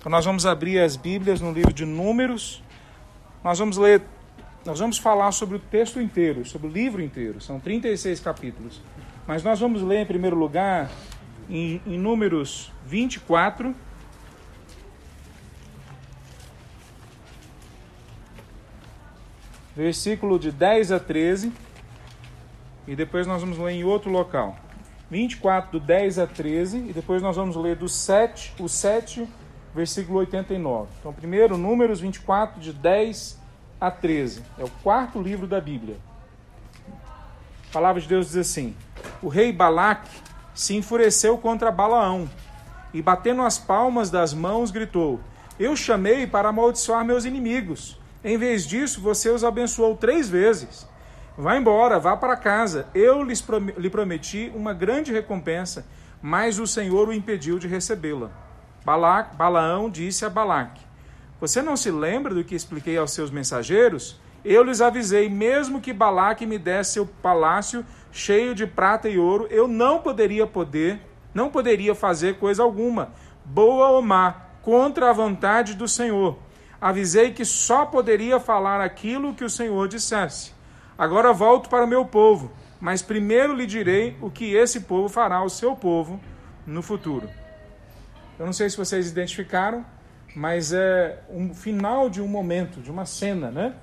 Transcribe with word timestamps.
Então 0.00 0.08
nós 0.08 0.24
vamos 0.24 0.46
abrir 0.46 0.78
as 0.78 0.96
Bíblias 0.96 1.42
no 1.42 1.52
livro 1.52 1.74
de 1.74 1.84
Números. 1.84 2.62
Nós 3.44 3.58
vamos 3.58 3.76
ler, 3.76 4.00
nós 4.64 4.78
vamos 4.78 4.96
falar 4.96 5.30
sobre 5.30 5.56
o 5.56 5.58
texto 5.58 6.00
inteiro, 6.00 6.42
sobre 6.46 6.68
o 6.68 6.70
livro 6.70 7.02
inteiro. 7.02 7.38
São 7.38 7.60
36 7.60 8.18
capítulos. 8.18 8.80
Mas 9.26 9.42
nós 9.42 9.60
vamos 9.60 9.82
ler 9.82 9.98
em 9.98 10.06
primeiro 10.06 10.36
lugar 10.36 10.90
em, 11.50 11.82
em 11.86 11.98
Números 11.98 12.72
24. 12.86 13.74
Versículo 19.76 20.38
de 20.38 20.50
10 20.50 20.92
a 20.92 20.98
13. 20.98 21.52
E 22.88 22.96
depois 22.96 23.26
nós 23.26 23.42
vamos 23.42 23.58
ler 23.58 23.72
em 23.72 23.84
outro 23.84 24.10
local. 24.10 24.58
24, 25.10 25.78
do 25.78 25.84
10 25.84 26.20
a 26.20 26.26
13. 26.26 26.78
E 26.88 26.92
depois 26.94 27.20
nós 27.20 27.36
vamos 27.36 27.54
ler 27.54 27.76
do 27.76 27.86
7, 27.86 28.54
o 28.58 28.66
7 28.66 29.28
versículo 29.74 30.18
89. 30.18 30.88
Então, 30.98 31.12
primeiro, 31.12 31.56
Números 31.56 32.00
24, 32.00 32.60
de 32.60 32.72
10 32.72 33.38
a 33.80 33.90
13. 33.90 34.42
É 34.58 34.64
o 34.64 34.70
quarto 34.82 35.20
livro 35.20 35.46
da 35.46 35.60
Bíblia. 35.60 35.96
A 37.68 37.72
palavra 37.72 38.00
de 38.00 38.08
Deus 38.08 38.26
diz 38.26 38.36
assim: 38.36 38.76
O 39.22 39.28
rei 39.28 39.52
Balaque 39.52 40.10
se 40.54 40.76
enfureceu 40.76 41.38
contra 41.38 41.70
Balaão 41.70 42.28
e, 42.92 43.00
batendo 43.00 43.42
as 43.42 43.58
palmas 43.58 44.10
das 44.10 44.34
mãos, 44.34 44.70
gritou: 44.70 45.20
Eu 45.58 45.76
chamei 45.76 46.26
para 46.26 46.48
amaldiçoar 46.48 47.04
meus 47.04 47.24
inimigos. 47.24 47.98
Em 48.22 48.36
vez 48.36 48.66
disso, 48.66 49.00
você 49.00 49.30
os 49.30 49.44
abençoou 49.44 49.96
três 49.96 50.28
vezes. 50.28 50.86
Vá 51.38 51.56
embora, 51.56 51.98
vá 51.98 52.16
para 52.16 52.36
casa. 52.36 52.86
Eu 52.94 53.22
lhes 53.22 53.42
lhe 53.78 53.88
prometi 53.88 54.52
uma 54.54 54.74
grande 54.74 55.10
recompensa, 55.12 55.86
mas 56.20 56.58
o 56.58 56.66
Senhor 56.66 57.08
o 57.08 57.12
impediu 57.14 57.58
de 57.58 57.66
recebê-la. 57.66 58.30
Balac, 58.84 59.36
Balaão 59.36 59.90
disse 59.90 60.24
a 60.24 60.30
Balaque: 60.30 60.80
Você 61.40 61.62
não 61.62 61.76
se 61.76 61.90
lembra 61.90 62.34
do 62.34 62.44
que 62.44 62.54
expliquei 62.54 62.96
aos 62.96 63.12
seus 63.12 63.30
mensageiros? 63.30 64.20
Eu 64.44 64.62
lhes 64.62 64.80
avisei, 64.80 65.28
mesmo 65.28 65.80
que 65.80 65.92
Balaque 65.92 66.46
me 66.46 66.58
desse 66.58 66.94
seu 66.94 67.06
palácio 67.06 67.84
cheio 68.10 68.54
de 68.54 68.66
prata 68.66 69.08
e 69.08 69.18
ouro, 69.18 69.46
eu 69.50 69.68
não 69.68 70.00
poderia 70.00 70.46
poder, 70.46 71.00
não 71.34 71.50
poderia 71.50 71.94
fazer 71.94 72.38
coisa 72.38 72.62
alguma, 72.62 73.12
boa 73.44 73.90
ou 73.90 74.02
má, 74.02 74.34
contra 74.62 75.10
a 75.10 75.12
vontade 75.12 75.74
do 75.74 75.86
Senhor. 75.86 76.38
Avisei 76.80 77.32
que 77.32 77.44
só 77.44 77.84
poderia 77.84 78.40
falar 78.40 78.80
aquilo 78.80 79.34
que 79.34 79.44
o 79.44 79.50
Senhor 79.50 79.86
dissesse. 79.86 80.52
Agora 80.96 81.32
volto 81.32 81.68
para 81.68 81.84
o 81.84 81.88
meu 81.88 82.04
povo, 82.04 82.50
mas 82.80 83.02
primeiro 83.02 83.54
lhe 83.54 83.66
direi 83.66 84.16
o 84.20 84.30
que 84.30 84.54
esse 84.54 84.80
povo 84.80 85.08
fará 85.08 85.36
ao 85.36 85.48
seu 85.48 85.76
povo 85.76 86.18
no 86.66 86.82
futuro. 86.82 87.28
Eu 88.40 88.46
não 88.46 88.54
sei 88.54 88.70
se 88.70 88.76
vocês 88.78 89.10
identificaram, 89.10 89.84
mas 90.34 90.72
é 90.72 91.22
um 91.28 91.52
final 91.52 92.08
de 92.08 92.22
um 92.22 92.26
momento, 92.26 92.80
de 92.80 92.90
uma 92.90 93.04
cena, 93.04 93.50
né? 93.50 93.74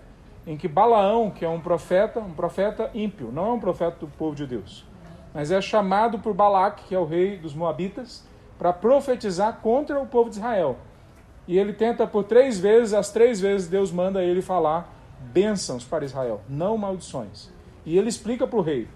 Em 0.47 0.58
que 0.58 0.67
Balaão, 0.67 1.30
que 1.30 1.45
é 1.45 1.47
um 1.47 1.59
profeta, 1.61 2.19
um 2.19 2.33
profeta 2.33 2.89
ímpio, 2.91 3.31
não 3.31 3.50
é 3.50 3.53
um 3.53 3.59
profeta 3.59 3.97
do 4.00 4.08
povo 4.08 4.35
de 4.35 4.47
Deus, 4.47 4.83
mas 5.31 5.52
é 5.52 5.61
chamado 5.61 6.17
por 6.17 6.33
Balaque, 6.33 6.85
que 6.85 6.95
é 6.95 6.97
o 6.97 7.05
rei 7.05 7.38
dos 7.38 7.53
Moabitas, 7.53 8.25
para 8.58 8.73
profetizar 8.73 9.59
contra 9.61 10.02
o 10.02 10.08
povo 10.08 10.28
de 10.28 10.38
Israel. 10.38 10.80
E 11.47 11.59
ele 11.59 11.72
tenta 11.72 12.08
por 12.08 12.23
três 12.23 12.59
vezes, 12.59 12.95
as 12.95 13.11
três 13.11 13.39
vezes 13.39 13.67
Deus 13.67 13.91
manda 13.91 14.23
ele 14.23 14.41
falar 14.41 14.91
bênçãos 15.19 15.83
para 15.83 16.03
Israel, 16.03 16.41
não 16.50 16.80
maldições. 16.80 17.52
E 17.85 17.95
ele 17.95 18.09
explica 18.09 18.47
para 18.47 18.58
o 18.58 18.63
rei: 18.63 18.88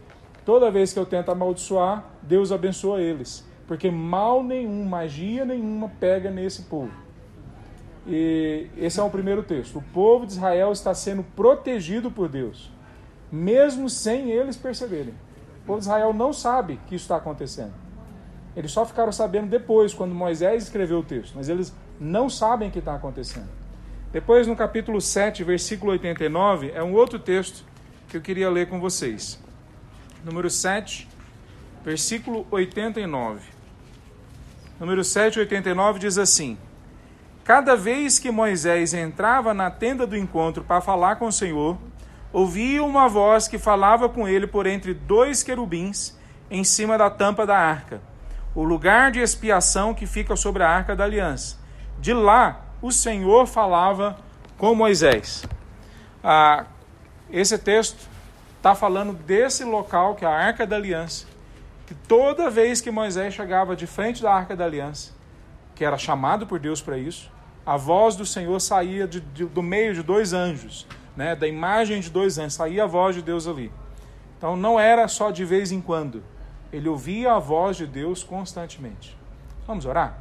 toda 0.44 0.72
vez 0.72 0.92
que 0.92 0.98
eu 0.98 1.06
tento 1.06 1.30
amaldiçoar, 1.30 2.04
Deus 2.24 2.52
abençoa 2.52 3.00
eles 3.00 3.51
porque 3.72 3.90
mal 3.90 4.44
nenhum, 4.44 4.84
magia 4.84 5.46
nenhuma 5.46 5.88
pega 5.98 6.30
nesse 6.30 6.64
povo. 6.64 6.92
E 8.06 8.68
esse 8.76 9.00
é 9.00 9.04
o 9.04 9.10
primeiro 9.10 9.44
texto. 9.44 9.78
O 9.78 9.82
povo 9.82 10.26
de 10.26 10.34
Israel 10.34 10.74
está 10.74 10.94
sendo 10.94 11.24
protegido 11.24 12.12
por 12.12 12.28
Deus, 12.28 12.70
mesmo 13.32 13.90
sem 13.90 14.30
eles 14.30 14.58
perceberem. 14.58 15.14
O 15.64 15.66
povo 15.66 15.80
de 15.80 15.86
Israel 15.86 16.14
não 16.14 16.34
sabe 16.34 16.82
que 16.86 16.96
isso 16.96 17.06
está 17.06 17.16
acontecendo. 17.16 17.72
Eles 18.58 18.74
só 18.74 18.86
ficaram 18.86 19.14
sabendo 19.14 19.48
depois, 19.48 19.94
quando 19.94 20.14
Moisés 20.14 20.64
escreveu 20.64 21.00
o 21.00 21.04
texto, 21.04 21.36
mas 21.38 21.48
eles 21.48 21.74
não 21.98 22.30
sabem 22.30 22.68
o 22.68 22.72
que 22.74 22.80
está 22.80 22.96
acontecendo. 22.96 23.48
Depois, 24.12 24.48
no 24.48 24.56
capítulo 24.58 25.00
7, 25.00 25.46
versículo 25.46 25.94
89, 25.94 26.74
é 26.76 26.84
um 26.84 26.94
outro 26.94 27.18
texto 27.18 27.64
que 28.10 28.18
eu 28.18 28.22
queria 28.22 28.50
ler 28.50 28.68
com 28.68 28.82
vocês. 28.82 29.42
Número 30.26 30.50
7, 30.50 31.08
versículo 31.86 32.46
89 32.52 33.51
número 34.82 35.04
789, 35.04 36.00
diz 36.00 36.18
assim: 36.18 36.58
Cada 37.44 37.76
vez 37.76 38.18
que 38.18 38.32
Moisés 38.32 38.96
entrava 38.96 39.54
na 39.54 39.70
tenda 39.70 40.08
do 40.08 40.18
encontro 40.18 40.64
para 40.64 40.82
falar 40.82 41.18
com 41.18 41.28
o 41.28 41.32
Senhor, 41.32 41.78
ouvia 42.34 42.84
uma 42.84 43.08
voz 43.08 43.48
que 43.48 43.60
falava 43.60 44.10
com 44.10 44.28
ele 44.28 44.48
por 44.48 44.66
entre 44.66 44.96
dois 44.96 45.44
querubins 45.44 46.18
em 46.50 46.64
cima 46.64 46.98
da 46.98 47.12
tampa 47.12 47.46
da 47.46 47.56
arca, 47.56 48.02
o 48.56 48.64
lugar 48.64 49.12
de 49.12 49.20
expiação 49.20 49.94
que 49.94 50.08
fica 50.08 50.36
sobre 50.36 50.64
a 50.64 50.70
arca 50.70 50.96
da 50.96 51.04
aliança. 51.04 51.60
De 52.00 52.12
lá, 52.12 52.62
o 52.82 52.92
Senhor 52.92 53.46
falava 53.46 54.18
com 54.58 54.74
Moisés. 54.74 55.46
Ah, 56.24 56.66
esse 57.30 57.56
texto 57.60 58.10
está 58.58 58.74
falando 58.74 59.14
desse 59.14 59.64
local 59.64 60.16
que 60.16 60.26
é 60.26 60.28
a 60.28 60.32
arca 60.32 60.66
da 60.66 60.76
aliança, 60.76 61.28
que 61.92 61.96
toda 62.08 62.50
vez 62.50 62.80
que 62.80 62.90
Moisés 62.90 63.34
chegava 63.34 63.76
de 63.76 63.86
frente 63.86 64.24
da 64.24 64.34
arca 64.34 64.56
da 64.56 64.64
aliança, 64.64 65.12
que 65.76 65.84
era 65.84 65.98
chamado 65.98 66.48
por 66.48 66.58
Deus 66.58 66.82
para 66.82 66.98
isso, 66.98 67.30
a 67.66 67.76
voz 67.76 68.16
do 68.16 68.26
Senhor 68.26 68.58
saía 68.62 69.06
de, 69.06 69.20
de, 69.20 69.44
do 69.44 69.62
meio 69.62 69.94
de 69.94 70.02
dois 70.02 70.32
anjos, 70.32 70.88
né, 71.18 71.36
da 71.36 71.46
imagem 71.46 72.00
de 72.00 72.10
dois 72.10 72.38
anjos, 72.38 72.54
saía 72.54 72.86
a 72.86 72.88
voz 72.88 73.14
de 73.14 73.22
Deus 73.22 73.46
ali. 73.46 73.70
Então 74.38 74.56
não 74.56 74.80
era 74.80 75.06
só 75.10 75.32
de 75.32 75.44
vez 75.44 75.74
em 75.74 75.82
quando, 75.82 76.24
ele 76.72 76.88
ouvia 76.88 77.34
a 77.34 77.40
voz 77.40 77.76
de 77.76 77.86
Deus 77.86 78.24
constantemente. 78.24 79.18
Vamos 79.68 79.86
orar? 79.86 80.18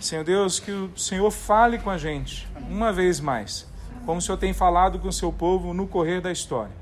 Senhor 0.00 0.24
Deus, 0.24 0.58
que 0.58 0.72
o 0.72 0.90
Senhor 0.96 1.30
fale 1.30 1.78
com 1.78 1.90
a 1.90 1.96
gente 1.96 2.48
uma 2.68 2.92
vez 2.92 3.20
mais, 3.20 3.68
como 4.04 4.18
o 4.18 4.20
Senhor 4.20 4.36
tem 4.36 4.52
falado 4.52 4.98
com 4.98 5.06
o 5.06 5.12
seu 5.12 5.32
povo 5.32 5.72
no 5.72 5.86
correr 5.86 6.20
da 6.20 6.32
história. 6.32 6.79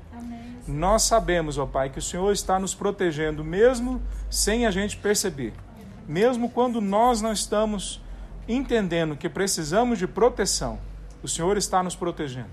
Nós 0.69 1.01
sabemos, 1.01 1.57
ó 1.57 1.65
Pai, 1.65 1.89
que 1.89 1.97
o 1.97 2.01
Senhor 2.01 2.31
está 2.31 2.59
nos 2.59 2.75
protegendo, 2.75 3.43
mesmo 3.43 3.99
sem 4.29 4.67
a 4.67 4.71
gente 4.71 4.97
perceber. 4.97 5.51
Mesmo 6.07 6.49
quando 6.49 6.79
nós 6.79 7.21
não 7.21 7.31
estamos 7.31 7.99
entendendo 8.47 9.15
que 9.15 9.27
precisamos 9.27 9.97
de 9.97 10.07
proteção, 10.07 10.79
o 11.23 11.27
Senhor 11.27 11.57
está 11.57 11.81
nos 11.81 11.95
protegendo. 11.95 12.49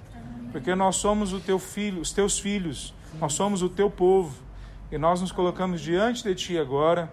Porque 0.51 0.75
nós 0.75 0.97
somos 0.97 1.35
o 1.35 1.41
teu 1.41 1.59
filho, 1.59 2.01
os 2.01 2.11
teus 2.11 2.39
filhos, 2.39 2.95
nós 3.21 3.35
somos 3.35 3.61
o 3.61 3.69
teu 3.69 3.91
povo. 3.91 4.35
E 4.91 4.97
nós 4.97 5.21
nos 5.21 5.31
colocamos 5.31 5.83
diante 5.83 6.23
de 6.23 6.35
Ti 6.35 6.59
agora, 6.59 7.11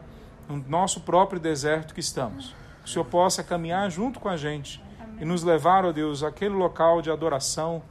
no 0.48 0.64
nosso 0.70 1.02
próprio 1.02 1.40
deserto 1.40 1.94
que 1.94 2.00
estamos. 2.00 2.56
Que 2.82 2.90
o 2.90 2.92
Senhor 2.92 3.06
possa 3.06 3.44
caminhar 3.44 3.92
junto 3.92 4.22
com 4.22 4.30
a 4.30 4.38
gente 4.38 4.82
e 5.20 5.26
nos 5.26 5.44
levar, 5.44 5.84
ó 5.84 5.92
Deus, 5.92 6.24
àquele 6.24 6.56
local 6.56 7.02
de 7.02 7.12
adoração, 7.12 7.82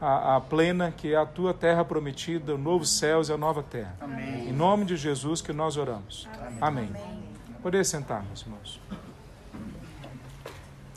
a, 0.00 0.36
a, 0.36 0.40
plena, 0.40 0.92
que 0.94 1.12
é 1.12 1.16
a 1.16 1.24
tua 1.24 1.54
terra 1.54 1.84
prometida, 1.84 2.54
o 2.54 2.58
novo 2.58 2.84
céus 2.84 3.28
e 3.28 3.32
a 3.32 3.36
nova 3.36 3.62
terra. 3.62 3.94
Amém. 4.00 4.48
Em 4.48 4.52
nome 4.52 4.84
de 4.84 4.96
Jesus 4.96 5.40
que 5.40 5.52
nós 5.52 5.76
oramos. 5.76 6.28
Amém. 6.60 6.88
Amém. 6.90 7.22
Poder 7.62 7.84
sentar, 7.84 8.22
meus 8.24 8.42
irmãos. 8.42 8.80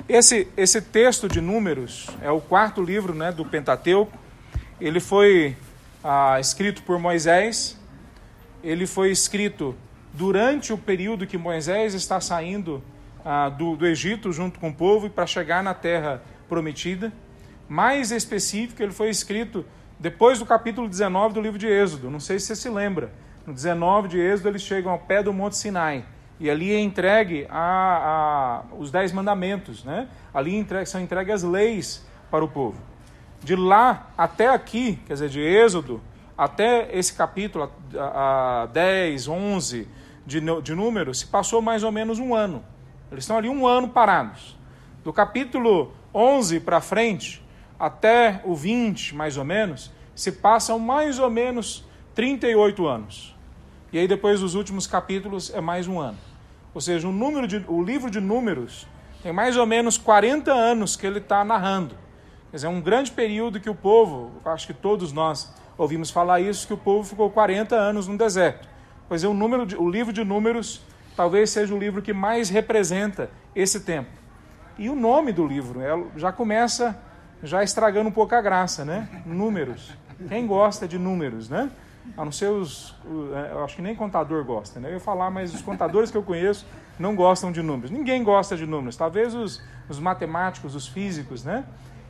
Esse, 0.07 0.47
esse 0.57 0.81
texto 0.81 1.29
de 1.29 1.39
Números 1.39 2.07
é 2.21 2.31
o 2.31 2.41
quarto 2.41 2.81
livro 2.81 3.13
né, 3.13 3.31
do 3.31 3.45
Pentateuco. 3.45 4.17
Ele 4.81 4.99
foi 4.99 5.55
ah, 6.03 6.39
escrito 6.39 6.83
por 6.83 6.99
Moisés. 6.99 7.77
Ele 8.63 8.85
foi 8.85 9.11
escrito 9.11 9.75
durante 10.13 10.73
o 10.73 10.77
período 10.77 11.27
que 11.27 11.37
Moisés 11.37 11.93
está 11.93 12.19
saindo 12.19 12.83
ah, 13.23 13.49
do, 13.49 13.75
do 13.75 13.85
Egito 13.85 14.33
junto 14.33 14.59
com 14.59 14.69
o 14.69 14.73
povo 14.73 15.09
para 15.09 15.25
chegar 15.25 15.63
na 15.63 15.73
terra 15.73 16.21
prometida 16.49 17.13
mais 17.69 18.11
específico, 18.11 18.81
ele 18.81 18.91
foi 18.91 19.09
escrito 19.09 19.63
depois 19.99 20.39
do 20.39 20.45
capítulo 20.45 20.89
19 20.89 21.35
do 21.35 21.41
livro 21.41 21.59
de 21.59 21.67
Êxodo. 21.67 22.09
Não 22.09 22.19
sei 22.19 22.39
se 22.39 22.47
você 22.47 22.55
se 22.55 22.69
lembra. 22.69 23.11
No 23.45 23.53
19 23.53 24.07
de 24.07 24.19
Êxodo, 24.19 24.49
eles 24.49 24.63
chegam 24.63 24.91
ao 24.91 24.97
pé 24.97 25.21
do 25.21 25.31
Monte 25.31 25.55
Sinai. 25.55 26.03
E 26.39 26.49
ali 26.49 26.73
é 26.73 26.79
entregue 26.79 27.45
a, 27.49 28.63
a, 28.71 28.75
os 28.75 28.89
dez 28.89 29.11
mandamentos. 29.11 29.83
Né? 29.83 30.07
Ali 30.33 30.55
entregue, 30.55 30.87
são 30.87 30.99
entregues 30.99 31.35
as 31.35 31.43
leis 31.43 32.05
para 32.31 32.43
o 32.43 32.47
povo. 32.47 32.81
De 33.43 33.55
lá 33.55 34.07
até 34.17 34.49
aqui, 34.49 34.99
quer 35.05 35.13
dizer, 35.13 35.29
de 35.29 35.39
Êxodo, 35.39 36.01
até 36.37 36.89
esse 36.97 37.13
capítulo, 37.13 37.71
a, 37.95 38.63
a 38.63 38.65
10, 38.67 39.27
11 39.27 39.87
de, 40.25 40.41
de 40.61 40.73
números, 40.73 41.19
se 41.19 41.27
passou 41.27 41.61
mais 41.61 41.83
ou 41.83 41.91
menos 41.91 42.17
um 42.17 42.33
ano. 42.33 42.63
Eles 43.11 43.25
estão 43.25 43.37
ali 43.37 43.49
um 43.49 43.67
ano 43.67 43.89
parados. 43.89 44.57
Do 45.03 45.11
capítulo 45.11 45.93
11 46.13 46.59
para 46.61 46.79
frente, 46.79 47.43
até 47.79 48.41
o 48.43 48.53
20, 48.55 49.15
mais 49.15 49.37
ou 49.37 49.45
menos, 49.45 49.91
se 50.13 50.31
passam 50.31 50.77
mais 50.77 51.17
ou 51.17 51.29
menos 51.29 51.85
38 52.13 52.85
anos. 52.85 53.35
E 53.93 53.97
aí 53.97 54.07
depois 54.07 54.41
dos 54.41 54.53
últimos 54.53 54.85
capítulos 54.85 55.51
é 55.53 55.61
mais 55.61 55.87
um 55.87 55.99
ano. 55.99 56.17
Ou 56.73 56.81
seja, 56.81 57.07
o, 57.07 57.11
número 57.11 57.47
de, 57.47 57.63
o 57.67 57.81
livro 57.81 58.11
de 58.11 58.19
números 58.19 58.85
Tem 59.23 59.33
mais 59.33 59.57
ou 59.57 59.65
menos 59.65 59.97
40 59.97 60.51
anos 60.51 60.95
que 60.95 61.05
ele 61.05 61.19
está 61.19 61.43
narrando. 61.43 61.95
Quer 62.51 62.57
dizer, 62.57 62.67
é 62.67 62.69
um 62.69 62.81
grande 62.81 63.11
período 63.11 63.59
que 63.59 63.69
o 63.69 63.75
povo, 63.75 64.31
acho 64.45 64.67
que 64.67 64.73
todos 64.73 65.11
nós 65.11 65.53
ouvimos 65.77 66.09
falar 66.09 66.39
isso, 66.39 66.67
que 66.67 66.73
o 66.73 66.77
povo 66.77 67.07
ficou 67.07 67.29
40 67.29 67.75
anos 67.75 68.07
no 68.07 68.17
deserto. 68.17 68.67
Pois 69.07 69.23
é, 69.23 69.27
o, 69.27 69.33
número 69.33 69.65
de, 69.65 69.75
o 69.75 69.89
livro 69.89 70.13
de 70.13 70.23
Números 70.23 70.81
talvez 71.15 71.49
seja 71.49 71.73
o 71.73 71.79
livro 71.79 72.01
que 72.01 72.13
mais 72.13 72.49
representa 72.49 73.29
esse 73.55 73.81
tempo. 73.81 74.09
E 74.77 74.89
o 74.89 74.95
nome 74.95 75.33
do 75.33 75.45
livro 75.45 75.81
é, 75.81 75.91
já 76.15 76.31
começa 76.31 76.97
já 77.43 77.63
estragando 77.63 78.09
um 78.09 78.11
pouco 78.11 78.35
a 78.35 78.41
graça, 78.41 78.83
né? 78.83 79.07
Números. 79.25 79.93
Quem 80.27 80.45
gosta 80.45 80.87
de 80.87 80.97
números, 80.97 81.49
né? 81.49 81.69
A 82.17 82.25
não 82.25 82.31
ser 82.31 82.47
os. 82.47 82.95
É, 83.33 83.51
eu 83.53 83.63
acho 83.63 83.75
que 83.75 83.81
nem 83.81 83.95
contador 83.95 84.43
gosta, 84.43 84.79
né? 84.79 84.89
Eu 84.89 84.93
ia 84.93 84.99
falar, 84.99 85.29
mas 85.29 85.53
os 85.53 85.61
contadores 85.61 86.11
que 86.11 86.17
eu 86.17 86.23
conheço 86.23 86.65
não 86.97 87.15
gostam 87.15 87.51
de 87.51 87.61
números. 87.61 87.91
Ninguém 87.91 88.23
gosta 88.23 88.57
de 88.57 88.65
números. 88.65 88.97
Talvez 88.97 89.33
os, 89.33 89.61
os 89.87 89.99
matemáticos, 89.99 90.75
os 90.75 90.87
físicos, 90.87 91.43
né? 91.43 91.63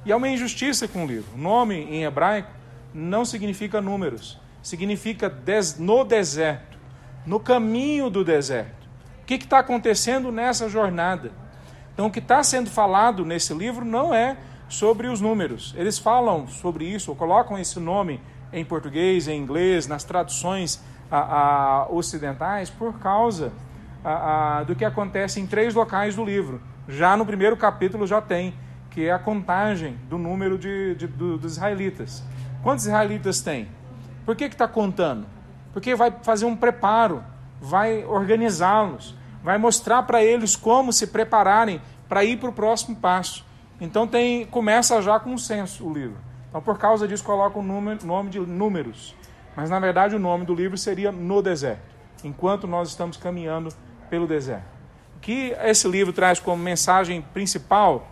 E 0.06 0.12
é 0.12 0.16
uma 0.16 0.28
injustiça 0.30 0.88
com 0.88 1.04
o 1.04 1.08
livro. 1.08 1.36
O 1.36 1.38
nome 1.38 1.76
em 1.76 2.04
hebraico 2.04 2.50
não 2.94 3.24
significa 3.26 3.81
números, 3.81 4.40
significa 4.64 5.30
des, 5.30 5.78
no 5.78 6.04
deserto, 6.04 6.78
no 7.26 7.40
caminho 7.40 8.10
do 8.10 8.24
deserto. 8.24 8.88
O 9.22 9.26
que 9.26 9.36
está 9.36 9.60
acontecendo 9.60 10.31
nessa 10.31 10.68
jornada? 10.68 11.31
Então, 11.94 12.08
o 12.08 12.12
que 12.12 12.20
está 12.20 12.42
sendo 12.42 12.70
falado 12.70 13.26
nesse 13.26 13.54
livro 13.54 13.86
não 13.86 14.14
é 14.14 14.38
sobre 14.69 15.07
os 15.07 15.19
números. 15.19 15.74
Eles 15.75 16.00
falam 16.00 16.48
sobre 16.48 16.86
isso, 16.86 17.12
ou 17.12 17.18
colocam 17.18 17.57
esse 17.57 17.80
nome 17.80 18.21
em 18.54 18.63
português, 18.63 19.27
em 19.27 19.42
inglês, 19.42 19.88
nas 19.88 20.04
traduções 20.04 20.81
a, 21.12 21.88
ocidentais, 21.89 22.69
por 22.69 23.00
causa 23.00 23.51
do 24.66 24.75
que 24.75 24.86
acontece 24.86 25.42
em 25.42 25.48
três 25.48 25.74
locais 25.74 26.16
do 26.16 26.24
livro. 26.24 26.62
Já 26.88 27.18
no 27.18 27.25
primeiro 27.25 27.57
capítulo 27.57 28.07
já 28.07 28.21
tem, 28.21 28.54
que 28.89 29.06
é 29.06 29.12
a 29.12 29.19
contagem 29.19 29.98
do 30.10 30.18
número 30.18 30.57
de, 30.57 30.95
de 30.95 31.07
do, 31.07 31.38
dos 31.38 31.54
israelitas. 31.54 32.24
Quantos 32.63 32.86
israelitas 32.86 33.42
tem? 33.42 33.68
Por 34.25 34.36
que 34.36 34.45
está 34.45 34.68
contando? 34.68 35.25
Porque 35.74 35.95
vai 35.95 36.13
fazer 36.24 36.45
um 36.45 36.56
preparo, 36.56 37.24
vai 37.62 38.06
organizá-los, 38.06 39.16
vai 39.44 39.57
mostrar 39.57 40.04
para 40.04 40.24
eles 40.24 40.56
como 40.56 40.92
se 40.92 41.07
prepararem 41.07 41.81
para 42.07 42.24
ir 42.24 42.38
para 42.38 42.50
o 42.50 42.54
próximo 42.54 42.95
passo. 42.95 43.45
Então 43.80 44.08
tem 44.08 44.46
começa 44.46 45.02
já 45.02 45.20
com 45.20 45.31
um 45.31 45.38
censo 45.38 45.88
o 45.88 45.94
livro. 45.94 46.18
Então 46.50 46.62
por 46.62 46.78
causa 46.78 47.08
disso 47.08 47.24
coloca 47.24 47.58
o 47.60 47.64
número, 47.64 48.06
nome 48.06 48.30
de 48.30 48.40
números. 48.40 49.16
Mas 49.56 49.70
na 49.70 49.80
verdade 49.80 50.16
o 50.16 50.20
nome 50.20 50.46
do 50.46 50.54
livro 50.54 50.78
seria 50.78 51.12
No 51.12 51.42
Deserto, 51.42 51.96
enquanto 52.24 52.68
nós 52.68 52.90
estamos 52.90 53.18
caminhando 53.18 53.70
pelo 54.10 54.28
deserto. 54.28 54.66
O 55.16 55.20
que 55.20 55.56
esse 55.64 55.88
livro 55.88 56.12
traz 56.12 56.40
como 56.40 56.62
mensagem 56.62 57.22
principal, 57.22 58.08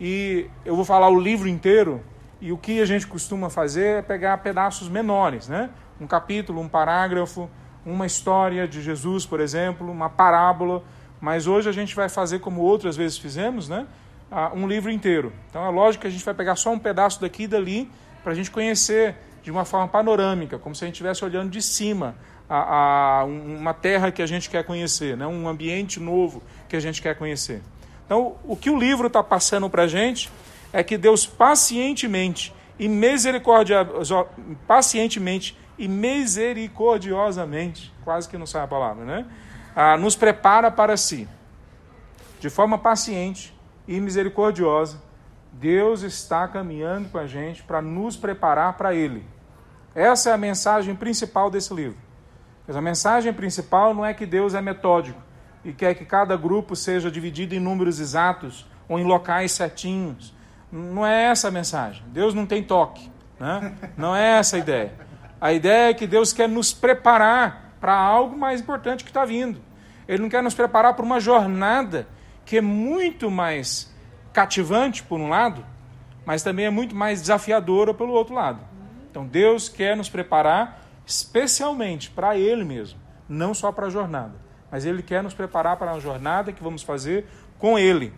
e 0.00 0.48
eu 0.64 0.76
vou 0.76 0.84
falar 0.84 1.08
o 1.08 1.18
livro 1.18 1.48
inteiro, 1.48 2.02
e 2.40 2.52
o 2.52 2.58
que 2.58 2.80
a 2.80 2.84
gente 2.84 3.06
costuma 3.06 3.48
fazer 3.48 3.98
é 3.98 4.02
pegar 4.02 4.36
pedaços 4.38 4.88
menores, 4.88 5.48
né? 5.48 5.70
Um 6.00 6.06
capítulo, 6.06 6.60
um 6.60 6.68
parágrafo, 6.68 7.48
uma 7.86 8.04
história 8.04 8.66
de 8.66 8.82
Jesus, 8.82 9.24
por 9.24 9.40
exemplo, 9.40 9.90
uma 9.90 10.10
parábola. 10.10 10.82
Mas 11.20 11.46
hoje 11.46 11.68
a 11.68 11.72
gente 11.72 11.94
vai 11.94 12.08
fazer 12.08 12.40
como 12.40 12.60
outras 12.60 12.96
vezes 12.96 13.16
fizemos, 13.16 13.68
né? 13.68 13.86
Um 14.54 14.66
livro 14.66 14.90
inteiro. 14.90 15.32
Então 15.50 15.64
é 15.64 15.70
lógico 15.70 16.02
que 16.02 16.08
a 16.08 16.10
gente 16.10 16.24
vai 16.24 16.34
pegar 16.34 16.56
só 16.56 16.72
um 16.72 16.78
pedaço 16.78 17.20
daqui 17.20 17.44
e 17.44 17.48
dali 17.48 17.90
para 18.22 18.32
a 18.32 18.34
gente 18.34 18.50
conhecer 18.50 19.16
de 19.42 19.50
uma 19.50 19.64
forma 19.64 19.88
panorâmica, 19.88 20.58
como 20.58 20.74
se 20.74 20.84
a 20.84 20.86
gente 20.86 20.94
estivesse 20.94 21.24
olhando 21.24 21.50
de 21.50 21.60
cima 21.60 22.14
a, 22.48 23.20
a, 23.20 23.24
uma 23.24 23.74
terra 23.74 24.10
que 24.10 24.22
a 24.22 24.26
gente 24.26 24.48
quer 24.48 24.64
conhecer, 24.64 25.16
né? 25.16 25.26
um 25.26 25.48
ambiente 25.48 25.98
novo 25.98 26.42
que 26.68 26.76
a 26.76 26.80
gente 26.80 27.02
quer 27.02 27.16
conhecer. 27.16 27.60
Então, 28.06 28.36
o 28.44 28.56
que 28.56 28.70
o 28.70 28.78
livro 28.78 29.06
está 29.06 29.22
passando 29.22 29.68
para 29.68 29.82
a 29.82 29.88
gente 29.88 30.30
é 30.72 30.82
que 30.82 30.96
Deus 30.96 31.26
pacientemente 31.26 32.54
e 32.78 32.88
misericordia, 32.88 33.86
pacientemente 34.66 35.56
e 35.78 35.88
misericordiosamente, 35.88 37.92
quase 38.04 38.28
que 38.28 38.38
não 38.38 38.46
sai 38.46 38.62
a 38.62 38.66
palavra, 38.66 39.04
né? 39.04 39.26
Ah, 39.74 39.96
nos 39.96 40.14
prepara 40.14 40.70
para 40.70 40.96
si. 40.96 41.26
De 42.38 42.50
forma 42.50 42.76
paciente 42.76 43.54
e 43.86 44.00
misericordiosa, 44.00 45.00
Deus 45.52 46.02
está 46.02 46.48
caminhando 46.48 47.08
com 47.08 47.18
a 47.18 47.26
gente 47.26 47.62
para 47.62 47.82
nos 47.82 48.16
preparar 48.16 48.74
para 48.74 48.94
Ele. 48.94 49.24
Essa 49.94 50.30
é 50.30 50.32
a 50.32 50.38
mensagem 50.38 50.94
principal 50.94 51.50
desse 51.50 51.74
livro. 51.74 51.98
Mas 52.66 52.76
a 52.76 52.80
mensagem 52.80 53.32
principal 53.32 53.92
não 53.92 54.04
é 54.04 54.14
que 54.14 54.24
Deus 54.24 54.54
é 54.54 54.62
metódico 54.62 55.20
e 55.64 55.72
quer 55.72 55.94
que 55.94 56.04
cada 56.04 56.36
grupo 56.36 56.74
seja 56.74 57.10
dividido 57.10 57.54
em 57.54 57.60
números 57.60 58.00
exatos 58.00 58.66
ou 58.88 58.98
em 58.98 59.04
locais 59.04 59.52
certinhos 59.52 60.34
não 60.72 61.06
é 61.06 61.24
essa 61.24 61.48
a 61.48 61.50
mensagem. 61.50 62.02
Deus 62.08 62.32
não 62.32 62.46
tem 62.46 62.62
toque. 62.62 63.10
Né? 63.38 63.74
Não 63.94 64.16
é 64.16 64.38
essa 64.38 64.56
a 64.56 64.58
ideia. 64.58 64.94
A 65.38 65.52
ideia 65.52 65.90
é 65.90 65.94
que 65.94 66.06
Deus 66.06 66.32
quer 66.32 66.48
nos 66.48 66.72
preparar 66.72 67.74
para 67.78 67.92
algo 67.92 68.36
mais 68.36 68.60
importante 68.60 69.04
que 69.04 69.10
está 69.10 69.24
vindo. 69.24 69.60
Ele 70.08 70.22
não 70.22 70.30
quer 70.30 70.42
nos 70.42 70.54
preparar 70.54 70.94
para 70.94 71.04
uma 71.04 71.20
jornada 71.20 72.06
que 72.44 72.58
é 72.58 72.60
muito 72.60 73.30
mais 73.30 73.92
cativante, 74.32 75.02
por 75.02 75.20
um 75.20 75.28
lado, 75.28 75.64
mas 76.24 76.42
também 76.42 76.66
é 76.66 76.70
muito 76.70 76.94
mais 76.94 77.20
desafiadora 77.20 77.92
pelo 77.92 78.12
outro 78.12 78.34
lado. 78.34 78.60
Então 79.10 79.26
Deus 79.26 79.68
quer 79.68 79.96
nos 79.96 80.08
preparar 80.08 80.80
especialmente 81.06 82.10
para 82.10 82.36
Ele 82.36 82.64
mesmo, 82.64 82.98
não 83.28 83.52
só 83.52 83.70
para 83.70 83.86
a 83.86 83.90
jornada, 83.90 84.34
mas 84.70 84.84
Ele 84.84 85.02
quer 85.02 85.22
nos 85.22 85.34
preparar 85.34 85.76
para 85.76 85.92
a 85.92 86.00
jornada 86.00 86.52
que 86.52 86.62
vamos 86.62 86.82
fazer 86.82 87.26
com 87.58 87.78
Ele. 87.78 88.12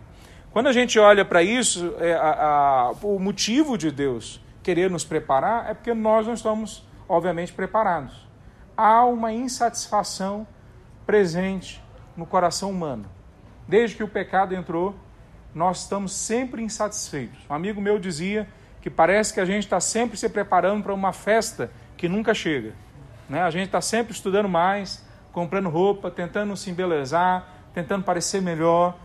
Quando 0.51 0.67
a 0.67 0.73
gente 0.73 0.97
olha 0.97 1.25
para 1.25 1.43
isso, 1.43 1.93
é, 1.99 2.13
a, 2.13 2.29
a, 2.29 2.91
o 3.01 3.19
motivo 3.19 3.77
de 3.77 3.91
Deus 3.91 4.41
querer 4.63 4.89
nos 4.89 5.03
preparar 5.03 5.69
é 5.69 5.73
porque 5.73 5.93
nós 5.93 6.25
não 6.25 6.33
estamos, 6.33 6.87
obviamente, 7.09 7.51
preparados. 7.51 8.25
Há 8.77 9.03
uma 9.05 9.33
insatisfação 9.33 10.47
presente 11.05 11.83
no 12.15 12.25
coração 12.25 12.71
humano. 12.71 13.05
Desde 13.67 13.95
que 13.95 14.03
o 14.03 14.07
pecado 14.07 14.53
entrou, 14.53 14.95
nós 15.53 15.81
estamos 15.81 16.11
sempre 16.13 16.61
insatisfeitos. 16.61 17.39
Um 17.49 17.53
amigo 17.53 17.81
meu 17.81 17.97
dizia 17.97 18.47
que 18.81 18.89
parece 18.89 19.33
que 19.33 19.39
a 19.39 19.45
gente 19.45 19.63
está 19.63 19.79
sempre 19.79 20.17
se 20.17 20.29
preparando 20.29 20.83
para 20.83 20.93
uma 20.93 21.11
festa 21.11 21.71
que 21.97 22.07
nunca 22.07 22.33
chega. 22.33 22.73
Né? 23.27 23.41
A 23.41 23.49
gente 23.49 23.65
está 23.65 23.81
sempre 23.81 24.13
estudando 24.13 24.47
mais, 24.47 25.03
comprando 25.31 25.69
roupa, 25.69 26.11
tentando 26.11 26.55
se 26.55 26.69
embelezar, 26.69 27.47
tentando 27.73 28.03
parecer 28.03 28.41
melhor, 28.41 28.97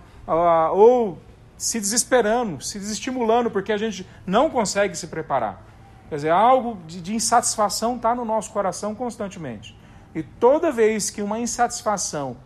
ou 0.73 1.19
se 1.57 1.81
desesperando, 1.81 2.61
se 2.61 2.79
desestimulando, 2.79 3.51
porque 3.51 3.73
a 3.73 3.77
gente 3.77 4.07
não 4.27 4.51
consegue 4.51 4.97
se 4.97 5.07
preparar. 5.07 5.63
Quer 6.09 6.17
dizer, 6.17 6.31
algo 6.31 6.79
de, 6.87 7.01
de 7.01 7.15
insatisfação 7.15 7.97
está 7.97 8.15
no 8.15 8.25
nosso 8.25 8.53
coração 8.53 8.95
constantemente. 8.95 9.79
E 10.15 10.23
toda 10.23 10.73
vez 10.73 11.09
que 11.09 11.23
uma 11.23 11.39
insatisfação 11.39 12.37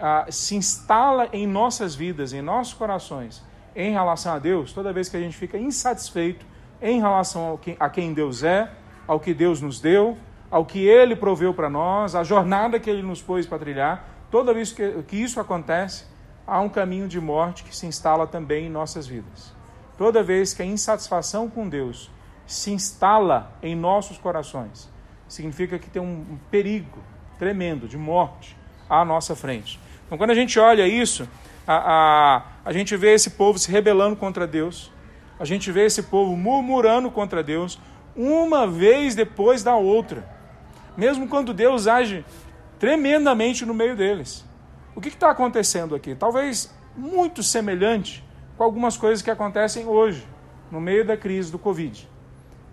ah, 0.00 0.26
se 0.30 0.56
instala 0.56 1.28
em 1.32 1.46
nossas 1.46 1.94
vidas, 1.94 2.32
em 2.32 2.40
nossos 2.40 2.74
corações, 2.74 3.44
em 3.74 3.92
relação 3.92 4.34
a 4.34 4.38
Deus, 4.38 4.72
toda 4.72 4.92
vez 4.92 5.08
que 5.08 5.16
a 5.16 5.20
gente 5.20 5.36
fica 5.36 5.58
insatisfeito 5.58 6.44
em 6.80 7.00
relação 7.00 7.56
que, 7.56 7.76
a 7.78 7.88
quem 7.88 8.14
Deus 8.14 8.42
é, 8.42 8.70
ao 9.06 9.20
que 9.20 9.34
Deus 9.34 9.60
nos 9.60 9.80
deu, 9.80 10.16
ao 10.50 10.64
que 10.64 10.86
Ele 10.86 11.14
proveu 11.14 11.52
para 11.52 11.68
nós, 11.68 12.14
a 12.14 12.24
jornada 12.24 12.80
que 12.80 12.88
Ele 12.88 13.02
nos 13.02 13.20
pôs 13.20 13.46
para 13.46 13.58
trilhar, 13.58 14.08
toda 14.30 14.54
vez 14.54 14.72
que, 14.72 15.02
que 15.02 15.16
isso 15.16 15.38
acontece, 15.40 16.04
há 16.46 16.60
um 16.60 16.68
caminho 16.68 17.06
de 17.06 17.20
morte 17.20 17.62
que 17.62 17.76
se 17.76 17.86
instala 17.86 18.26
também 18.26 18.66
em 18.66 18.70
nossas 18.70 19.06
vidas. 19.06 19.54
Toda 19.96 20.22
vez 20.22 20.54
que 20.54 20.62
a 20.62 20.64
insatisfação 20.64 21.48
com 21.48 21.68
Deus 21.68 22.10
se 22.46 22.72
instala 22.72 23.52
em 23.62 23.76
nossos 23.76 24.18
corações, 24.18 24.90
significa 25.28 25.78
que 25.78 25.88
tem 25.88 26.02
um 26.02 26.38
perigo 26.50 26.98
tremendo 27.38 27.86
de 27.86 27.96
morte 27.96 28.56
à 28.88 29.04
nossa 29.04 29.36
frente. 29.36 29.78
Então, 30.10 30.18
quando 30.18 30.30
a 30.30 30.34
gente 30.34 30.58
olha 30.58 30.88
isso, 30.88 31.28
a, 31.64 31.76
a, 31.76 32.42
a 32.64 32.72
gente 32.72 32.96
vê 32.96 33.14
esse 33.14 33.30
povo 33.30 33.60
se 33.60 33.70
rebelando 33.70 34.16
contra 34.16 34.44
Deus, 34.44 34.90
a 35.38 35.44
gente 35.44 35.70
vê 35.70 35.84
esse 35.84 36.02
povo 36.02 36.36
murmurando 36.36 37.12
contra 37.12 37.44
Deus, 37.44 37.78
uma 38.16 38.66
vez 38.66 39.14
depois 39.14 39.62
da 39.62 39.76
outra, 39.76 40.28
mesmo 40.96 41.28
quando 41.28 41.54
Deus 41.54 41.86
age 41.86 42.24
tremendamente 42.76 43.64
no 43.64 43.72
meio 43.72 43.94
deles. 43.94 44.44
O 44.96 45.00
que 45.00 45.10
está 45.10 45.30
acontecendo 45.30 45.94
aqui? 45.94 46.16
Talvez 46.16 46.74
muito 46.96 47.40
semelhante 47.40 48.24
com 48.58 48.64
algumas 48.64 48.96
coisas 48.96 49.22
que 49.22 49.30
acontecem 49.30 49.86
hoje, 49.86 50.26
no 50.72 50.80
meio 50.80 51.06
da 51.06 51.16
crise 51.16 51.52
do 51.52 51.58
Covid. 51.58 52.08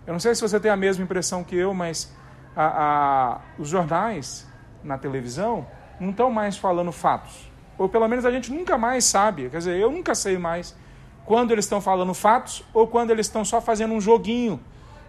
Eu 0.04 0.12
não 0.12 0.18
sei 0.18 0.34
se 0.34 0.40
você 0.40 0.58
tem 0.58 0.72
a 0.72 0.76
mesma 0.76 1.04
impressão 1.04 1.44
que 1.44 1.54
eu, 1.54 1.72
mas 1.72 2.12
a, 2.56 2.64
a, 2.64 3.40
os 3.60 3.68
jornais 3.68 4.44
na 4.82 4.98
televisão 4.98 5.64
não 6.00 6.10
estão 6.10 6.30
mais 6.30 6.56
falando 6.56 6.92
fatos. 6.92 7.50
Ou 7.76 7.88
pelo 7.88 8.08
menos 8.08 8.24
a 8.24 8.30
gente 8.30 8.52
nunca 8.52 8.76
mais 8.76 9.04
sabe, 9.04 9.48
quer 9.48 9.58
dizer, 9.58 9.76
eu 9.76 9.90
nunca 9.90 10.14
sei 10.14 10.36
mais 10.36 10.76
quando 11.24 11.52
eles 11.52 11.66
estão 11.66 11.80
falando 11.80 12.14
fatos 12.14 12.64
ou 12.72 12.86
quando 12.86 13.10
eles 13.10 13.26
estão 13.26 13.44
só 13.44 13.60
fazendo 13.60 13.92
um 13.92 14.00
joguinho 14.00 14.58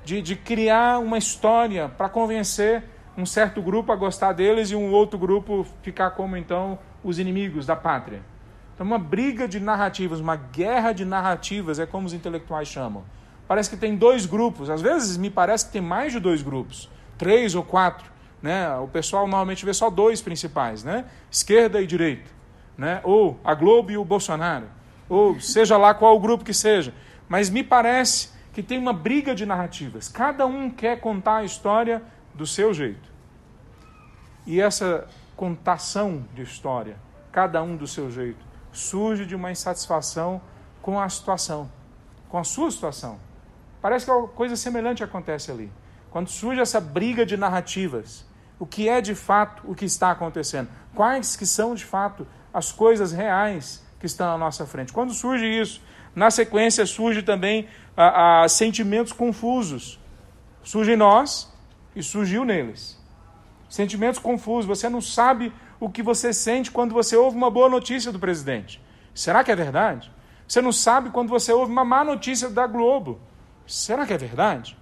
de, 0.04 0.22
de 0.22 0.36
criar 0.36 1.00
uma 1.00 1.18
história 1.18 1.88
para 1.90 2.10
convencer 2.10 2.84
um 3.18 3.26
certo 3.26 3.62
grupo 3.62 3.92
a 3.92 3.96
gostar 3.96 4.34
deles 4.34 4.72
e 4.72 4.76
um 4.76 4.92
outro 4.92 5.18
grupo 5.18 5.66
ficar 5.82 6.12
como 6.12 6.38
então 6.38 6.80
os 7.04 7.20
inimigos 7.20 7.66
da 7.66 7.76
pátria. 7.76 8.22
Então, 8.74 8.86
uma 8.86 8.98
briga 8.98 9.48
de 9.48 9.60
narrativas, 9.60 10.20
uma 10.20 10.36
guerra 10.36 10.94
de 10.94 11.04
narrativas, 11.04 11.80
é 11.80 11.86
como 11.86 12.08
os 12.08 12.14
intelectuais 12.14 12.68
chamam. 12.68 13.04
Parece 13.48 13.70
que 13.70 13.78
tem 13.78 13.96
dois 13.96 14.26
grupos, 14.26 14.70
às 14.70 14.82
vezes 14.82 15.18
me 15.18 15.30
parece 15.30 15.66
que 15.66 15.72
tem 15.72 15.82
mais 15.82 16.14
de 16.14 16.20
dois 16.20 16.42
grupos, 16.42 16.90
três 17.18 17.56
ou 17.56 17.64
quatro. 17.64 18.09
Né? 18.42 18.74
O 18.78 18.88
pessoal 18.88 19.24
normalmente 19.24 19.66
vê 19.66 19.74
só 19.74 19.90
dois 19.90 20.22
principais, 20.22 20.84
né? 20.84 21.06
esquerda 21.30 21.82
e 21.82 21.88
direita, 21.88 22.30
né? 22.78 23.02
ou 23.04 23.40
a 23.44 23.54
Globo 23.54 23.92
e 23.92 23.98
o 23.98 24.06
Bolsonaro, 24.06 24.68
ou 25.10 25.40
seja 25.40 25.78
lá 25.78 25.94
qual 25.94 26.16
o 26.16 26.20
grupo 26.20 26.46
que 26.46 26.54
seja. 26.54 26.94
Mas 27.28 27.50
me 27.50 27.64
parece 27.64 28.30
que 28.54 28.64
tem 28.64 28.78
uma 28.78 28.94
briga 28.94 29.36
de 29.36 29.46
narrativas. 29.46 30.08
Cada 30.08 30.46
um 30.46 30.70
quer 30.70 31.00
contar 31.00 31.38
a 31.38 31.44
história 31.44 32.02
do 32.34 32.48
seu 32.48 32.74
jeito. 32.74 33.10
E 34.46 34.60
essa 34.60 35.08
contação 35.36 36.26
de 36.34 36.42
história, 36.42 36.98
cada 37.32 37.62
um 37.62 37.76
do 37.76 37.88
seu 37.88 38.10
jeito, 38.10 38.44
surge 38.72 39.26
de 39.26 39.36
uma 39.36 39.52
insatisfação 39.52 40.42
com 40.82 41.00
a 41.00 41.08
situação, 41.08 41.70
com 42.30 42.38
a 42.38 42.44
sua 42.44 42.72
situação. 42.72 43.20
Parece 43.82 44.06
que 44.06 44.12
uma 44.12 44.28
coisa 44.28 44.56
semelhante 44.56 45.04
acontece 45.04 45.52
ali. 45.52 45.72
Quando 46.10 46.30
surge 46.30 46.60
essa 46.60 46.82
briga 46.82 47.26
de 47.26 47.38
narrativas, 47.38 48.26
o 48.60 48.66
que 48.66 48.90
é 48.90 49.00
de 49.00 49.16
fato 49.16 49.64
o 49.66 49.74
que 49.74 49.86
está 49.86 50.12
acontecendo? 50.12 50.68
Quais 50.94 51.36
que 51.36 51.46
são 51.46 51.74
de 51.74 51.86
fato 51.86 52.28
as 52.54 52.72
coisas 52.72 53.12
reais 53.12 53.84
que 54.00 54.06
estão 54.06 54.34
à 54.34 54.38
nossa 54.38 54.66
frente? 54.66 54.92
Quando 54.92 55.14
surge 55.14 55.46
isso, 55.46 55.82
na 56.14 56.30
sequência 56.30 56.86
surge 56.86 57.24
também 57.24 57.68
a, 57.96 58.44
a 58.44 58.50
sentimentos 58.50 59.14
confusos. 59.14 60.00
Surge 60.62 60.92
em 60.92 60.98
nós 60.98 61.52
e 61.96 62.04
surgiu 62.04 62.44
neles. 62.44 63.00
Sentimentos 63.70 64.20
confusos, 64.20 64.66
você 64.66 64.90
não 64.90 65.00
sabe 65.00 65.54
o 65.80 65.90
que 65.90 66.04
você 66.04 66.34
sente 66.34 66.70
quando 66.70 66.94
você 66.94 67.16
ouve 67.16 67.38
uma 67.38 67.50
boa 67.50 67.70
notícia 67.70 68.12
do 68.12 68.20
presidente. 68.20 68.82
Será 69.14 69.44
que 69.44 69.52
é 69.52 69.56
verdade? 69.56 70.12
Você 70.48 70.62
não 70.62 70.72
sabe 70.72 71.12
quando 71.12 71.30
você 71.30 71.54
ouve 71.54 71.72
uma 71.72 71.86
má 71.86 72.04
notícia 72.04 72.50
da 72.50 72.66
Globo. 72.68 73.20
Será 73.66 74.06
que 74.06 74.12
é 74.12 74.18
verdade? 74.18 74.76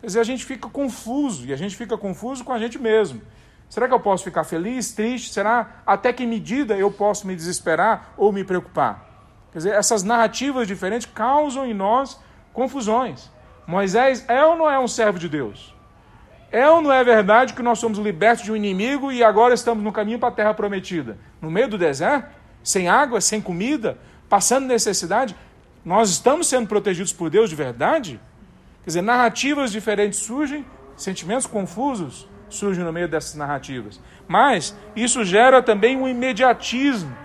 Quer 0.00 0.06
dizer, 0.06 0.20
a 0.20 0.24
gente 0.24 0.44
fica 0.44 0.68
confuso 0.68 1.46
e 1.46 1.52
a 1.52 1.56
gente 1.56 1.76
fica 1.76 1.96
confuso 1.96 2.42
com 2.42 2.52
a 2.52 2.58
gente 2.58 2.78
mesmo. 2.78 3.20
Será 3.68 3.86
que 3.86 3.94
eu 3.94 4.00
posso 4.00 4.24
ficar 4.24 4.44
feliz, 4.44 4.92
triste? 4.92 5.32
Será 5.32 5.82
até 5.86 6.12
que 6.12 6.26
medida 6.26 6.76
eu 6.76 6.90
posso 6.90 7.26
me 7.26 7.36
desesperar 7.36 8.12
ou 8.16 8.32
me 8.32 8.42
preocupar? 8.42 9.06
Quer 9.52 9.58
dizer, 9.58 9.74
essas 9.74 10.02
narrativas 10.02 10.66
diferentes 10.66 11.08
causam 11.12 11.66
em 11.66 11.74
nós 11.74 12.18
confusões. 12.52 13.30
Moisés 13.66 14.24
é 14.26 14.44
ou 14.44 14.56
não 14.56 14.68
é 14.68 14.78
um 14.78 14.88
servo 14.88 15.18
de 15.18 15.28
Deus? 15.28 15.74
É 16.50 16.68
ou 16.68 16.82
não 16.82 16.92
é 16.92 17.04
verdade 17.04 17.54
que 17.54 17.62
nós 17.62 17.78
somos 17.78 17.98
libertos 17.98 18.44
de 18.44 18.50
um 18.50 18.56
inimigo 18.56 19.12
e 19.12 19.22
agora 19.22 19.54
estamos 19.54 19.84
no 19.84 19.92
caminho 19.92 20.18
para 20.18 20.30
a 20.30 20.32
terra 20.32 20.54
prometida? 20.54 21.16
No 21.40 21.50
meio 21.50 21.68
do 21.68 21.78
deserto, 21.78 22.28
sem 22.64 22.88
água, 22.88 23.20
sem 23.20 23.40
comida, 23.40 23.98
passando 24.28 24.66
necessidade, 24.66 25.36
nós 25.84 26.10
estamos 26.10 26.48
sendo 26.48 26.66
protegidos 26.66 27.12
por 27.12 27.30
Deus 27.30 27.48
de 27.48 27.54
verdade? 27.54 28.20
Quer 28.82 28.90
dizer, 28.90 29.02
narrativas 29.02 29.70
diferentes 29.70 30.18
surgem, 30.20 30.64
sentimentos 30.96 31.46
confusos 31.46 32.28
surgem 32.48 32.84
no 32.84 32.92
meio 32.92 33.08
dessas 33.08 33.34
narrativas. 33.34 34.00
Mas 34.26 34.76
isso 34.94 35.24
gera 35.24 35.62
também 35.62 35.96
um 35.96 36.08
imediatismo 36.08 37.16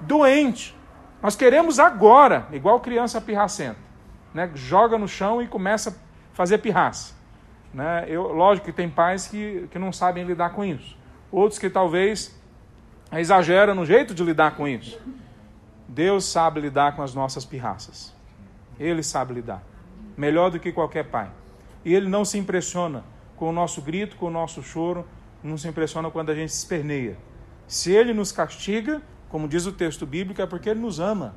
doente. 0.00 0.76
Nós 1.22 1.34
queremos 1.34 1.78
agora, 1.78 2.46
igual 2.52 2.80
criança 2.80 3.20
pirracenta, 3.20 3.78
né? 4.34 4.50
joga 4.54 4.98
no 4.98 5.08
chão 5.08 5.40
e 5.40 5.46
começa 5.46 5.90
a 5.90 5.94
fazer 6.34 6.58
pirraça. 6.58 7.14
Né? 7.72 8.04
Eu, 8.08 8.32
lógico 8.32 8.66
que 8.66 8.72
tem 8.72 8.88
pais 8.88 9.26
que, 9.26 9.68
que 9.70 9.78
não 9.78 9.92
sabem 9.92 10.24
lidar 10.24 10.50
com 10.50 10.64
isso. 10.64 10.96
Outros 11.30 11.58
que 11.58 11.68
talvez 11.68 12.38
exageram 13.12 13.74
no 13.74 13.84
jeito 13.84 14.14
de 14.14 14.22
lidar 14.22 14.56
com 14.56 14.68
isso. 14.68 15.00
Deus 15.88 16.24
sabe 16.24 16.60
lidar 16.60 16.94
com 16.94 17.02
as 17.02 17.14
nossas 17.14 17.44
pirraças. 17.44 18.14
Ele 18.78 19.02
sabe 19.02 19.34
lidar. 19.34 19.62
Melhor 20.16 20.50
do 20.50 20.58
que 20.58 20.72
qualquer 20.72 21.04
pai. 21.04 21.30
E 21.84 21.94
ele 21.94 22.08
não 22.08 22.24
se 22.24 22.38
impressiona 22.38 23.04
com 23.36 23.48
o 23.48 23.52
nosso 23.52 23.82
grito, 23.82 24.16
com 24.16 24.26
o 24.26 24.30
nosso 24.30 24.62
choro, 24.62 25.06
não 25.42 25.56
se 25.56 25.68
impressiona 25.68 26.10
quando 26.10 26.30
a 26.30 26.34
gente 26.34 26.52
se 26.52 26.58
esperneia. 26.58 27.16
Se 27.68 27.92
ele 27.92 28.12
nos 28.12 28.32
castiga, 28.32 29.02
como 29.28 29.48
diz 29.48 29.66
o 29.66 29.72
texto 29.72 30.06
bíblico, 30.06 30.40
é 30.40 30.46
porque 30.46 30.68
ele 30.68 30.80
nos 30.80 30.98
ama. 30.98 31.34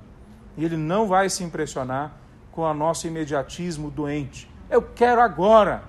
E 0.58 0.64
ele 0.64 0.78
não 0.78 1.08
vai 1.08 1.30
se 1.30 1.44
impressionar 1.44 2.14
com 2.52 2.62
o 2.62 2.74
nosso 2.74 3.08
imediatismo 3.08 3.90
doente. 3.90 4.50
Eu 4.70 4.82
quero 4.82 5.22
agora. 5.22 5.84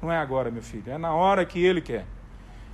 Não 0.00 0.10
é 0.10 0.18
agora, 0.18 0.50
meu 0.50 0.62
filho, 0.62 0.92
é 0.92 0.98
na 0.98 1.14
hora 1.14 1.44
que 1.44 1.64
ele 1.64 1.80
quer. 1.80 2.06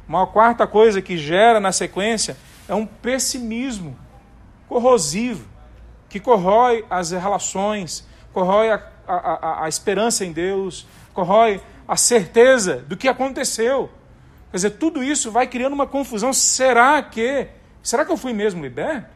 Uma 0.09 0.27
quarta 0.27 0.67
coisa 0.67 1.01
que 1.01 1.17
gera 1.17 1.61
na 1.61 1.71
sequência 1.71 2.37
é 2.69 2.75
um 2.75 2.87
pessimismo 2.87 3.97
corrosivo, 4.69 5.47
que 6.09 6.19
corrói 6.19 6.85
as 6.91 7.13
relações, 7.13 8.07
corrói 8.33 8.71
a, 8.71 8.83
a, 9.07 9.65
a, 9.65 9.69
esperança 9.69 10.25
em 10.25 10.33
Deus, 10.33 10.87
corrói 11.13 11.61
a 11.87 11.97
certeza 11.97 12.77
do 12.77 12.97
que 12.97 13.09
aconteceu. 13.09 13.91
Quer 14.51 14.57
dizer, 14.57 14.71
tudo 14.71 15.03
isso 15.03 15.31
vai 15.31 15.47
criando 15.47 15.73
uma 15.73 15.87
confusão. 15.87 16.33
Será 16.33 17.03
que? 17.03 17.49
Será 17.83 18.05
que 18.05 18.13
eu 18.13 18.17
fui 18.17 18.33
mesmo 18.33 18.63
liberto? 18.63 19.09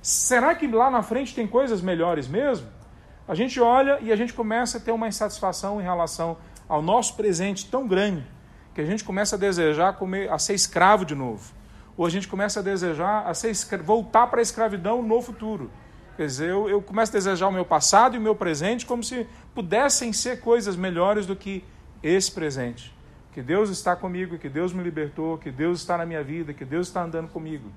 Será 0.00 0.54
que 0.54 0.66
lá 0.66 0.90
na 0.90 1.02
frente 1.02 1.34
tem 1.34 1.46
coisas 1.46 1.80
melhores 1.80 2.26
mesmo? 2.26 2.66
A 3.26 3.34
gente 3.34 3.60
olha 3.60 3.98
e 4.00 4.12
a 4.12 4.16
gente 4.16 4.32
começa 4.32 4.78
a 4.78 4.80
ter 4.80 4.92
uma 4.92 5.08
insatisfação 5.08 5.80
em 5.80 5.84
relação 5.84 6.36
ao 6.68 6.82
nosso 6.82 7.14
presente 7.14 7.70
tão 7.70 7.86
grande 7.86 8.26
que 8.74 8.80
a 8.80 8.84
gente 8.84 9.04
começa 9.04 9.36
a 9.36 9.38
desejar 9.38 9.94
comer, 9.94 10.30
a 10.30 10.38
ser 10.38 10.54
escravo 10.54 11.04
de 11.04 11.14
novo 11.14 11.62
ou 11.96 12.06
a 12.06 12.10
gente 12.10 12.26
começa 12.26 12.60
a 12.60 12.62
desejar 12.62 13.26
a 13.26 13.34
ser, 13.34 13.54
voltar 13.82 14.26
para 14.26 14.40
a 14.40 14.42
escravidão 14.42 15.02
no 15.02 15.20
futuro. 15.20 15.70
Quer 16.16 16.26
dizer, 16.26 16.50
eu, 16.50 16.68
eu 16.68 16.82
começo 16.82 17.12
a 17.12 17.14
desejar 17.14 17.48
o 17.48 17.52
meu 17.52 17.64
passado 17.64 18.14
e 18.14 18.18
o 18.18 18.22
meu 18.22 18.34
presente 18.34 18.84
como 18.84 19.02
se 19.02 19.26
pudessem 19.54 20.12
ser 20.12 20.40
coisas 20.40 20.76
melhores 20.76 21.26
do 21.26 21.34
que 21.34 21.64
esse 22.02 22.30
presente. 22.30 22.94
Que 23.32 23.40
Deus 23.40 23.70
está 23.70 23.96
comigo, 23.96 24.38
que 24.38 24.48
Deus 24.48 24.72
me 24.72 24.82
libertou, 24.82 25.38
que 25.38 25.50
Deus 25.50 25.80
está 25.80 25.96
na 25.96 26.04
minha 26.04 26.22
vida, 26.22 26.52
que 26.52 26.64
Deus 26.64 26.88
está 26.88 27.02
andando 27.02 27.28
comigo. 27.28 27.70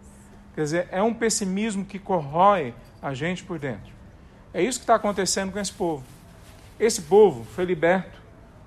Quer 0.54 0.64
dizer, 0.64 0.88
é 0.92 1.02
um 1.02 1.14
pessimismo 1.14 1.86
que 1.86 1.98
corrói 1.98 2.74
a 3.02 3.14
gente 3.14 3.44
por 3.44 3.58
dentro. 3.58 3.94
É 4.54 4.62
isso 4.62 4.80
que 4.80 4.84
está 4.84 4.96
acontecendo 4.96 5.52
com 5.52 5.60
esse 5.60 5.72
povo. 5.72 6.04
Esse 6.80 7.02
povo 7.04 7.46
foi 7.46 7.64
liberto 7.64 8.22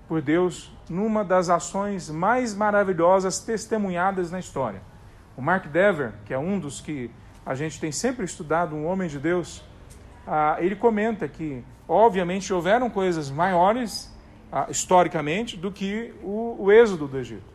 por 0.06 0.22
Deus 0.22 0.72
numa 0.88 1.22
das 1.22 1.50
ações 1.50 2.08
mais 2.08 2.54
maravilhosas 2.54 3.38
testemunhadas 3.38 4.30
na 4.30 4.38
história. 4.38 4.80
O 5.36 5.42
Mark 5.42 5.66
Dever, 5.66 6.12
que 6.24 6.32
é 6.32 6.38
um 6.38 6.58
dos 6.58 6.80
que 6.80 7.10
a 7.48 7.54
gente 7.54 7.80
tem 7.80 7.90
sempre 7.90 8.26
estudado, 8.26 8.76
um 8.76 8.86
homem 8.86 9.08
de 9.08 9.18
Deus, 9.18 9.64
ah, 10.26 10.58
ele 10.58 10.76
comenta 10.76 11.26
que, 11.26 11.64
obviamente, 11.88 12.52
houveram 12.52 12.90
coisas 12.90 13.30
maiores, 13.30 14.14
ah, 14.52 14.66
historicamente, 14.68 15.56
do 15.56 15.72
que 15.72 16.12
o, 16.22 16.70
êxodo 16.70 17.08
do 17.08 17.18
Egito. 17.18 17.50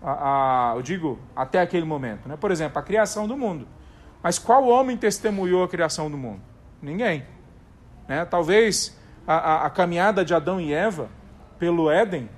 Ah, 0.00 0.74
eu 0.76 0.82
digo, 0.82 1.18
até 1.34 1.60
aquele 1.60 1.84
momento. 1.84 2.28
Né? 2.28 2.36
Por 2.36 2.52
exemplo, 2.52 2.78
a 2.78 2.82
criação 2.82 3.26
do 3.26 3.36
mundo. 3.36 3.66
Mas 4.22 4.38
qual 4.38 4.68
homem 4.68 4.96
testemunhou 4.96 5.64
a 5.64 5.68
criação 5.68 6.08
do 6.08 6.16
mundo? 6.16 6.40
Ninguém. 6.80 7.24
Né? 8.06 8.24
Talvez 8.24 8.96
a, 9.26 9.34
a, 9.34 9.66
a 9.66 9.70
caminhada 9.70 10.24
de 10.24 10.32
Adão 10.32 10.60
e 10.60 10.72
Eva 10.72 11.08
pelo 11.58 11.90
Éden, 11.90 12.30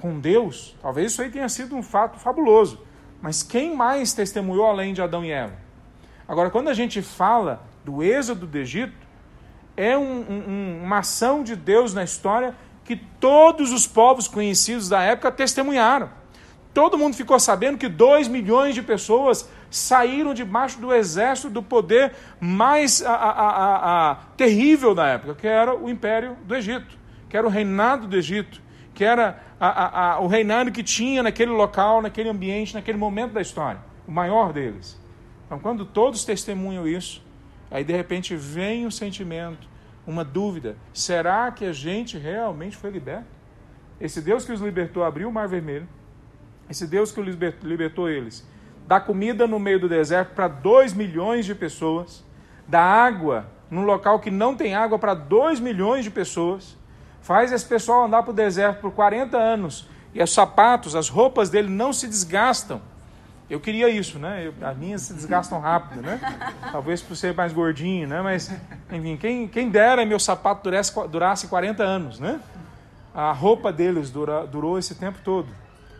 com 0.00 0.20
Deus, 0.20 0.76
talvez 0.80 1.10
isso 1.10 1.22
aí 1.22 1.30
tenha 1.30 1.48
sido 1.48 1.74
um 1.74 1.82
fato 1.82 2.20
fabuloso. 2.20 2.80
Mas 3.20 3.42
quem 3.42 3.74
mais 3.74 4.12
testemunhou 4.12 4.66
além 4.66 4.94
de 4.94 5.02
Adão 5.02 5.24
e 5.24 5.32
Eva? 5.32 5.69
Agora, 6.30 6.48
quando 6.48 6.68
a 6.68 6.74
gente 6.74 7.02
fala 7.02 7.60
do 7.84 8.04
êxodo 8.04 8.46
do 8.46 8.56
Egito, 8.56 8.94
é 9.76 9.98
um, 9.98 10.20
um, 10.30 10.80
uma 10.84 10.98
ação 10.98 11.42
de 11.42 11.56
Deus 11.56 11.92
na 11.92 12.04
história 12.04 12.54
que 12.84 12.94
todos 12.94 13.72
os 13.72 13.84
povos 13.84 14.28
conhecidos 14.28 14.88
da 14.88 15.02
época 15.02 15.32
testemunharam. 15.32 16.08
Todo 16.72 16.96
mundo 16.96 17.16
ficou 17.16 17.40
sabendo 17.40 17.78
que 17.78 17.88
dois 17.88 18.28
milhões 18.28 18.76
de 18.76 18.80
pessoas 18.80 19.50
saíram 19.68 20.32
debaixo 20.32 20.78
do 20.78 20.94
exército 20.94 21.50
do 21.50 21.64
poder 21.64 22.14
mais 22.38 23.04
a, 23.04 23.12
a, 23.12 24.10
a, 24.10 24.14
terrível 24.36 24.94
da 24.94 25.08
época, 25.08 25.34
que 25.34 25.48
era 25.48 25.76
o 25.76 25.90
império 25.90 26.36
do 26.44 26.54
Egito, 26.54 26.96
que 27.28 27.36
era 27.36 27.44
o 27.44 27.50
reinado 27.50 28.06
do 28.06 28.16
Egito 28.16 28.62
que 28.94 29.04
era 29.04 29.40
o 30.20 30.26
reinado 30.26 30.70
que 30.70 30.82
tinha 30.82 31.22
naquele 31.22 31.50
local, 31.50 32.02
naquele 32.02 32.28
ambiente, 32.28 32.74
naquele 32.74 32.98
momento 32.98 33.32
da 33.32 33.40
história, 33.40 33.80
o 34.06 34.12
maior 34.12 34.52
deles. 34.52 34.99
Então, 35.50 35.58
quando 35.58 35.84
todos 35.84 36.24
testemunham 36.24 36.86
isso, 36.86 37.24
aí 37.70 37.82
de 37.82 37.92
repente 37.92 38.36
vem 38.36 38.86
o 38.86 38.90
sentimento, 38.92 39.66
uma 40.06 40.24
dúvida: 40.24 40.76
será 40.94 41.50
que 41.50 41.64
a 41.64 41.72
gente 41.72 42.16
realmente 42.16 42.76
foi 42.76 42.90
liberto? 42.90 43.26
Esse 44.00 44.20
Deus 44.20 44.44
que 44.44 44.52
os 44.52 44.60
libertou 44.60 45.02
abriu 45.02 45.28
o 45.28 45.32
Mar 45.32 45.48
Vermelho, 45.48 45.88
esse 46.68 46.86
Deus 46.86 47.10
que 47.10 47.20
libertou 47.20 48.08
eles, 48.08 48.46
dá 48.86 49.00
comida 49.00 49.46
no 49.46 49.58
meio 49.58 49.80
do 49.80 49.88
deserto 49.88 50.34
para 50.34 50.46
2 50.46 50.94
milhões 50.94 51.44
de 51.44 51.54
pessoas, 51.54 52.24
dá 52.68 52.80
água 52.80 53.50
num 53.68 53.82
local 53.82 54.20
que 54.20 54.30
não 54.30 54.54
tem 54.54 54.74
água 54.74 54.98
para 54.98 55.14
2 55.14 55.58
milhões 55.58 56.04
de 56.04 56.10
pessoas 56.10 56.78
Faz 57.20 57.52
esse 57.52 57.66
pessoal 57.66 58.04
andar 58.04 58.22
para 58.22 58.30
o 58.30 58.34
deserto 58.34 58.80
por 58.80 58.92
40 58.92 59.36
anos 59.36 59.88
e 60.14 60.22
os 60.22 60.32
sapatos, 60.32 60.96
as 60.96 61.08
roupas 61.08 61.50
dele 61.50 61.68
não 61.68 61.92
se 61.92 62.08
desgastam. 62.08 62.80
Eu 63.50 63.58
queria 63.58 63.88
isso, 63.88 64.16
né? 64.16 64.46
Eu, 64.46 64.54
as 64.64 64.76
minhas 64.76 65.02
se 65.02 65.12
desgastam 65.12 65.58
rápido, 65.58 66.00
né? 66.00 66.20
Talvez 66.70 67.02
por 67.02 67.16
ser 67.16 67.34
mais 67.34 67.52
gordinho, 67.52 68.06
né? 68.06 68.22
Mas, 68.22 68.48
enfim, 68.92 69.16
quem, 69.16 69.48
quem 69.48 69.68
dera 69.68 70.06
meu 70.06 70.20
sapato 70.20 70.62
durasse, 70.62 71.08
durasse 71.08 71.48
40 71.48 71.82
anos, 71.82 72.20
né? 72.20 72.40
A 73.12 73.32
roupa 73.32 73.72
deles 73.72 74.08
dura, 74.08 74.46
durou 74.46 74.78
esse 74.78 74.94
tempo 74.94 75.18
todo. 75.24 75.48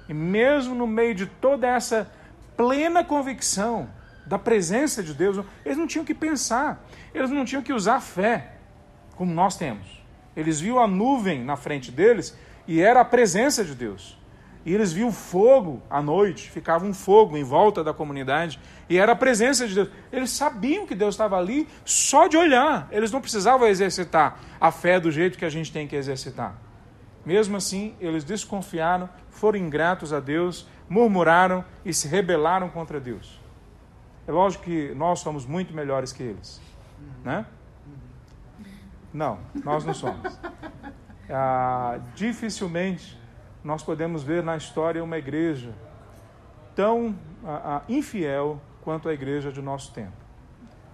E 0.09 0.15
mesmo 0.15 0.77
no 0.77 0.87
meio 0.87 1.13
de 1.13 1.27
toda 1.27 1.67
essa 1.67 2.09
plena 2.57 3.03
convicção 3.03 3.89
da 4.25 4.39
presença 4.39 5.03
de 5.03 5.13
Deus, 5.13 5.45
eles 5.65 5.77
não 5.77 5.89
tinham 5.89 6.05
que 6.05 6.15
pensar, 6.15 6.85
eles 7.13 7.31
não 7.31 7.45
tinham 7.45 7.63
que 7.63 7.73
usar 7.73 8.01
fé, 8.01 8.53
como 9.17 9.35
nós 9.35 9.57
temos. 9.57 10.01
Eles 10.37 10.61
viam 10.61 10.79
a 10.79 10.87
nuvem 10.87 11.43
na 11.43 11.57
frente 11.57 11.91
deles 11.91 12.37
e 12.69 12.81
era 12.81 13.01
a 13.01 13.05
presença 13.05 13.65
de 13.65 13.75
Deus. 13.75 14.20
E 14.65 14.75
eles 14.75 14.93
viam 14.93 15.11
fogo 15.11 15.83
à 15.89 16.03
noite, 16.03 16.51
ficava 16.51 16.85
um 16.85 16.93
fogo 16.93 17.37
em 17.37 17.43
volta 17.43 17.83
da 17.83 17.95
comunidade, 17.95 18.61
e 18.89 18.99
era 18.99 19.13
a 19.13 19.17
presença 19.17 19.67
de 19.67 19.75
Deus. 19.75 19.89
Eles 20.13 20.31
sabiam 20.31 20.87
que 20.87 20.95
Deus 20.95 21.15
estava 21.15 21.39
ali 21.39 21.67
só 21.85 22.27
de 22.27 22.37
olhar, 22.37 22.87
eles 22.91 23.11
não 23.11 23.21
precisavam 23.21 23.67
exercitar 23.67 24.39
a 24.61 24.71
fé 24.71 25.01
do 25.01 25.11
jeito 25.11 25.39
que 25.39 25.45
a 25.45 25.51
gente 25.51 25.73
tem 25.73 25.89
que 25.89 25.97
exercitar. 25.97 26.55
Mesmo 27.25 27.57
assim, 27.57 27.95
eles 28.01 28.23
desconfiaram, 28.23 29.09
foram 29.31 29.59
ingratos 29.59 30.13
a 30.13 30.21
Deus, 30.21 30.67
murmuraram 30.89 31.65
e 31.85 31.95
se 31.95 32.07
rebelaram 32.07 32.69
contra 32.69 33.01
Deus. 33.01 33.41
É 34.27 34.33
lógico 34.33 34.65
que 34.65 34.95
nós 34.95 35.21
somos 35.21 35.47
muito 35.47 35.75
melhores 35.75 36.13
que 36.13 36.23
eles, 36.23 36.61
né? 37.25 37.47
Não, 39.13 39.39
nós 39.65 39.85
não 39.85 39.95
somos. 39.95 40.39
Ah, 41.29 42.01
dificilmente 42.15 43.20
nós 43.63 43.83
podemos 43.83 44.23
ver 44.23 44.43
na 44.43 44.57
história 44.57 45.03
uma 45.03 45.19
igreja 45.19 45.73
tão 46.75 47.15
a, 47.45 47.77
a, 47.77 47.83
infiel 47.89 48.61
quanto 48.83 49.09
a 49.09 49.13
igreja 49.13 49.53
de 49.53 49.61
nosso 49.61 49.93
tempo. 49.93 50.17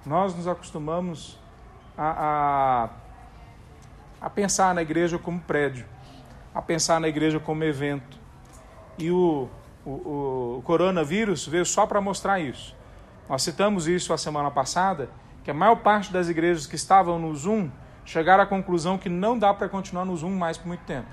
Nós 0.05 0.35
nos 0.35 0.49
acostumamos 0.49 1.39
a, 1.97 2.91
a, 4.21 4.27
a 4.27 4.31
pensar 4.31 4.75
na 4.75 4.83
igreja 4.83 5.19
como 5.19 5.41
prédio, 5.41 5.87
a 6.55 6.61
pensar 6.61 7.01
na 7.01 7.09
igreja 7.09 7.39
como 7.39 7.63
evento. 7.65 8.19
E 8.99 9.11
o, 9.11 9.49
o, 9.85 10.57
o 10.59 10.63
coronavírus 10.65 11.47
veio 11.47 11.67
só 11.67 11.87
para 11.87 12.01
mostrar 12.01 12.41
isso. 12.41 12.75
Nós 13.29 13.43
citamos 13.43 13.87
isso 13.87 14.13
a 14.13 14.19
semana 14.19 14.51
passada, 14.51 15.09
que 15.45 15.51
a 15.51 15.55
maior 15.55 15.77
parte 15.77 16.13
das 16.13 16.29
igrejas 16.29 16.67
que 16.67 16.77
estavam 16.77 17.19
no 17.19 17.35
Zoom 17.35 17.71
chegaram 18.05 18.43
à 18.43 18.47
conclusão 18.47 18.99
que 18.99 19.09
não 19.09 19.39
dá 19.39 19.53
para 19.53 19.69
continuar 19.69 20.05
no 20.05 20.17
Zoom 20.17 20.31
mais 20.31 20.57
por 20.57 20.69
muito 20.69 20.85
tempo. 20.85 21.09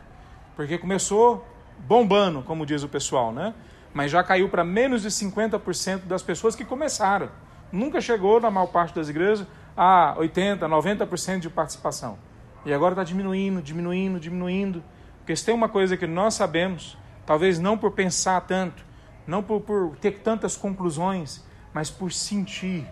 Porque 0.55 0.77
começou 0.77 1.45
bombando, 1.79 2.41
como 2.43 2.65
diz 2.65 2.83
o 2.83 2.89
pessoal, 2.89 3.31
né? 3.31 3.53
Mas 3.93 4.11
já 4.11 4.23
caiu 4.23 4.49
para 4.49 4.63
menos 4.63 5.01
de 5.01 5.09
50% 5.09 6.05
das 6.05 6.23
pessoas 6.23 6.55
que 6.55 6.65
começaram. 6.65 7.29
Nunca 7.71 8.01
chegou, 8.01 8.39
na 8.39 8.51
maior 8.51 8.67
parte 8.67 8.95
das 8.95 9.09
igrejas, 9.09 9.45
a 9.75 10.15
80%, 10.17 10.59
90% 10.59 11.39
de 11.39 11.49
participação. 11.49 12.17
E 12.65 12.73
agora 12.73 12.93
está 12.93 13.03
diminuindo, 13.03 13.61
diminuindo, 13.61 14.19
diminuindo. 14.19 14.83
Porque 15.19 15.35
se 15.35 15.45
tem 15.45 15.53
uma 15.53 15.69
coisa 15.69 15.97
que 15.97 16.07
nós 16.07 16.33
sabemos, 16.33 16.97
talvez 17.25 17.59
não 17.59 17.77
por 17.77 17.91
pensar 17.91 18.41
tanto, 18.41 18.83
não 19.25 19.41
por, 19.41 19.61
por 19.61 19.95
ter 19.97 20.19
tantas 20.19 20.55
conclusões, 20.55 21.43
mas 21.73 21.89
por 21.89 22.11
sentir. 22.11 22.87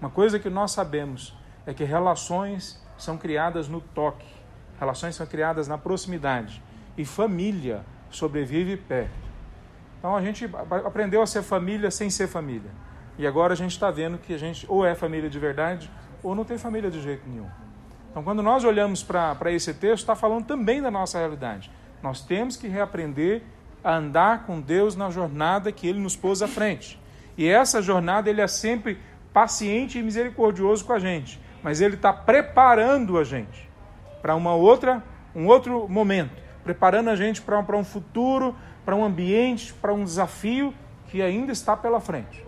Uma 0.00 0.10
coisa 0.10 0.38
que 0.38 0.50
nós 0.50 0.72
sabemos 0.72 1.34
é 1.64 1.72
que 1.72 1.84
relações 1.84 2.82
são 2.98 3.16
criadas 3.16 3.68
no 3.68 3.80
toque, 3.80 4.26
relações 4.78 5.14
são 5.14 5.26
criadas 5.26 5.68
na 5.68 5.78
proximidade. 5.78 6.62
E 6.96 7.04
família 7.04 7.84
sobrevive 8.10 8.76
perto. 8.76 9.26
Então 9.98 10.16
a 10.16 10.22
gente 10.22 10.48
aprendeu 10.84 11.22
a 11.22 11.26
ser 11.26 11.42
família 11.42 11.90
sem 11.90 12.10
ser 12.10 12.26
família. 12.28 12.70
E 13.18 13.26
agora 13.26 13.52
a 13.52 13.56
gente 13.56 13.72
está 13.72 13.90
vendo 13.90 14.18
que 14.18 14.34
a 14.34 14.38
gente 14.38 14.66
ou 14.68 14.84
é 14.84 14.94
família 14.94 15.28
de 15.28 15.38
verdade 15.38 15.90
ou 16.22 16.34
não 16.34 16.44
tem 16.44 16.58
família 16.58 16.90
de 16.90 17.00
jeito 17.00 17.28
nenhum. 17.28 17.48
Então 18.10 18.22
quando 18.22 18.42
nós 18.42 18.64
olhamos 18.64 19.02
para 19.02 19.50
esse 19.50 19.74
texto, 19.74 20.02
está 20.02 20.14
falando 20.14 20.46
também 20.46 20.80
da 20.80 20.90
nossa 20.90 21.18
realidade. 21.18 21.70
Nós 22.02 22.20
temos 22.20 22.56
que 22.56 22.68
reaprender 22.68 23.42
a 23.82 23.96
andar 23.96 24.44
com 24.44 24.60
Deus 24.60 24.96
na 24.96 25.10
jornada 25.10 25.72
que 25.72 25.86
Ele 25.86 25.98
nos 25.98 26.16
pôs 26.16 26.42
à 26.42 26.48
frente. 26.48 27.00
E 27.36 27.48
essa 27.48 27.82
jornada 27.82 28.30
Ele 28.30 28.40
é 28.40 28.46
sempre 28.46 28.98
paciente 29.32 29.98
e 29.98 30.02
misericordioso 30.02 30.84
com 30.84 30.92
a 30.92 30.98
gente, 30.98 31.40
mas 31.62 31.80
Ele 31.80 31.94
está 31.94 32.12
preparando 32.12 33.18
a 33.18 33.24
gente 33.24 33.68
para 34.22 34.34
uma 34.34 34.54
outra, 34.54 35.02
um 35.34 35.46
outro 35.46 35.86
momento 35.88 36.45
preparando 36.66 37.10
a 37.10 37.14
gente 37.14 37.40
para 37.40 37.76
um 37.76 37.84
futuro, 37.84 38.52
para 38.84 38.96
um 38.96 39.04
ambiente, 39.04 39.72
para 39.72 39.94
um 39.94 40.02
desafio 40.02 40.74
que 41.06 41.22
ainda 41.22 41.52
está 41.52 41.76
pela 41.76 42.00
frente. 42.00 42.44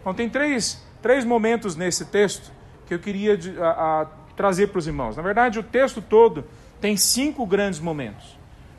Então, 0.00 0.14
tem 0.14 0.30
três, 0.30 0.82
três 1.02 1.26
momentos 1.26 1.76
nesse 1.76 2.06
texto 2.06 2.50
que 2.86 2.94
eu 2.94 2.98
queria 2.98 3.38
a, 3.60 4.00
a, 4.00 4.06
trazer 4.34 4.68
para 4.68 4.78
os 4.78 4.86
irmãos. 4.86 5.14
Na 5.14 5.22
verdade, 5.22 5.58
o 5.58 5.62
texto 5.62 6.00
todo 6.00 6.46
tem 6.80 6.96
cinco 6.96 7.44
grandes 7.44 7.80
momentos. 7.80 8.38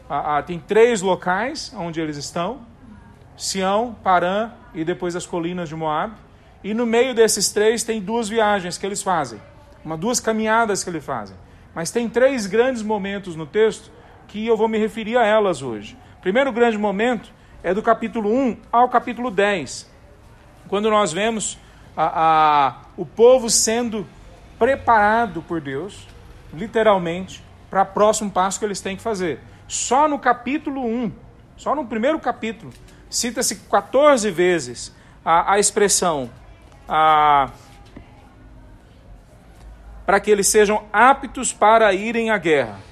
A, 0.09 0.41
tem 0.41 0.57
três 0.57 1.03
locais 1.03 1.71
onde 1.77 2.01
eles 2.01 2.17
estão: 2.17 2.61
Sião, 3.37 3.95
Parã 4.03 4.49
e 4.73 4.83
depois 4.83 5.15
as 5.15 5.27
colinas 5.27 5.69
de 5.69 5.75
Moab. 5.75 6.15
E 6.63 6.73
no 6.73 6.87
meio 6.87 7.13
desses 7.13 7.51
três 7.51 7.83
tem 7.83 8.01
duas 8.01 8.27
viagens 8.27 8.79
que 8.79 8.85
eles 8.85 9.03
fazem, 9.03 9.39
uma 9.85 9.95
duas 9.95 10.19
caminhadas 10.19 10.83
que 10.83 10.89
eles 10.89 11.05
fazem. 11.05 11.37
Mas 11.75 11.91
tem 11.91 12.09
três 12.09 12.47
grandes 12.47 12.81
momentos 12.81 13.35
no 13.35 13.45
texto 13.45 14.00
que 14.31 14.47
eu 14.47 14.55
vou 14.55 14.69
me 14.69 14.77
referir 14.77 15.17
a 15.17 15.25
elas 15.25 15.61
hoje. 15.61 15.97
Primeiro 16.21 16.51
grande 16.53 16.77
momento 16.77 17.29
é 17.61 17.73
do 17.73 17.83
capítulo 17.83 18.31
1 18.31 18.57
ao 18.71 18.87
capítulo 18.87 19.29
10, 19.29 19.91
quando 20.69 20.89
nós 20.89 21.11
vemos 21.11 21.59
a, 21.95 22.05
a, 22.05 22.75
o 22.95 23.05
povo 23.05 23.49
sendo 23.49 24.07
preparado 24.57 25.41
por 25.41 25.59
Deus, 25.59 26.07
literalmente, 26.53 27.43
para 27.69 27.81
o 27.81 27.85
próximo 27.85 28.31
passo 28.31 28.57
que 28.57 28.65
eles 28.65 28.79
têm 28.79 28.95
que 28.95 29.03
fazer. 29.03 29.41
Só 29.67 30.07
no 30.07 30.17
capítulo 30.17 30.85
1, 30.85 31.11
só 31.57 31.75
no 31.75 31.85
primeiro 31.85 32.17
capítulo, 32.17 32.71
cita-se 33.09 33.55
14 33.55 34.31
vezes 34.31 34.95
a, 35.25 35.53
a 35.53 35.59
expressão 35.59 36.29
para 40.05 40.19
que 40.21 40.31
eles 40.31 40.47
sejam 40.47 40.85
aptos 40.91 41.51
para 41.51 41.93
irem 41.93 42.29
à 42.29 42.37
guerra. 42.37 42.90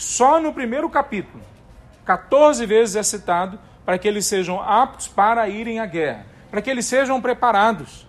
Só 0.00 0.40
no 0.40 0.50
primeiro 0.50 0.88
capítulo, 0.88 1.44
14 2.06 2.64
vezes 2.64 2.96
é 2.96 3.02
citado 3.02 3.58
para 3.84 3.98
que 3.98 4.08
eles 4.08 4.24
sejam 4.24 4.58
aptos 4.58 5.06
para 5.06 5.46
irem 5.46 5.78
à 5.78 5.84
guerra, 5.84 6.24
para 6.50 6.62
que 6.62 6.70
eles 6.70 6.86
sejam 6.86 7.20
preparados. 7.20 8.08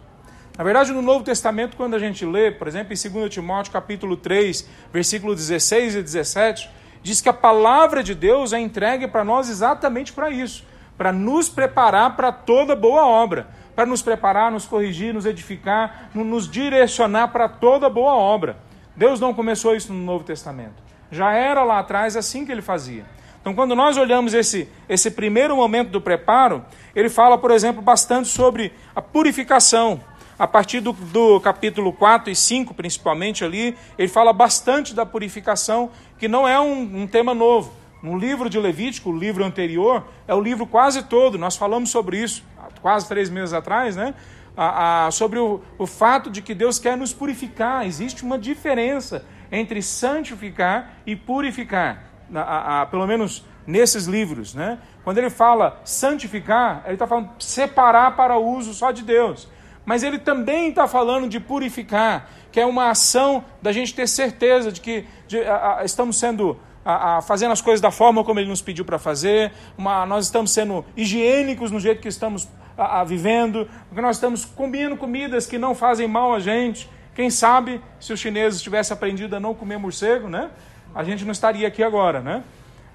Na 0.57 0.63
verdade, 0.63 0.93
no 0.93 1.01
Novo 1.01 1.25
Testamento, 1.25 1.75
quando 1.75 1.93
a 1.93 1.99
gente 1.99 2.25
lê, 2.25 2.49
por 2.49 2.69
exemplo, 2.69 2.93
em 2.93 3.11
2 3.11 3.29
Timóteo 3.29 3.73
capítulo 3.73 4.15
3, 4.15 4.69
versículo 4.93 5.35
16 5.35 5.95
e 5.95 6.01
17, 6.01 6.69
diz 7.03 7.19
que 7.19 7.27
a 7.27 7.33
palavra 7.33 8.01
de 8.01 8.15
Deus 8.15 8.53
é 8.53 8.59
entregue 8.61 9.05
para 9.05 9.25
nós 9.25 9.49
exatamente 9.49 10.13
para 10.13 10.29
isso, 10.29 10.63
para 10.97 11.11
nos 11.11 11.49
preparar 11.49 12.15
para 12.15 12.31
toda 12.31 12.73
boa 12.73 13.05
obra, 13.05 13.49
para 13.75 13.85
nos 13.85 14.01
preparar, 14.01 14.49
nos 14.49 14.65
corrigir, 14.65 15.13
nos 15.13 15.25
edificar, 15.25 16.09
nos 16.15 16.49
direcionar 16.49 17.33
para 17.33 17.49
toda 17.49 17.89
boa 17.89 18.13
obra. 18.13 18.55
Deus 18.95 19.19
não 19.19 19.33
começou 19.33 19.75
isso 19.75 19.91
no 19.91 20.01
Novo 20.05 20.23
Testamento. 20.23 20.90
Já 21.11 21.33
era 21.33 21.63
lá 21.63 21.79
atrás 21.79 22.15
assim 22.15 22.45
que 22.45 22.51
ele 22.51 22.61
fazia. 22.61 23.05
Então, 23.41 23.55
quando 23.55 23.75
nós 23.75 23.97
olhamos 23.97 24.33
esse, 24.33 24.69
esse 24.87 25.11
primeiro 25.11 25.55
momento 25.55 25.89
do 25.89 25.99
preparo, 25.99 26.63
ele 26.95 27.09
fala, 27.09 27.37
por 27.37 27.49
exemplo, 27.51 27.81
bastante 27.81 28.27
sobre 28.27 28.71
a 28.95 29.01
purificação. 29.01 29.99
A 30.37 30.47
partir 30.47 30.79
do, 30.79 30.93
do 30.93 31.39
capítulo 31.39 31.91
4 31.91 32.31
e 32.31 32.35
5, 32.35 32.73
principalmente 32.73 33.43
ali, 33.43 33.75
ele 33.97 34.07
fala 34.07 34.31
bastante 34.31 34.93
da 34.93 35.05
purificação, 35.05 35.91
que 36.17 36.27
não 36.27 36.47
é 36.47 36.59
um, 36.59 37.01
um 37.01 37.07
tema 37.07 37.33
novo. 37.33 37.73
No 38.01 38.17
livro 38.17 38.49
de 38.49 38.59
Levítico, 38.59 39.09
o 39.09 39.17
livro 39.17 39.43
anterior, 39.43 40.03
é 40.27 40.33
o 40.33 40.41
livro 40.41 40.65
quase 40.65 41.03
todo. 41.03 41.37
Nós 41.37 41.55
falamos 41.55 41.89
sobre 41.89 42.17
isso 42.17 42.43
quase 42.81 43.07
três 43.07 43.29
meses 43.29 43.53
atrás, 43.53 43.95
né? 43.95 44.13
A, 44.57 45.05
a, 45.05 45.11
sobre 45.11 45.39
o, 45.39 45.61
o 45.77 45.87
fato 45.87 46.29
de 46.29 46.41
que 46.41 46.53
Deus 46.53 46.79
quer 46.79 46.97
nos 46.97 47.13
purificar. 47.13 47.85
Existe 47.85 48.23
uma 48.23 48.37
diferença 48.37 49.23
entre 49.51 49.81
santificar 49.81 50.93
e 51.05 51.15
purificar, 51.15 52.03
a, 52.33 52.81
a, 52.81 52.85
pelo 52.85 53.05
menos 53.05 53.45
nesses 53.67 54.05
livros. 54.05 54.55
Né? 54.55 54.79
Quando 55.03 55.17
ele 55.17 55.29
fala 55.29 55.81
santificar, 55.83 56.83
ele 56.85 56.93
está 56.93 57.07
falando 57.07 57.29
separar 57.39 58.15
para 58.15 58.37
o 58.37 58.55
uso 58.55 58.73
só 58.73 58.91
de 58.91 59.03
Deus. 59.03 59.47
Mas 59.85 60.03
ele 60.03 60.19
também 60.19 60.69
está 60.69 60.87
falando 60.87 61.27
de 61.27 61.39
purificar, 61.39 62.29
que 62.51 62.59
é 62.59 62.65
uma 62.65 62.89
ação 62.89 63.43
da 63.61 63.71
gente 63.71 63.93
ter 63.93 64.07
certeza 64.07 64.71
de 64.71 64.79
que 64.79 65.05
de, 65.27 65.39
a, 65.41 65.81
estamos 65.83 66.17
sendo 66.17 66.57
a, 66.85 67.17
a, 67.17 67.21
fazendo 67.21 67.51
as 67.51 67.61
coisas 67.61 67.81
da 67.81 67.91
forma 67.91 68.23
como 68.23 68.39
ele 68.39 68.49
nos 68.49 68.61
pediu 68.61 68.85
para 68.85 68.99
fazer, 68.99 69.51
uma, 69.77 70.05
nós 70.05 70.25
estamos 70.25 70.51
sendo 70.51 70.85
higiênicos 70.95 71.71
no 71.71 71.79
jeito 71.79 72.01
que 72.01 72.07
estamos 72.07 72.47
a, 72.77 73.03
vivendo, 73.03 73.67
porque 73.87 74.01
nós 74.01 74.17
estamos 74.17 74.45
comendo 74.45 74.97
comidas 74.97 75.45
que 75.45 75.57
não 75.57 75.75
fazem 75.75 76.07
mal 76.07 76.33
a 76.33 76.39
gente, 76.39 76.89
quem 77.13 77.29
sabe, 77.29 77.81
se 77.99 78.13
os 78.13 78.19
chineses 78.19 78.61
tivessem 78.61 78.95
aprendido 78.95 79.35
a 79.35 79.39
não 79.39 79.53
comer 79.53 79.77
morcego, 79.77 80.29
né? 80.29 80.49
A 80.93 81.03
gente 81.03 81.25
não 81.25 81.31
estaria 81.31 81.67
aqui 81.67 81.83
agora, 81.83 82.21
né? 82.21 82.43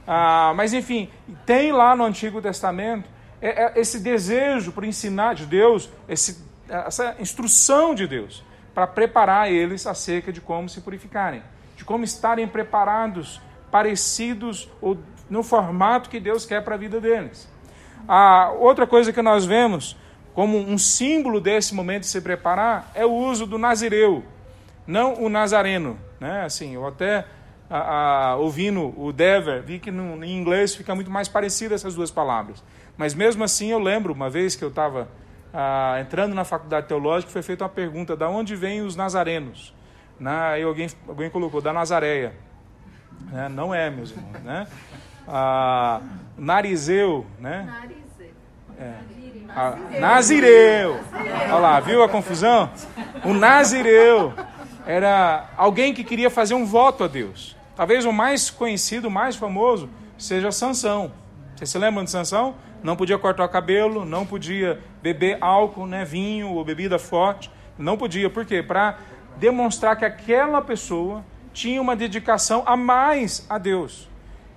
Ah, 0.07 0.52
mas 0.57 0.72
enfim, 0.72 1.11
tem 1.44 1.72
lá 1.72 1.96
no 1.96 2.05
Antigo 2.05 2.40
Testamento 2.40 3.09
é, 3.40 3.64
é 3.64 3.81
esse 3.81 4.00
desejo 4.00 4.72
por 4.72 4.85
ensinar 4.85 5.35
de 5.35 5.46
Deus, 5.46 5.90
esse, 6.09 6.44
essa 6.68 7.16
instrução 7.18 7.94
de 7.94 8.07
Deus, 8.07 8.42
para 8.74 8.87
preparar 8.87 9.50
eles 9.50 9.87
acerca 9.87 10.33
de 10.33 10.40
como 10.40 10.68
se 10.68 10.81
purificarem, 10.81 11.42
de 11.76 11.85
como 11.85 12.05
estarem 12.05 12.46
preparados, 12.46 13.40
parecidos 13.70 14.70
ou 14.81 14.96
no 15.29 15.42
formato 15.42 16.09
que 16.09 16.20
Deus 16.20 16.46
quer 16.46 16.62
para 16.62 16.74
a 16.74 16.79
vida 16.79 17.00
deles. 17.00 17.48
A 18.07 18.50
outra 18.50 18.87
coisa 18.87 19.12
que 19.12 19.20
nós 19.20 19.44
vemos 19.44 19.96
como 20.37 20.59
um 20.59 20.77
símbolo 20.77 21.40
desse 21.40 21.75
momento 21.75 22.03
de 22.03 22.09
se 22.09 22.20
preparar 22.20 22.90
é 22.94 23.07
o 23.07 23.11
uso 23.11 23.46
do 23.46 23.57
nazireu, 23.57 24.22
não 24.87 25.14
o 25.14 25.31
nazareno. 25.31 25.99
Né? 26.20 26.42
Assim, 26.44 26.75
eu 26.75 26.87
até 26.87 27.25
a, 27.70 27.79
a, 27.79 28.37
ouvindo 28.37 28.92
o 29.01 29.14
Dever, 29.14 29.62
vi 29.62 29.79
que 29.79 29.90
no, 29.90 30.22
em 30.22 30.37
inglês 30.37 30.75
fica 30.75 30.94
muito 30.94 31.11
mais 31.11 31.27
parecido 31.27 31.75
essas 31.75 31.94
duas 31.94 32.11
palavras. 32.11 32.62
Mas 32.99 33.14
mesmo 33.14 33.42
assim 33.44 33.70
eu 33.70 33.79
lembro, 33.79 34.12
uma 34.12 34.29
vez 34.29 34.55
que 34.55 34.62
eu 34.62 34.68
estava 34.68 35.09
ah, 35.55 35.96
entrando 36.03 36.35
na 36.35 36.44
faculdade 36.44 36.87
teológica, 36.87 37.33
foi 37.33 37.42
feita 37.42 37.64
uma 37.64 37.70
pergunta, 37.70 38.14
da 38.14 38.29
onde 38.29 38.55
vêm 38.55 38.83
os 38.83 38.94
nazarenos? 38.94 39.75
Na, 40.20 40.51
aí 40.51 40.62
alguém, 40.64 40.90
alguém 41.09 41.31
colocou, 41.31 41.62
da 41.62 41.72
Nazareia. 41.72 42.35
Né? 43.33 43.49
Não 43.49 43.75
é, 43.75 43.88
meus 43.88 44.11
irmãos. 44.11 44.42
Né? 44.44 44.66
Ah, 45.27 46.03
narizeu, 46.37 47.25
né? 47.40 47.64
É. 48.79 49.16
Ah, 49.48 49.76
Nazireu. 49.98 51.00
Olha 51.12 51.56
lá, 51.56 51.80
viu 51.80 52.02
a 52.02 52.09
confusão? 52.09 52.70
O 53.24 53.32
Nazireu 53.32 54.32
era 54.87 55.50
alguém 55.56 55.92
que 55.94 56.04
queria 56.04 56.30
fazer 56.30 56.54
um 56.54 56.64
voto 56.64 57.04
a 57.04 57.09
Deus. 57.09 57.56
Talvez 57.74 58.04
o 58.04 58.12
mais 58.12 58.50
conhecido, 58.50 59.09
o 59.09 59.11
mais 59.11 59.37
famoso, 59.37 59.88
seja 60.16 60.50
Sansão. 60.50 61.12
Vocês 61.54 61.70
se 61.70 61.78
lembram 61.78 62.04
de 62.04 62.11
Sansão? 62.11 62.54
Não 62.82 62.96
podia 62.96 63.18
cortar 63.18 63.44
o 63.44 63.48
cabelo, 63.48 64.04
não 64.04 64.24
podia 64.24 64.80
beber 65.02 65.38
álcool, 65.40 65.87
né, 65.87 66.04
vinho 66.04 66.50
ou 66.50 66.64
bebida 66.64 66.98
forte. 66.98 67.50
Não 67.78 67.96
podia, 67.96 68.30
por 68.30 68.44
quê? 68.44 68.62
Para 68.62 68.98
demonstrar 69.37 69.96
que 69.96 70.04
aquela 70.04 70.62
pessoa 70.62 71.24
tinha 71.52 71.80
uma 71.80 71.96
dedicação 71.96 72.62
a 72.66 72.76
mais 72.76 73.44
a 73.48 73.59
Deus. 73.59 74.09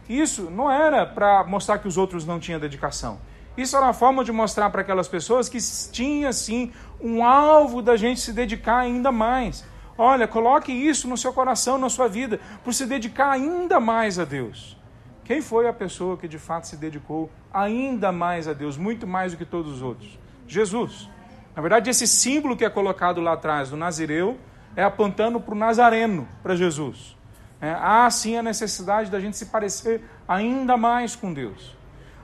Isso 0.08 0.50
não 0.50 0.72
era 0.72 1.06
para 1.06 1.44
mostrar 1.44 1.80
que 1.80 1.88
os 1.88 1.98
outros 1.98 2.26
não 2.26 2.40
tinham 2.40 2.60
dedicação. 2.60 3.20
Isso 3.58 3.76
era 3.76 3.86
uma 3.86 3.94
forma 3.94 4.24
de 4.24 4.32
mostrar 4.32 4.70
para 4.70 4.82
aquelas 4.82 5.08
pessoas 5.08 5.50
que 5.50 5.58
tinha 5.92 6.32
sim 6.32 6.72
um 7.02 7.24
alvo 7.24 7.82
da 7.82 7.98
gente 7.98 8.20
se 8.20 8.32
dedicar 8.32 8.78
ainda 8.78 9.12
mais. 9.12 9.66
Olha, 9.98 10.28
coloque 10.28 10.72
isso 10.72 11.08
no 11.08 11.18
seu 11.18 11.34
coração, 11.34 11.78
na 11.78 11.90
sua 11.90 12.08
vida, 12.08 12.40
por 12.64 12.74
se 12.74 12.86
dedicar 12.86 13.32
ainda 13.32 13.80
mais 13.80 14.18
a 14.18 14.24
Deus. 14.24 14.78
Quem 15.26 15.42
foi 15.42 15.68
a 15.68 15.74
pessoa 15.74 16.18
que 16.18 16.28
de 16.28 16.40
fato 16.40 16.68
se 16.68 16.78
dedicou 16.78 17.30
ainda 17.54 18.12
mais 18.12 18.48
a 18.48 18.54
Deus, 18.54 18.78
muito 18.78 19.06
mais 19.06 19.34
do 19.34 19.38
que 19.38 19.46
todos 19.46 19.74
os 19.74 19.82
outros? 19.82 20.18
Jesus. 20.48 21.10
Na 21.56 21.62
verdade, 21.62 21.90
esse 21.90 22.08
símbolo 22.08 22.56
que 22.56 22.64
é 22.64 22.70
colocado 22.70 23.20
lá 23.20 23.34
atrás 23.34 23.70
do 23.70 23.78
Nazireu 23.78 24.38
é 24.76 24.84
apontando 24.84 25.40
para 25.40 25.54
o 25.54 25.58
Nazareno, 25.58 26.28
para 26.42 26.56
Jesus. 26.56 27.18
É, 27.62 27.72
há 27.72 28.10
sim 28.10 28.38
a 28.38 28.44
necessidade 28.44 29.12
da 29.12 29.20
gente 29.20 29.36
se 29.36 29.48
parecer 29.48 30.02
ainda 30.28 30.78
mais 30.78 31.16
com 31.16 31.34
Deus. 31.34 31.76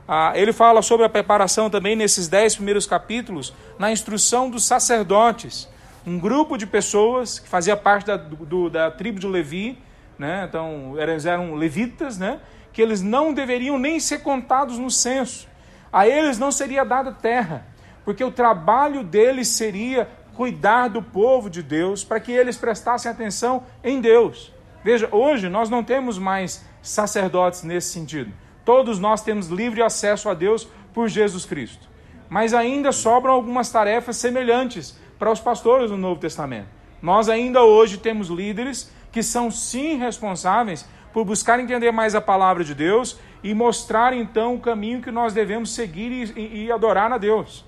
Ah, 0.07 0.33
ele 0.35 0.53
fala 0.53 0.81
sobre 0.81 1.05
a 1.05 1.09
preparação 1.09 1.69
também 1.69 1.95
nesses 1.95 2.27
dez 2.27 2.55
primeiros 2.55 2.85
capítulos, 2.85 3.53
na 3.79 3.91
instrução 3.91 4.49
dos 4.49 4.63
sacerdotes. 4.63 5.67
Um 6.05 6.19
grupo 6.19 6.57
de 6.57 6.67
pessoas 6.67 7.39
que 7.39 7.49
fazia 7.49 7.75
parte 7.75 8.05
da, 8.05 8.15
do, 8.15 8.69
da 8.69 8.91
tribo 8.91 9.19
de 9.19 9.25
Levi, 9.25 9.79
né? 10.19 10.45
então 10.47 10.93
eles 10.99 11.25
eram 11.25 11.55
levitas, 11.55 12.19
né? 12.19 12.39
que 12.71 12.81
eles 12.81 13.01
não 13.01 13.33
deveriam 13.33 13.79
nem 13.79 13.99
ser 13.99 14.19
contados 14.19 14.77
no 14.77 14.91
censo. 14.91 15.47
A 15.91 16.07
eles 16.07 16.37
não 16.37 16.51
seria 16.51 16.83
dada 16.83 17.11
terra, 17.11 17.65
porque 18.03 18.23
o 18.23 18.29
trabalho 18.29 19.03
deles 19.03 19.47
seria 19.47 20.07
cuidar 20.35 20.89
do 20.89 21.01
povo 21.01 21.49
de 21.49 21.63
Deus, 21.63 22.03
para 22.03 22.19
que 22.19 22.31
eles 22.31 22.57
prestassem 22.57 23.09
atenção 23.09 23.63
em 23.83 24.01
Deus. 24.01 24.53
Veja, 24.83 25.07
hoje 25.11 25.49
nós 25.49 25.69
não 25.69 25.83
temos 25.83 26.19
mais 26.19 26.63
sacerdotes 26.81 27.63
nesse 27.63 27.91
sentido. 27.91 28.31
Todos 28.65 28.97
nós 28.97 29.21
temos 29.21 29.47
livre 29.47 29.83
acesso 29.83 30.27
a 30.27 30.33
Deus 30.33 30.67
por 30.91 31.07
Jesus 31.07 31.45
Cristo. 31.45 31.87
Mas 32.27 32.53
ainda 32.53 32.91
sobram 32.91 33.31
algumas 33.31 33.69
tarefas 33.69 34.17
semelhantes 34.17 34.99
para 35.19 35.31
os 35.31 35.39
pastores 35.39 35.91
do 35.91 35.97
Novo 35.97 36.19
Testamento. 36.19 36.67
Nós 36.99 37.29
ainda 37.29 37.63
hoje 37.63 37.99
temos 37.99 38.29
líderes 38.29 38.91
que 39.11 39.21
são 39.21 39.51
sim 39.51 39.97
responsáveis 39.97 40.85
por 41.13 41.23
buscar 41.23 41.59
entender 41.59 41.91
mais 41.91 42.15
a 42.15 42.19
palavra 42.19 42.63
de 42.63 42.73
Deus 42.73 43.17
e 43.43 43.53
mostrar 43.53 44.11
então 44.11 44.55
o 44.55 44.59
caminho 44.59 45.01
que 45.01 45.11
nós 45.11 45.33
devemos 45.33 45.73
seguir 45.73 46.33
e, 46.35 46.65
e 46.65 46.71
adorar 46.71 47.11
a 47.11 47.17
Deus. 47.19 47.63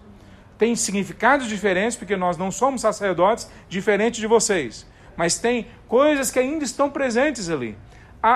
Tem 0.58 0.76
significados 0.76 1.48
diferentes, 1.48 1.96
porque 1.96 2.18
nós 2.18 2.36
não 2.36 2.50
somos 2.50 2.82
sacerdotes 2.82 3.50
diferentes 3.70 4.20
de 4.20 4.26
vocês, 4.26 4.88
mas 5.16 5.38
tem 5.38 5.68
coisas 5.88 6.32
que 6.32 6.40
ainda 6.40 6.66
estão 6.66 6.90
presentes 6.90 7.48
ali 7.48 7.78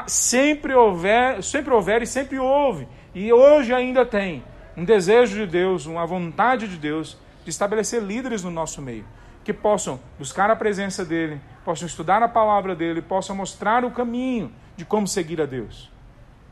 sempre, 0.07 0.73
houver, 0.73 1.43
sempre 1.43 1.73
houver 1.73 2.01
e 2.01 2.07
sempre 2.07 2.39
houve, 2.39 2.87
e 3.13 3.31
hoje 3.31 3.73
ainda 3.73 4.05
tem, 4.05 4.43
um 4.75 4.85
desejo 4.85 5.35
de 5.35 5.45
Deus, 5.45 5.85
uma 5.85 6.05
vontade 6.05 6.67
de 6.67 6.77
Deus 6.77 7.17
de 7.43 7.49
estabelecer 7.49 8.01
líderes 8.01 8.43
no 8.43 8.51
nosso 8.51 8.81
meio, 8.81 9.05
que 9.43 9.53
possam 9.53 9.99
buscar 10.17 10.49
a 10.49 10.55
presença 10.55 11.03
dEle, 11.03 11.41
possam 11.65 11.87
estudar 11.87 12.21
a 12.23 12.27
palavra 12.27 12.75
dEle, 12.75 13.01
possam 13.01 13.35
mostrar 13.35 13.83
o 13.83 13.91
caminho 13.91 14.51
de 14.75 14.85
como 14.85 15.07
seguir 15.07 15.41
a 15.41 15.45
Deus. 15.45 15.91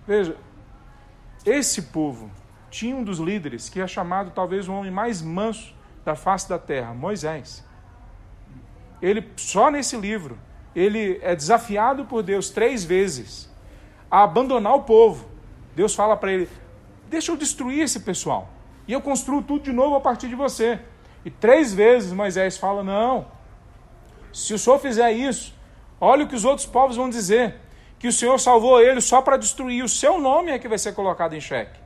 Veja, 0.07 0.35
esse 1.45 1.83
povo 1.83 2.29
tinha 2.69 2.95
um 2.95 3.03
dos 3.03 3.19
líderes 3.19 3.69
que 3.69 3.79
é 3.79 3.87
chamado 3.87 4.31
talvez 4.31 4.67
o 4.67 4.73
homem 4.73 4.91
mais 4.91 5.21
manso 5.21 5.73
da 6.03 6.15
face 6.15 6.49
da 6.49 6.59
terra, 6.59 6.93
Moisés. 6.93 7.65
Ele, 9.01 9.31
só 9.37 9.71
nesse 9.71 9.95
livro, 9.95 10.37
ele 10.75 11.19
é 11.21 11.35
desafiado 11.35 12.05
por 12.05 12.23
Deus 12.23 12.49
três 12.49 12.83
vezes 12.83 13.49
a 14.09 14.23
abandonar 14.23 14.75
o 14.75 14.83
povo. 14.83 15.27
Deus 15.75 15.95
fala 15.95 16.15
para 16.15 16.31
ele: 16.31 16.49
Deixa 17.09 17.31
eu 17.31 17.37
destruir 17.37 17.81
esse 17.81 17.99
pessoal 18.01 18.49
e 18.89 18.91
eu 18.91 19.01
construo 19.01 19.43
tudo 19.43 19.65
de 19.65 19.71
novo 19.71 19.95
a 19.95 20.01
partir 20.01 20.27
de 20.27 20.33
você. 20.33 20.79
E 21.23 21.29
três 21.29 21.71
vezes 21.71 22.11
Moisés 22.11 22.57
fala: 22.57 22.83
Não, 22.83 23.27
se 24.33 24.51
o 24.51 24.57
senhor 24.57 24.79
fizer 24.79 25.11
isso, 25.11 25.53
olha 26.01 26.25
o 26.25 26.27
que 26.27 26.35
os 26.35 26.43
outros 26.43 26.65
povos 26.65 26.95
vão 26.95 27.07
dizer: 27.07 27.55
que 27.99 28.07
o 28.07 28.11
senhor 28.11 28.39
salvou 28.39 28.81
ele 28.81 28.99
só 28.99 29.21
para 29.21 29.37
destruir, 29.37 29.83
o 29.83 29.89
seu 29.89 30.19
nome 30.19 30.49
é 30.49 30.57
que 30.57 30.67
vai 30.67 30.79
ser 30.79 30.93
colocado 30.93 31.35
em 31.35 31.39
xeque. 31.39 31.79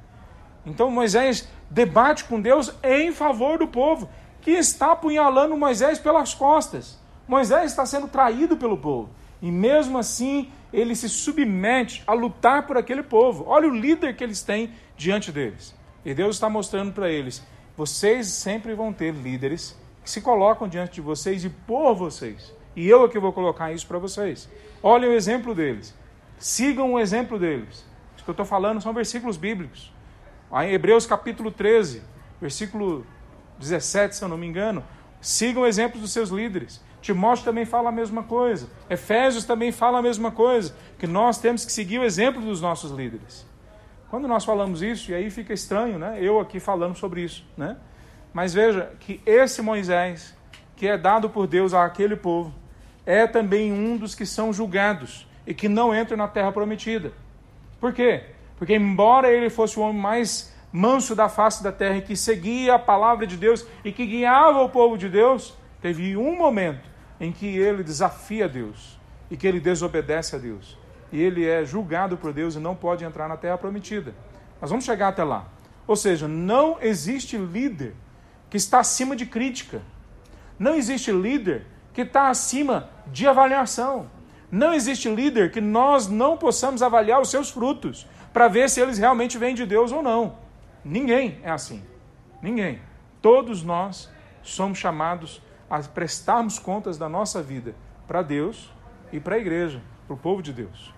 Então 0.66 0.90
Moisés 0.90 1.50
debate 1.70 2.24
com 2.24 2.40
Deus 2.40 2.74
em 2.82 3.12
favor 3.12 3.58
do 3.58 3.68
povo, 3.68 4.08
que 4.40 4.52
está 4.52 4.94
apunhalando 4.94 5.58
Moisés 5.58 6.00
pelas 6.00 6.34
costas. 6.34 6.98
Moisés 7.28 7.72
está 7.72 7.86
sendo 7.86 8.08
traído 8.08 8.58
pelo 8.58 8.78
povo. 8.78 9.10
E 9.42 9.52
mesmo 9.52 9.98
assim, 9.98 10.52
ele 10.72 10.96
se 10.96 11.10
submete 11.10 12.04
a 12.08 12.14
lutar 12.14 12.66
por 12.66 12.78
aquele 12.78 13.04
povo. 13.04 13.44
Olha 13.48 13.68
o 13.68 13.76
líder 13.76 14.16
que 14.16 14.24
eles 14.24 14.42
têm 14.42 14.72
diante 14.96 15.32
deles. 15.32 15.76
E 16.06 16.14
Deus 16.14 16.36
está 16.36 16.50
mostrando 16.50 16.94
para 16.94 17.10
eles: 17.10 17.44
vocês 17.76 18.28
sempre 18.28 18.74
vão 18.74 18.94
ter 18.94 19.14
líderes 19.14 19.78
que 20.04 20.10
se 20.10 20.22
colocam 20.22 20.68
diante 20.68 20.94
de 20.94 21.02
vocês 21.02 21.44
e 21.44 21.50
por 21.50 21.94
vocês. 21.94 22.54
E 22.76 22.88
eu 22.88 23.06
é 23.06 23.10
que 23.10 23.20
vou 23.20 23.32
colocar 23.32 23.72
isso 23.72 23.88
para 23.88 24.00
vocês. 24.00 24.50
Olhem 24.82 25.10
o 25.10 25.14
exemplo 25.14 25.54
deles. 25.54 25.94
Sigam 26.38 26.94
o 26.94 27.00
exemplo 27.00 27.40
deles. 27.40 27.86
Isso 28.16 28.24
que 28.24 28.30
eu 28.30 28.34
estou 28.34 28.46
falando 28.46 28.82
são 28.82 28.94
versículos 28.94 29.38
bíblicos. 29.38 29.94
Em 30.52 30.72
Hebreus 30.72 31.06
capítulo 31.06 31.52
13, 31.52 32.02
versículo 32.40 33.06
17, 33.60 34.16
se 34.16 34.24
eu 34.24 34.28
não 34.28 34.38
me 34.38 34.48
engano. 34.48 34.84
Sigam 35.22 35.64
o 35.64 35.68
exemplo 35.68 36.00
dos 36.00 36.12
seus 36.12 36.30
líderes. 36.30 36.82
Timóteo 37.04 37.44
também 37.44 37.66
fala 37.66 37.90
a 37.90 37.92
mesma 37.92 38.24
coisa. 38.24 38.70
Efésios 38.90 39.44
também 39.44 39.74
fala 39.74 40.00
a 40.00 40.02
mesma 40.02 40.32
coisa, 40.32 40.74
que 40.98 41.06
nós 41.06 41.38
temos 41.38 41.66
que 41.66 41.72
seguir 41.72 42.00
o 42.00 42.04
exemplo 42.06 42.42
dos 42.42 42.62
nossos 42.62 42.92
líderes. 42.92 43.46
Quando 44.10 44.26
nós 44.26 44.46
falamos 44.46 44.82
isso, 44.82 45.12
e 45.12 45.14
aí 45.14 45.30
fica 45.30 45.52
estranho, 45.54 46.00
né? 46.00 46.18
Eu 46.22 46.40
aqui 46.40 46.62
falando 46.62 46.96
sobre 46.96 47.22
isso, 47.22 47.46
né? 47.58 47.76
Mas 48.34 48.54
veja 48.54 48.94
que 49.02 49.22
esse 49.26 49.62
Moisés, 49.62 50.34
que 50.78 50.88
é 50.88 50.98
dado 50.98 51.30
por 51.30 51.46
Deus 51.46 51.74
àquele 51.74 52.16
povo, 52.16 52.56
é 53.06 53.28
também 53.28 53.74
um 53.74 53.98
dos 53.98 54.16
que 54.16 54.26
são 54.26 54.54
julgados 54.54 55.28
e 55.46 55.54
que 55.54 55.68
não 55.68 55.94
entram 55.94 56.16
na 56.16 56.30
terra 56.30 56.54
prometida. 56.54 57.12
Por 57.82 57.92
quê? 57.92 58.24
Porque 58.58 58.74
embora 58.74 59.30
ele 59.30 59.50
fosse 59.50 59.78
o 59.78 59.82
homem 59.82 60.02
mais 60.02 60.56
manso 60.72 61.14
da 61.14 61.28
face 61.28 61.62
da 61.62 61.72
terra 61.74 61.98
e 61.98 62.02
que 62.02 62.16
seguia 62.16 62.76
a 62.76 62.80
palavra 62.80 63.28
de 63.28 63.36
Deus 63.36 63.68
e 63.84 63.92
que 63.92 64.06
guiava 64.06 64.62
o 64.62 64.70
povo 64.70 64.98
de 64.98 65.10
Deus, 65.10 65.54
teve 65.82 66.16
um 66.16 66.38
momento 66.38 66.93
em 67.24 67.32
que 67.32 67.46
ele 67.46 67.84
desafia 67.84 68.50
Deus 68.50 69.00
e 69.32 69.38
que 69.38 69.48
ele 69.48 69.62
desobedece 69.62 70.36
a 70.36 70.40
Deus. 70.40 70.78
E 71.10 71.22
ele 71.22 71.48
é 71.48 71.64
julgado 71.64 72.18
por 72.18 72.34
Deus 72.34 72.56
e 72.56 72.60
não 72.60 72.76
pode 72.76 73.06
entrar 73.06 73.30
na 73.30 73.38
terra 73.38 73.58
prometida. 73.58 74.14
Nós 74.60 74.70
vamos 74.70 74.84
chegar 74.84 75.08
até 75.08 75.24
lá. 75.24 75.48
Ou 75.88 75.96
seja, 75.96 76.28
não 76.28 76.78
existe 76.82 77.38
líder 77.38 77.96
que 78.50 78.58
está 78.58 78.80
acima 78.82 79.16
de 79.16 79.26
crítica. 79.26 79.82
Não 80.60 80.76
existe 80.76 81.14
líder 81.14 81.66
que 81.94 82.02
está 82.02 82.28
acima 82.28 82.90
de 83.08 83.26
avaliação. 83.26 84.10
Não 84.52 84.74
existe 84.74 85.08
líder 85.08 85.50
que 85.50 85.62
nós 85.62 86.10
não 86.10 86.36
possamos 86.36 86.84
avaliar 86.84 87.22
os 87.22 87.30
seus 87.30 87.50
frutos 87.50 88.06
para 88.34 88.50
ver 88.50 88.70
se 88.70 88.82
eles 88.82 88.98
realmente 88.98 89.38
vêm 89.38 89.56
de 89.56 89.66
Deus 89.66 89.94
ou 89.94 90.04
não. 90.04 90.36
Ninguém 90.84 91.40
é 91.42 91.52
assim. 91.52 91.82
Ninguém. 92.42 92.82
Todos 93.22 93.64
nós 93.64 94.10
somos 94.42 94.78
chamados 94.78 95.42
a 95.70 95.80
prestarmos 95.80 96.60
contas 96.60 96.98
da 96.98 97.10
nossa 97.10 97.42
vida 97.42 97.76
para 98.08 98.22
Deus 98.22 98.72
e 99.12 99.20
para 99.20 99.36
a 99.36 99.40
igreja, 99.40 99.82
para 100.08 100.14
o 100.14 100.18
povo 100.18 100.42
de 100.42 100.54
Deus. 100.54 100.94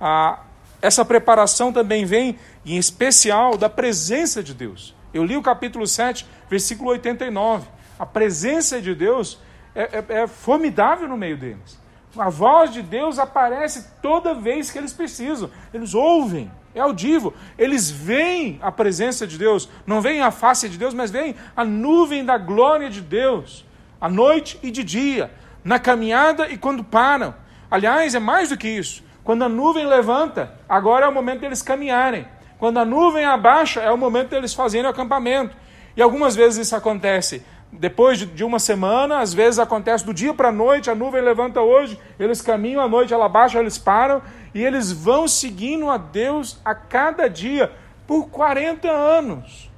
Ah, 0.00 0.40
essa 0.80 1.04
preparação 1.04 1.72
também 1.72 2.04
vem, 2.04 2.38
em 2.64 2.76
especial, 2.76 3.56
da 3.56 3.68
presença 3.68 4.42
de 4.42 4.54
Deus. 4.54 4.94
Eu 5.12 5.24
li 5.24 5.36
o 5.36 5.42
capítulo 5.42 5.86
7, 5.86 6.26
versículo 6.48 6.90
89. 6.90 7.68
A 7.98 8.06
presença 8.06 8.80
de 8.80 8.94
Deus 8.94 9.38
é, 9.74 9.98
é, 9.98 10.22
é 10.22 10.26
formidável 10.26 11.08
no 11.08 11.16
meio 11.16 11.36
deles. 11.36 11.78
A 12.16 12.28
voz 12.28 12.72
de 12.72 12.82
Deus 12.82 13.18
aparece 13.18 13.86
toda 14.02 14.34
vez 14.34 14.70
que 14.70 14.78
eles 14.78 14.92
precisam. 14.92 15.50
Eles 15.72 15.94
ouvem, 15.94 16.50
é 16.74 16.80
audível. 16.80 17.34
Eles 17.58 17.90
veem 17.90 18.58
a 18.62 18.72
presença 18.72 19.26
de 19.26 19.38
Deus. 19.38 19.68
Não 19.86 20.00
veem 20.00 20.22
a 20.22 20.30
face 20.30 20.68
de 20.68 20.78
Deus, 20.78 20.94
mas 20.94 21.10
veem 21.10 21.36
a 21.54 21.64
nuvem 21.64 22.24
da 22.24 22.38
glória 22.38 22.88
de 22.88 23.00
Deus. 23.00 23.64
À 24.00 24.08
noite 24.08 24.58
e 24.62 24.70
de 24.70 24.82
dia. 24.82 25.30
Na 25.62 25.78
caminhada 25.78 26.48
e 26.48 26.56
quando 26.56 26.82
param. 26.82 27.34
Aliás, 27.70 28.14
é 28.14 28.18
mais 28.18 28.48
do 28.48 28.56
que 28.56 28.68
isso. 28.68 29.04
Quando 29.22 29.44
a 29.44 29.48
nuvem 29.48 29.86
levanta, 29.86 30.54
agora 30.68 31.06
é 31.06 31.08
o 31.08 31.12
momento 31.12 31.40
deles 31.40 31.62
caminharem. 31.62 32.26
Quando 32.58 32.78
a 32.78 32.84
nuvem 32.84 33.24
abaixa, 33.24 33.80
é 33.80 33.90
o 33.90 33.98
momento 33.98 34.30
deles 34.30 34.54
fazerem 34.54 34.86
o 34.86 34.90
acampamento. 34.90 35.56
E 35.96 36.02
algumas 36.02 36.34
vezes 36.34 36.66
isso 36.66 36.76
acontece 36.76 37.44
depois 37.72 38.18
de 38.18 38.44
uma 38.44 38.58
semana, 38.58 39.20
às 39.20 39.32
vezes 39.32 39.58
acontece 39.58 40.04
do 40.04 40.12
dia 40.12 40.34
para 40.34 40.48
a 40.48 40.52
noite, 40.52 40.90
a 40.90 40.94
nuvem 40.94 41.22
levanta 41.22 41.60
hoje, 41.60 41.98
eles 42.18 42.42
caminham 42.42 42.82
à 42.82 42.88
noite, 42.88 43.14
ela 43.14 43.28
baixa, 43.28 43.60
eles 43.60 43.78
param, 43.78 44.20
e 44.52 44.64
eles 44.64 44.90
vão 44.90 45.28
seguindo 45.28 45.88
a 45.88 45.96
Deus 45.96 46.60
a 46.64 46.74
cada 46.74 47.28
dia, 47.28 47.72
por 48.06 48.28
40 48.28 48.90
anos. 48.90 49.70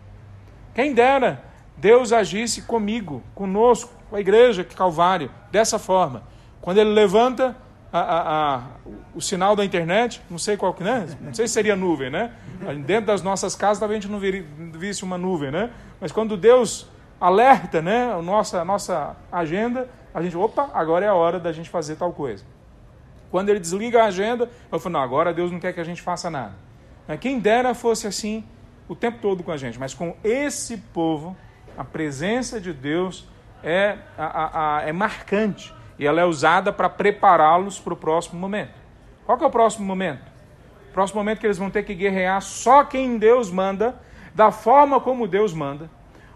Quem 0.75 0.95
dera 0.95 1.45
Deus 1.77 2.13
agisse 2.13 2.63
comigo, 2.63 3.23
conosco, 3.35 3.93
com 4.12 4.16
a 4.16 4.20
igreja 4.20 4.62
Calvário, 4.62 5.31
dessa 5.51 5.79
forma. 5.79 6.22
Quando 6.61 6.77
ele 6.77 6.90
levanta 6.90 7.57
a, 7.90 7.98
a, 7.98 8.57
a, 8.57 8.62
o 9.14 9.22
sinal 9.22 9.57
da 9.57 9.64
internet, 9.64 10.20
não 10.29 10.37
sei 10.37 10.55
qual 10.55 10.75
que, 10.75 10.85
né? 10.85 11.09
Não 11.18 11.33
sei 11.33 11.48
se 11.48 11.55
seria 11.55 11.75
nuvem, 11.75 12.11
né? 12.11 12.31
Dentro 12.85 13.07
das 13.07 13.22
nossas 13.22 13.57
casas 13.57 13.79
talvez 13.79 13.98
a 13.98 14.03
gente 14.03 14.12
não 14.12 14.20
visse 14.79 15.03
uma 15.03 15.16
nuvem, 15.16 15.51
né? 15.51 15.70
Mas 15.98 16.12
quando 16.12 16.37
Deus 16.37 16.87
alerta 17.18 17.81
né, 17.81 18.12
a 18.12 18.20
nossa, 18.20 18.61
a 18.61 18.64
nossa 18.66 19.16
agenda, 19.33 19.88
a 20.12 20.20
gente, 20.20 20.37
opa, 20.37 20.68
agora 20.75 21.07
é 21.07 21.09
a 21.09 21.14
hora 21.14 21.40
da 21.40 21.51
gente 21.51 21.70
fazer 21.70 21.96
tal 21.96 22.12
coisa. 22.12 22.44
Quando 23.31 23.48
ele 23.48 23.61
desliga 23.61 24.03
a 24.03 24.09
agenda, 24.09 24.51
eu 24.70 24.79
falo, 24.79 24.92
não, 24.92 25.01
agora 25.01 25.33
Deus 25.33 25.51
não 25.51 25.59
quer 25.59 25.72
que 25.72 25.81
a 25.81 25.85
gente 25.85 26.03
faça 26.03 26.29
nada. 26.29 26.53
Quem 27.18 27.38
dera 27.38 27.72
fosse 27.72 28.07
assim 28.07 28.44
o 28.87 28.94
tempo 28.94 29.20
todo 29.22 29.42
com 29.42 29.53
a 29.53 29.57
gente, 29.57 29.79
mas 29.79 29.94
com 29.94 30.14
esse 30.22 30.77
povo, 30.77 31.35
a 31.79 31.83
presença 31.83 32.61
de 32.61 32.75
Deus 32.75 33.33
é, 33.62 33.96
a, 34.16 34.79
a, 34.79 34.83
é 34.83 34.92
marcante 34.92 35.75
e 35.98 36.07
ela 36.07 36.20
é 36.20 36.25
usada 36.25 36.72
para 36.72 36.88
prepará-los 36.88 37.79
para 37.79 37.94
o 37.94 37.96
próximo 37.96 38.40
momento. 38.40 38.75
Qual 39.25 39.38
é 39.38 39.46
o 39.46 39.51
próximo 39.51 39.87
momento? 39.87 40.31
O 40.90 40.92
próximo 40.92 41.20
momento 41.20 41.38
que 41.38 41.46
eles 41.46 41.59
vão 41.59 41.70
ter 41.70 41.85
que 41.85 41.94
guerrear 41.94 42.40
só 42.42 42.85
quem 42.85 43.18
Deus 43.18 43.51
manda, 43.51 44.01
da 44.35 44.51
forma 44.51 45.01
como 45.01 45.29
Deus 45.29 45.53
manda 45.53 45.90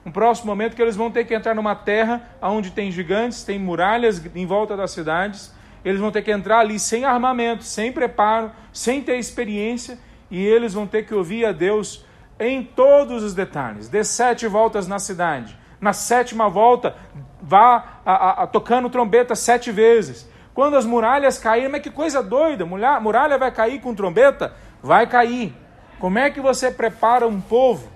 um 0.07 0.11
próximo 0.13 0.47
momento 0.53 0.77
que 0.77 0.83
eles 0.83 0.95
vão 0.95 1.11
ter 1.11 1.25
que 1.25 1.35
entrar 1.35 1.53
numa 1.53 1.75
terra 1.75 2.23
onde 2.41 2.71
tem 2.71 2.93
gigantes, 2.93 3.43
tem 3.43 3.59
muralhas 3.59 4.25
em 4.37 4.47
volta 4.47 4.77
das 4.77 4.93
cidades. 4.93 5.53
Eles 5.85 6.01
vão 6.01 6.13
ter 6.13 6.23
que 6.23 6.31
entrar 6.31 6.61
ali 6.61 6.79
sem 6.79 7.05
armamento, 7.05 7.65
sem 7.65 7.91
preparo, 7.91 8.53
sem 8.73 9.03
ter 9.03 9.19
experiência, 9.19 9.99
e 10.31 10.41
eles 10.47 10.75
vão 10.75 10.87
ter 10.87 11.05
que 11.05 11.13
ouvir 11.13 11.45
a 11.45 11.51
Deus 11.51 12.05
em 12.39 12.63
todos 12.63 13.25
os 13.25 13.35
detalhes. 13.35 13.89
Dê 13.89 14.05
sete 14.05 14.47
voltas 14.47 14.87
na 14.87 15.01
cidade. 15.01 15.59
Na 15.87 15.93
sétima 15.93 16.49
volta, 16.49 16.97
vá 17.41 18.01
a, 18.05 18.13
a, 18.13 18.43
a, 18.43 18.47
tocando 18.49 18.91
trombeta 18.91 19.37
sete 19.37 19.71
vezes. 19.71 20.29
Quando 20.53 20.77
as 20.77 20.85
muralhas 20.85 21.39
caírem, 21.39 21.69
mas 21.69 21.81
que 21.81 21.93
coisa 21.93 22.21
doida! 22.25 22.67
Muralha 22.67 23.39
vai 23.39 23.53
cair 23.53 23.81
com 23.81 23.95
trombeta? 23.95 24.53
Vai 24.83 25.07
cair. 25.07 25.55
Como 26.01 26.19
é 26.19 26.29
que 26.29 26.41
você 26.41 26.73
prepara 26.73 27.25
um 27.25 27.41
povo 27.41 27.89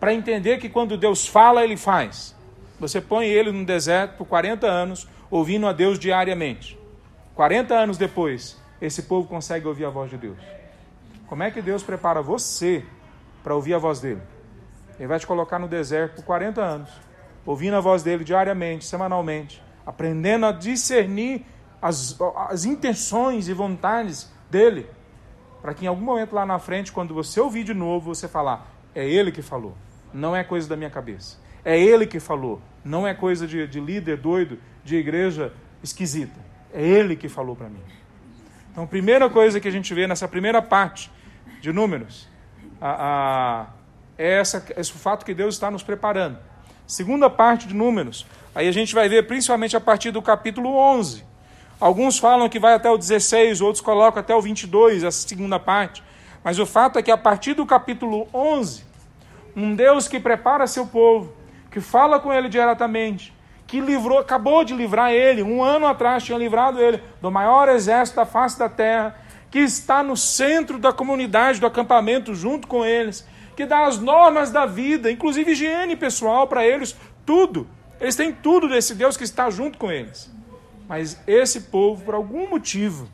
para 0.00 0.14
entender 0.14 0.56
que 0.56 0.70
quando 0.70 0.96
Deus 0.96 1.28
fala, 1.28 1.62
ele 1.62 1.76
faz. 1.76 2.34
Você 2.80 2.98
põe 2.98 3.26
ele 3.26 3.52
no 3.52 3.66
deserto 3.66 4.16
por 4.16 4.26
40 4.26 4.66
anos, 4.66 5.06
ouvindo 5.30 5.66
a 5.66 5.72
Deus 5.74 5.98
diariamente. 5.98 6.78
40 7.34 7.74
anos 7.74 7.98
depois, 7.98 8.58
esse 8.80 9.02
povo 9.02 9.28
consegue 9.28 9.68
ouvir 9.68 9.84
a 9.84 9.90
voz 9.90 10.08
de 10.08 10.16
Deus. 10.16 10.38
Como 11.26 11.42
é 11.42 11.50
que 11.50 11.60
Deus 11.60 11.82
prepara 11.82 12.22
você 12.22 12.82
para 13.42 13.54
ouvir 13.54 13.74
a 13.74 13.78
voz 13.78 14.00
dele? 14.00 14.22
Ele 14.98 15.08
vai 15.08 15.18
te 15.18 15.26
colocar 15.26 15.58
no 15.58 15.68
deserto 15.68 16.14
por 16.14 16.24
40 16.24 16.62
anos, 16.62 16.88
ouvindo 17.46 17.76
a 17.76 17.80
voz 17.80 18.02
dele 18.02 18.24
diariamente, 18.24 18.84
semanalmente, 18.84 19.62
aprendendo 19.86 20.46
a 20.46 20.52
discernir 20.52 21.44
as, 21.80 22.18
as 22.48 22.64
intenções 22.64 23.48
e 23.48 23.52
vontades 23.52 24.32
dele, 24.50 24.86
para 25.60 25.74
que 25.74 25.84
em 25.84 25.88
algum 25.88 26.04
momento 26.04 26.34
lá 26.34 26.46
na 26.46 26.58
frente, 26.58 26.92
quando 26.92 27.14
você 27.14 27.40
ouvir 27.40 27.64
de 27.64 27.74
novo, 27.74 28.14
você 28.14 28.28
falar: 28.28 28.66
é 28.94 29.06
ele 29.06 29.30
que 29.32 29.42
falou 29.42 29.74
não 30.14 30.34
é 30.34 30.44
coisa 30.44 30.68
da 30.68 30.76
minha 30.76 30.88
cabeça. 30.88 31.36
É 31.64 31.78
ele 31.78 32.06
que 32.06 32.20
falou, 32.20 32.62
não 32.84 33.06
é 33.06 33.12
coisa 33.12 33.46
de, 33.46 33.66
de 33.66 33.80
líder 33.80 34.16
doido, 34.16 34.58
de 34.84 34.96
igreja 34.96 35.52
esquisita. 35.82 36.38
É 36.72 36.82
ele 36.82 37.16
que 37.16 37.28
falou 37.28 37.56
para 37.56 37.68
mim. 37.68 37.82
Então, 38.70 38.86
primeira 38.86 39.28
coisa 39.28 39.60
que 39.60 39.66
a 39.66 39.70
gente 39.70 39.92
vê 39.92 40.06
nessa 40.06 40.28
primeira 40.28 40.62
parte 40.62 41.10
de 41.60 41.72
Números 41.72 42.28
a, 42.80 42.90
a, 42.90 43.66
é 44.16 44.38
essa, 44.38 44.64
esse 44.76 44.92
fato 44.92 45.24
que 45.24 45.34
Deus 45.34 45.54
está 45.54 45.70
nos 45.70 45.82
preparando. 45.82 46.38
Segunda 46.86 47.30
parte 47.30 47.66
de 47.66 47.74
Números, 47.74 48.26
aí 48.54 48.68
a 48.68 48.72
gente 48.72 48.94
vai 48.94 49.08
ver 49.08 49.26
principalmente 49.26 49.74
a 49.74 49.80
partir 49.80 50.10
do 50.10 50.20
capítulo 50.20 50.76
11. 50.76 51.24
Alguns 51.80 52.18
falam 52.18 52.46
que 52.48 52.58
vai 52.58 52.74
até 52.74 52.90
o 52.90 52.98
16, 52.98 53.62
outros 53.62 53.80
colocam 53.80 54.20
até 54.20 54.34
o 54.34 54.40
22, 54.42 55.02
essa 55.02 55.26
segunda 55.26 55.58
parte. 55.58 56.02
Mas 56.44 56.58
o 56.58 56.66
fato 56.66 56.98
é 56.98 57.02
que 57.02 57.10
a 57.10 57.16
partir 57.16 57.54
do 57.54 57.64
capítulo 57.64 58.28
11, 58.34 58.84
um 59.56 59.74
Deus 59.74 60.06
que 60.06 60.20
prepara 60.20 60.66
seu 60.66 60.86
povo, 60.86 61.32
que 61.70 61.80
fala 61.80 62.20
com 62.20 62.30
ele 62.30 62.50
diretamente, 62.50 63.32
que 63.66 63.80
livrou, 63.80 64.18
acabou 64.18 64.62
de 64.62 64.74
livrar 64.74 65.10
ele, 65.10 65.42
um 65.42 65.64
ano 65.64 65.86
atrás 65.86 66.22
tinha 66.22 66.36
livrado 66.36 66.82
ele 66.82 67.02
do 67.22 67.30
maior 67.30 67.66
exército 67.70 68.16
da 68.16 68.26
face 68.26 68.58
da 68.58 68.68
terra, 68.68 69.16
que 69.50 69.60
está 69.60 70.02
no 70.02 70.18
centro 70.18 70.78
da 70.78 70.92
comunidade, 70.92 71.60
do 71.60 71.66
acampamento, 71.66 72.34
junto 72.34 72.68
com 72.68 72.84
eles, 72.84 73.26
que 73.56 73.66
dá 73.66 73.86
as 73.86 73.98
normas 73.98 74.50
da 74.50 74.66
vida, 74.66 75.10
inclusive 75.10 75.52
higiene 75.52 75.96
pessoal 75.96 76.46
para 76.46 76.66
eles, 76.66 76.96
tudo. 77.24 77.66
Eles 78.00 78.16
têm 78.16 78.32
tudo 78.32 78.68
desse 78.68 78.94
Deus 78.94 79.16
que 79.16 79.24
está 79.24 79.48
junto 79.50 79.78
com 79.78 79.90
eles. 79.90 80.32
Mas 80.88 81.20
esse 81.26 81.62
povo, 81.62 82.04
por 82.04 82.14
algum 82.14 82.48
motivo, 82.48 83.08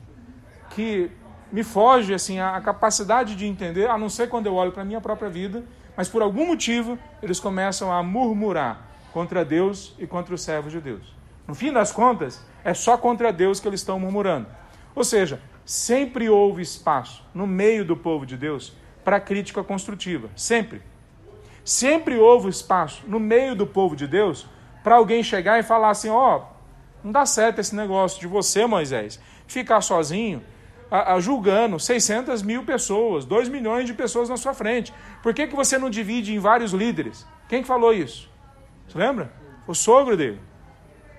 que 0.71 1.11
me 1.53 1.63
foge 1.63 2.15
assim 2.15 2.39
a 2.39 2.61
capacidade 2.61 3.35
de 3.35 3.47
entender, 3.47 3.89
a 3.89 3.99
não 3.99 4.09
ser 4.09 4.29
quando 4.29 4.47
eu 4.47 4.55
olho 4.55 4.73
para 4.73 4.83
a 4.83 4.85
minha 4.85 5.01
própria 5.01 5.29
vida, 5.29 5.65
mas 5.97 6.09
por 6.09 6.23
algum 6.23 6.47
motivo 6.47 6.99
eles 7.23 7.41
começam 7.41 7.93
a 7.93 8.03
murmurar 8.03 8.89
contra 9.13 9.45
Deus 9.45 9.95
e 9.99 10.07
contra 10.07 10.35
os 10.35 10.43
servos 10.43 10.73
de 10.73 10.81
Deus. 10.81 11.15
No 11.47 11.55
fim 11.55 11.73
das 11.73 11.91
contas, 11.91 12.45
é 12.65 12.73
só 12.73 12.97
contra 12.97 13.33
Deus 13.33 13.59
que 13.59 13.67
eles 13.67 13.81
estão 13.81 13.99
murmurando. 13.99 14.47
Ou 14.95 15.03
seja, 15.03 15.41
sempre 15.65 16.29
houve 16.29 16.63
espaço 16.63 17.25
no 17.35 17.47
meio 17.47 17.85
do 17.85 17.97
povo 17.97 18.25
de 18.25 18.37
Deus 18.37 18.73
para 19.05 19.21
crítica 19.21 19.63
construtiva. 19.63 20.29
Sempre. 20.37 20.83
Sempre 21.65 22.17
houve 22.19 22.49
espaço 22.49 23.03
no 23.07 23.21
meio 23.21 23.55
do 23.55 23.67
povo 23.67 23.95
de 23.95 24.07
Deus 24.07 24.47
para 24.83 24.97
alguém 24.97 25.23
chegar 25.23 25.59
e 25.59 25.63
falar 25.63 25.91
assim: 25.91 26.09
ó, 26.09 26.39
oh, 26.39 26.43
não 27.05 27.13
dá 27.13 27.25
certo 27.27 27.61
esse 27.61 27.75
negócio 27.75 28.21
de 28.21 28.27
você, 28.27 28.67
Moisés, 28.67 29.21
ficar 29.47 29.81
sozinho 29.81 30.43
a, 30.91 31.15
a, 31.15 31.21
julgando 31.21 31.79
600 31.79 32.43
mil 32.43 32.65
pessoas, 32.65 33.25
2 33.25 33.49
milhões 33.49 33.87
de 33.87 33.95
pessoas 33.95 34.29
na 34.29 34.37
sua 34.37 34.53
frente. 34.53 34.93
Por 35.23 35.33
que, 35.33 35.47
que 35.47 35.55
você 35.55 35.79
não 35.79 35.89
divide 35.89 36.35
em 36.35 36.39
vários 36.39 36.73
líderes? 36.73 37.27
Quem 37.49 37.63
que 37.63 37.69
falou 37.69 37.93
isso? 37.93 38.29
Você 38.89 38.99
lembra? 38.99 39.33
O 39.67 39.75
sogro 39.75 40.17
dele, 40.17 40.41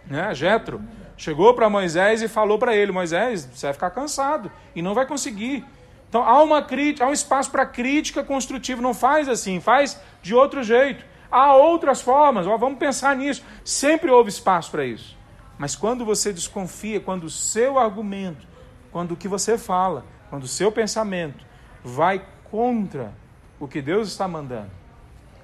né? 0.06 0.34
Jetro, 0.34 0.82
chegou 1.16 1.54
para 1.54 1.70
Moisés 1.70 2.22
e 2.22 2.28
falou 2.28 2.60
para 2.60 2.76
ele: 2.76 2.92
Moisés, 2.92 3.50
você 3.52 3.68
vai 3.68 3.74
ficar 3.74 3.92
cansado 3.92 4.52
e 4.76 4.82
não 4.82 4.94
vai 4.94 5.06
conseguir. 5.06 5.64
Então 6.12 6.24
há 6.24 6.44
uma 6.44 6.62
crítica, 6.62 7.06
há 7.06 7.08
um 7.08 7.14
espaço 7.14 7.50
para 7.50 7.66
crítica 7.66 8.24
construtiva. 8.24 8.82
Não 8.82 8.94
faz 8.94 9.28
assim, 9.28 9.60
faz 9.60 10.00
de 10.22 10.36
outro 10.36 10.62
jeito. 10.62 11.04
Há 11.32 11.56
outras 11.56 12.02
formas. 12.02 12.46
Ó, 12.46 12.56
vamos 12.58 12.78
pensar 12.78 13.16
nisso. 13.16 13.44
Sempre 13.64 14.12
houve 14.12 14.30
espaço 14.30 14.70
para 14.70 14.86
isso. 14.86 15.18
Mas 15.58 15.76
quando 15.76 16.06
você 16.06 16.32
desconfia, 16.32 17.00
quando 17.00 17.24
o 17.24 17.30
seu 17.30 17.80
argumento 17.80 18.52
quando 18.92 19.14
o 19.14 19.18
que 19.18 19.28
você 19.28 19.58
fala, 19.58 20.06
quando 20.30 20.44
o 20.44 20.48
seu 20.48 20.72
pensamento 20.72 21.46
vai 21.84 22.24
contra 22.50 23.14
o 23.60 23.68
que 23.68 23.82
Deus 23.82 24.10
está 24.10 24.28
mandando. 24.28 24.70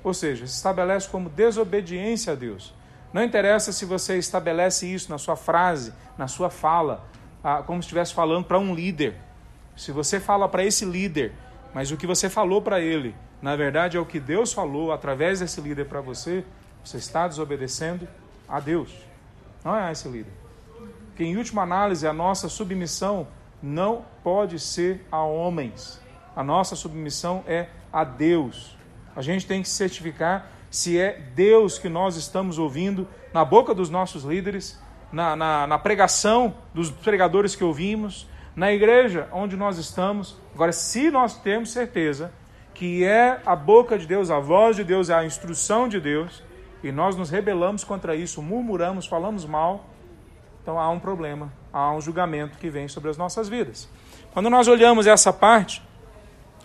Ou 0.04 0.14
seja, 0.14 0.46
se 0.46 0.56
estabelece 0.56 1.08
como 1.10 1.30
desobediência 1.30 2.34
a 2.34 2.36
Deus. 2.36 2.74
Não 3.14 3.24
interessa 3.24 3.72
se 3.72 3.86
você 3.86 4.18
estabelece 4.18 4.86
isso 4.86 5.10
na 5.10 5.18
sua 5.18 5.36
frase, 5.36 5.94
na 6.18 6.28
sua 6.28 6.50
fala, 6.50 7.06
ah, 7.44 7.64
como 7.66 7.82
se 7.82 7.86
estivesse 7.86 8.14
falando 8.14 8.46
para 8.46 8.60
um 8.60 8.76
líder. 8.76 9.16
Se 9.78 9.94
você 9.94 10.20
fala 10.20 10.50
para 10.50 10.66
esse 10.66 10.84
líder, 10.84 11.32
mas 11.74 11.92
o 11.92 11.98
que 11.98 12.06
você 12.06 12.30
falou 12.30 12.62
para 12.62 12.82
ele 12.82 13.16
na 13.42 13.56
verdade 13.56 13.98
é 13.98 14.00
o 14.00 14.06
que 14.06 14.20
Deus 14.20 14.52
falou 14.52 14.92
através 14.92 15.40
desse 15.40 15.62
líder 15.62 15.86
para 15.86 16.02
você, 16.02 16.44
você 16.84 16.98
está 16.98 17.28
desobedecendo 17.28 18.08
a 18.48 18.60
Deus. 18.60 18.92
Não 19.64 19.76
é 19.76 19.92
esse 19.92 20.08
líder. 20.08 20.32
Que 21.16 21.24
em 21.24 21.38
última 21.38 21.62
análise 21.62 22.08
a 22.08 22.14
nossa 22.14 22.50
submissão 22.50 23.28
não 23.62 24.06
pode 24.24 24.60
ser 24.60 25.06
a 25.12 25.22
homens. 25.22 26.02
A 26.36 26.44
nossa 26.44 26.76
submissão 26.76 27.44
é 27.48 27.68
a 27.92 28.04
Deus. 28.04 28.76
A 29.16 29.22
gente 29.22 29.46
tem 29.46 29.62
que 29.62 29.70
certificar 29.70 30.52
se 30.70 31.00
é 31.00 31.20
Deus 31.36 31.78
que 31.78 31.90
nós 31.90 32.16
estamos 32.16 32.58
ouvindo 32.60 33.08
na 33.34 33.44
boca 33.46 33.74
dos 33.74 33.90
nossos 33.90 34.24
líderes, 34.24 34.80
na, 35.12 35.36
na, 35.36 35.68
na 35.68 35.80
pregação 35.80 36.56
dos 36.74 36.92
pregadores 36.92 37.56
que 37.56 37.64
ouvimos, 37.64 38.28
na 38.58 38.74
igreja 38.74 39.30
onde 39.32 39.56
nós 39.56 39.78
estamos. 39.78 40.36
Agora, 40.56 40.72
se 40.72 41.12
nós 41.12 41.38
temos 41.38 41.72
certeza 41.72 42.34
que 42.74 43.04
é 43.04 43.40
a 43.46 43.56
boca 43.56 44.00
de 44.00 44.08
Deus, 44.08 44.32
a 44.32 44.40
voz 44.40 44.76
de 44.76 44.84
Deus, 44.84 45.12
é 45.12 45.14
a 45.14 45.24
instrução 45.24 45.88
de 45.88 46.00
Deus, 46.00 46.44
e 46.84 46.92
nós 46.92 47.16
nos 47.16 47.30
rebelamos 47.30 47.84
contra 47.84 48.16
isso, 48.16 48.42
murmuramos, 48.42 49.06
falamos 49.06 49.46
mal, 49.46 49.86
então 50.62 50.80
há 50.80 50.90
um 50.90 51.00
problema, 51.00 51.54
há 51.72 51.92
um 51.94 52.02
julgamento 52.02 52.58
que 52.58 52.70
vem 52.70 52.88
sobre 52.88 53.12
as 53.12 53.18
nossas 53.18 53.48
vidas. 53.48 53.88
Quando 54.34 54.50
nós 54.50 54.68
olhamos 54.68 55.06
essa 55.06 55.32
parte, 55.32 55.82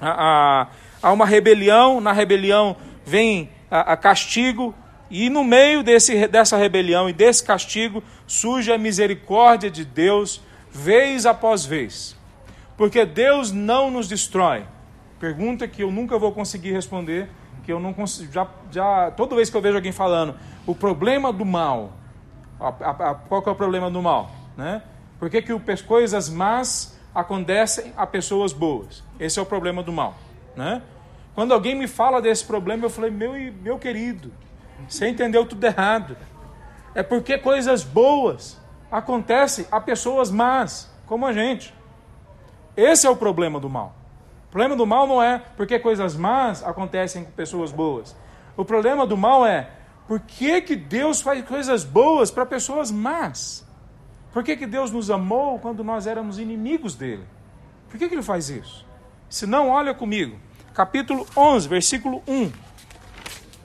há, 0.01 0.69
uma 1.03 1.27
rebelião, 1.27 2.01
na 2.01 2.13
rebelião 2.13 2.77
vem 3.05 3.51
a 3.71 3.97
castigo, 3.97 4.75
e 5.11 5.29
no 5.29 5.45
meio 5.45 5.83
desse, 5.83 6.27
dessa 6.27 6.57
rebelião 6.57 7.09
e 7.09 7.13
desse 7.13 7.45
castigo 7.45 8.03
surge 8.27 8.73
a 8.73 8.79
misericórdia 8.79 9.71
de 9.71 9.85
Deus, 9.85 10.43
vez 10.73 11.27
após 11.27 11.65
vez. 11.65 12.17
Porque 12.77 13.05
Deus 13.05 13.53
não 13.53 13.91
nos 13.91 14.09
destrói. 14.09 14.65
Pergunta 15.21 15.69
que 15.69 15.83
eu 15.83 15.91
nunca 15.91 16.19
vou 16.19 16.33
conseguir 16.33 16.73
responder, 16.73 17.29
que 17.63 17.73
eu 17.73 17.79
não 17.79 17.93
consigo. 17.93 18.33
Já, 18.33 18.49
já, 18.71 19.11
toda 19.13 19.37
vez 19.37 19.51
que 19.51 19.57
eu 19.57 19.61
vejo 19.61 19.77
alguém 19.77 19.93
falando, 19.93 20.35
o 20.67 20.75
problema 20.75 21.33
do 21.33 21.45
mal, 21.45 21.93
a, 22.59 22.69
a, 22.69 23.15
qual 23.15 23.43
que 23.43 23.49
é 23.49 23.53
o 23.53 23.55
problema 23.55 23.91
do 23.91 24.03
mal? 24.03 24.31
Né? 24.57 24.83
Por 25.19 25.31
que, 25.31 25.43
que 25.43 25.53
coisas 25.83 26.29
más 26.29 26.99
acontecem 27.15 27.93
a 27.97 28.07
pessoas 28.07 28.53
boas? 28.53 29.05
Esse 29.21 29.39
é 29.39 29.43
o 29.43 29.47
problema 29.47 29.83
do 29.83 29.93
mal. 29.93 30.17
Né? 30.57 30.83
Quando 31.35 31.55
alguém 31.55 31.75
me 31.75 31.87
fala 31.87 32.21
desse 32.21 32.45
problema, 32.45 32.85
eu 32.85 32.91
falei, 32.91 33.11
meu, 33.11 33.33
meu 33.63 33.79
querido, 33.79 34.33
você 34.89 35.09
entendeu 35.09 35.47
tudo 35.47 35.65
errado. 35.65 36.17
É 36.95 37.03
porque 37.03 37.39
coisas 37.39 37.85
boas 37.85 38.61
acontecem 38.93 39.67
a 39.73 39.81
pessoas 39.81 40.31
más, 40.31 40.93
como 41.07 41.27
a 41.27 41.33
gente. 41.33 41.75
Esse 42.77 43.07
é 43.07 43.11
o 43.11 43.17
problema 43.17 43.59
do 43.59 43.71
mal. 43.71 43.95
O 44.49 44.53
problema 44.53 44.77
do 44.77 44.87
mal 44.87 45.07
não 45.07 45.23
é 45.23 45.43
porque 45.57 45.79
coisas 45.79 46.15
más 46.15 46.63
acontecem 46.63 47.25
com 47.25 47.31
pessoas 47.33 47.73
boas. 47.73 48.15
O 48.55 48.67
problema 48.67 49.07
do 49.07 49.17
mal 49.17 49.47
é 49.47 49.71
por 50.07 50.21
que, 50.21 50.61
que 50.61 50.77
Deus 50.77 51.23
faz 51.23 51.43
coisas 51.47 51.85
boas 51.85 52.31
para 52.31 52.45
pessoas 52.45 52.91
más? 52.91 53.67
Por 54.31 54.45
que, 54.45 54.57
que 54.57 54.67
Deus 54.67 54.91
nos 54.91 55.11
amou 55.11 55.59
quando 55.59 55.83
nós 55.83 56.07
éramos 56.07 56.39
inimigos 56.39 56.95
dele? 56.95 57.25
Por 57.89 57.99
que, 57.99 58.09
que 58.09 58.15
ele 58.15 58.23
faz 58.23 58.51
isso? 58.51 58.87
Se 59.29 59.47
não, 59.47 59.71
olha 59.71 59.95
comigo. 59.95 60.37
Capítulo 60.75 61.27
11, 61.35 61.69
versículo 61.69 62.23
1. 62.29 62.53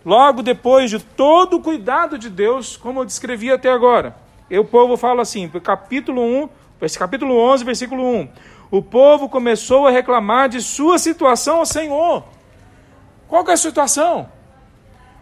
Logo 0.06 0.42
depois 0.42 0.90
de 0.90 1.00
todo 1.00 1.58
o 1.58 1.62
cuidado 1.62 2.18
de 2.18 2.30
Deus, 2.30 2.78
como 2.78 3.02
eu 3.02 3.06
descrevi 3.06 3.52
até 3.52 3.70
agora. 3.70 4.27
E 4.50 4.58
o 4.58 4.66
povo 4.66 4.96
fala 4.98 5.22
assim, 5.22 5.48
capítulo 5.64 6.22
1, 6.22 6.50
capítulo 6.98 7.38
11, 7.38 7.64
versículo 7.64 8.04
1 8.04 8.30
o 8.70 8.82
povo 8.82 9.30
começou 9.30 9.88
a 9.88 9.92
reclamar 9.92 10.50
de 10.50 10.62
sua 10.62 10.98
situação 10.98 11.58
ao 11.58 11.66
Senhor. 11.66 12.24
Qual 13.28 13.48
é 13.48 13.54
a 13.54 13.58
situação? 13.58 14.30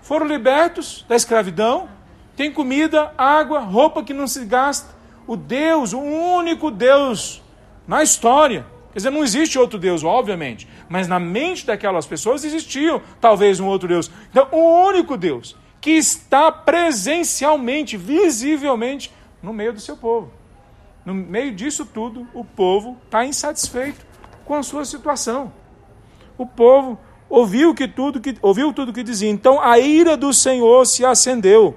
Foram 0.01 0.25
libertos 0.25 1.05
da 1.07 1.15
escravidão, 1.15 1.87
tem 2.35 2.51
comida, 2.51 3.13
água, 3.17 3.59
roupa 3.59 4.03
que 4.03 4.13
não 4.13 4.27
se 4.27 4.45
gasta. 4.45 4.93
O 5.27 5.35
Deus, 5.35 5.93
o 5.93 5.99
único 5.99 6.69
Deus 6.69 7.41
na 7.87 8.03
história. 8.03 8.65
Quer 8.91 8.99
dizer, 8.99 9.09
não 9.09 9.23
existe 9.23 9.59
outro 9.59 9.77
Deus, 9.77 10.03
obviamente. 10.03 10.67
Mas 10.87 11.07
na 11.07 11.19
mente 11.19 11.65
daquelas 11.65 12.05
pessoas 12.05 12.43
existia 12.43 13.01
talvez 13.19 13.59
um 13.59 13.67
outro 13.67 13.87
Deus. 13.87 14.11
Então, 14.29 14.47
o 14.51 14.87
único 14.87 15.17
Deus 15.17 15.55
que 15.81 15.91
está 15.91 16.51
presencialmente, 16.51 17.95
visivelmente 17.95 19.11
no 19.45 19.53
meio 19.53 19.71
do 19.71 19.79
seu 19.79 19.95
povo. 19.95 20.31
No 21.05 21.13
meio 21.13 21.53
disso 21.53 21.85
tudo, 21.85 22.27
o 22.33 22.43
povo 22.43 22.97
está 23.05 23.23
insatisfeito 23.23 24.03
com 24.43 24.55
a 24.55 24.63
sua 24.63 24.83
situação. 24.83 25.53
O 26.35 26.47
povo 26.47 26.97
ouviu 27.29 27.75
que 27.75 27.87
tudo 27.87 28.19
que 28.19 28.35
ouviu 28.41 28.73
tudo 28.73 28.91
que 28.91 29.03
dizia. 29.03 29.29
Então 29.29 29.61
a 29.61 29.77
ira 29.77 30.17
do 30.17 30.33
Senhor 30.33 30.85
se 30.87 31.05
acendeu, 31.05 31.75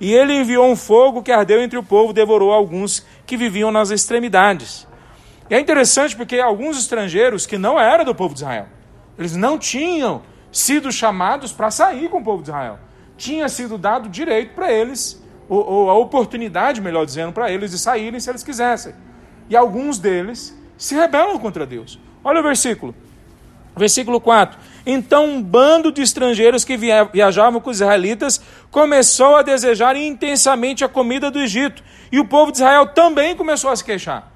e 0.00 0.14
ele 0.14 0.32
enviou 0.32 0.64
um 0.64 0.76
fogo 0.76 1.22
que 1.22 1.32
ardeu 1.32 1.60
entre 1.60 1.76
o 1.76 1.82
povo, 1.82 2.12
devorou 2.12 2.52
alguns 2.52 3.04
que 3.26 3.36
viviam 3.36 3.72
nas 3.72 3.90
extremidades. 3.90 4.86
E 5.50 5.54
é 5.56 5.60
interessante 5.60 6.16
porque 6.16 6.38
alguns 6.38 6.78
estrangeiros 6.78 7.46
que 7.46 7.58
não 7.58 7.80
eram 7.80 8.04
do 8.04 8.14
povo 8.14 8.32
de 8.32 8.42
Israel, 8.42 8.66
eles 9.18 9.34
não 9.34 9.58
tinham 9.58 10.22
sido 10.52 10.92
chamados 10.92 11.50
para 11.52 11.70
sair 11.72 12.08
com 12.08 12.18
o 12.18 12.24
povo 12.24 12.44
de 12.44 12.50
Israel. 12.50 12.78
Tinha 13.16 13.48
sido 13.48 13.76
dado 13.76 14.08
direito 14.08 14.54
para 14.54 14.70
eles 14.70 15.20
ou, 15.48 15.64
ou 15.66 15.90
a 15.90 15.94
oportunidade, 15.94 16.80
melhor 16.80 17.06
dizendo, 17.06 17.32
para 17.32 17.50
eles 17.50 17.70
de 17.70 17.78
saírem 17.78 18.20
se 18.20 18.30
eles 18.30 18.42
quisessem. 18.42 18.94
E 19.48 19.56
alguns 19.56 19.98
deles 19.98 20.56
se 20.76 20.94
rebelam 20.94 21.38
contra 21.38 21.66
Deus. 21.66 21.98
Olha 22.22 22.40
o 22.40 22.42
versículo. 22.42 22.94
Versículo 23.76 24.20
4. 24.20 24.58
Então 24.84 25.26
um 25.26 25.42
bando 25.42 25.92
de 25.92 26.02
estrangeiros 26.02 26.64
que 26.64 26.76
viajavam 26.76 27.60
com 27.60 27.70
os 27.70 27.80
israelitas 27.80 28.40
começou 28.70 29.36
a 29.36 29.42
desejar 29.42 29.96
intensamente 29.96 30.84
a 30.84 30.88
comida 30.88 31.30
do 31.30 31.38
Egito. 31.38 31.82
E 32.10 32.18
o 32.18 32.24
povo 32.24 32.50
de 32.50 32.58
Israel 32.58 32.86
também 32.88 33.36
começou 33.36 33.70
a 33.70 33.76
se 33.76 33.84
queixar. 33.84 34.32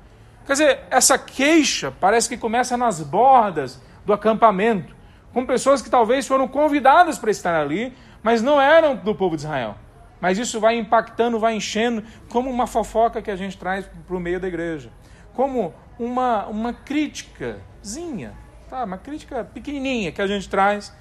Quer 0.47 0.53
dizer, 0.53 0.81
essa 0.91 1.19
queixa 1.19 1.93
parece 2.01 2.29
que 2.29 2.37
começa 2.37 2.77
nas 2.77 3.01
bordas 3.01 3.81
do 4.05 4.13
acampamento, 4.13 4.95
com 5.33 5.47
pessoas 5.47 5.81
que 5.81 5.89
talvez 5.89 6.27
foram 6.27 6.49
convidadas 6.49 7.19
para 7.19 7.31
estar 7.31 7.55
ali, 7.55 7.93
mas 8.23 8.43
não 8.43 8.61
eram 8.61 8.97
do 8.97 9.15
povo 9.15 9.37
de 9.37 9.43
Israel. 9.43 9.77
Mas 10.23 10.39
isso 10.39 10.61
vai 10.61 10.79
impactando, 10.79 11.37
vai 11.37 11.57
enchendo, 11.57 12.05
como 12.29 12.49
uma 12.49 12.69
fofoca 12.69 13.21
que 13.21 13.29
a 13.29 13.35
gente 13.35 13.59
traz 13.59 13.85
para 14.07 14.17
o 14.17 14.21
meio 14.21 14.39
da 14.39 14.47
igreja. 14.47 14.93
Como 15.35 15.75
uma, 15.99 16.47
uma 16.47 16.73
críticazinha, 16.73 18.33
tá? 18.71 18.85
uma 18.85 18.97
crítica 18.97 19.43
pequenininha 19.43 20.13
que 20.13 20.23
a 20.23 20.27
gente 20.29 20.49
traz 20.49 20.95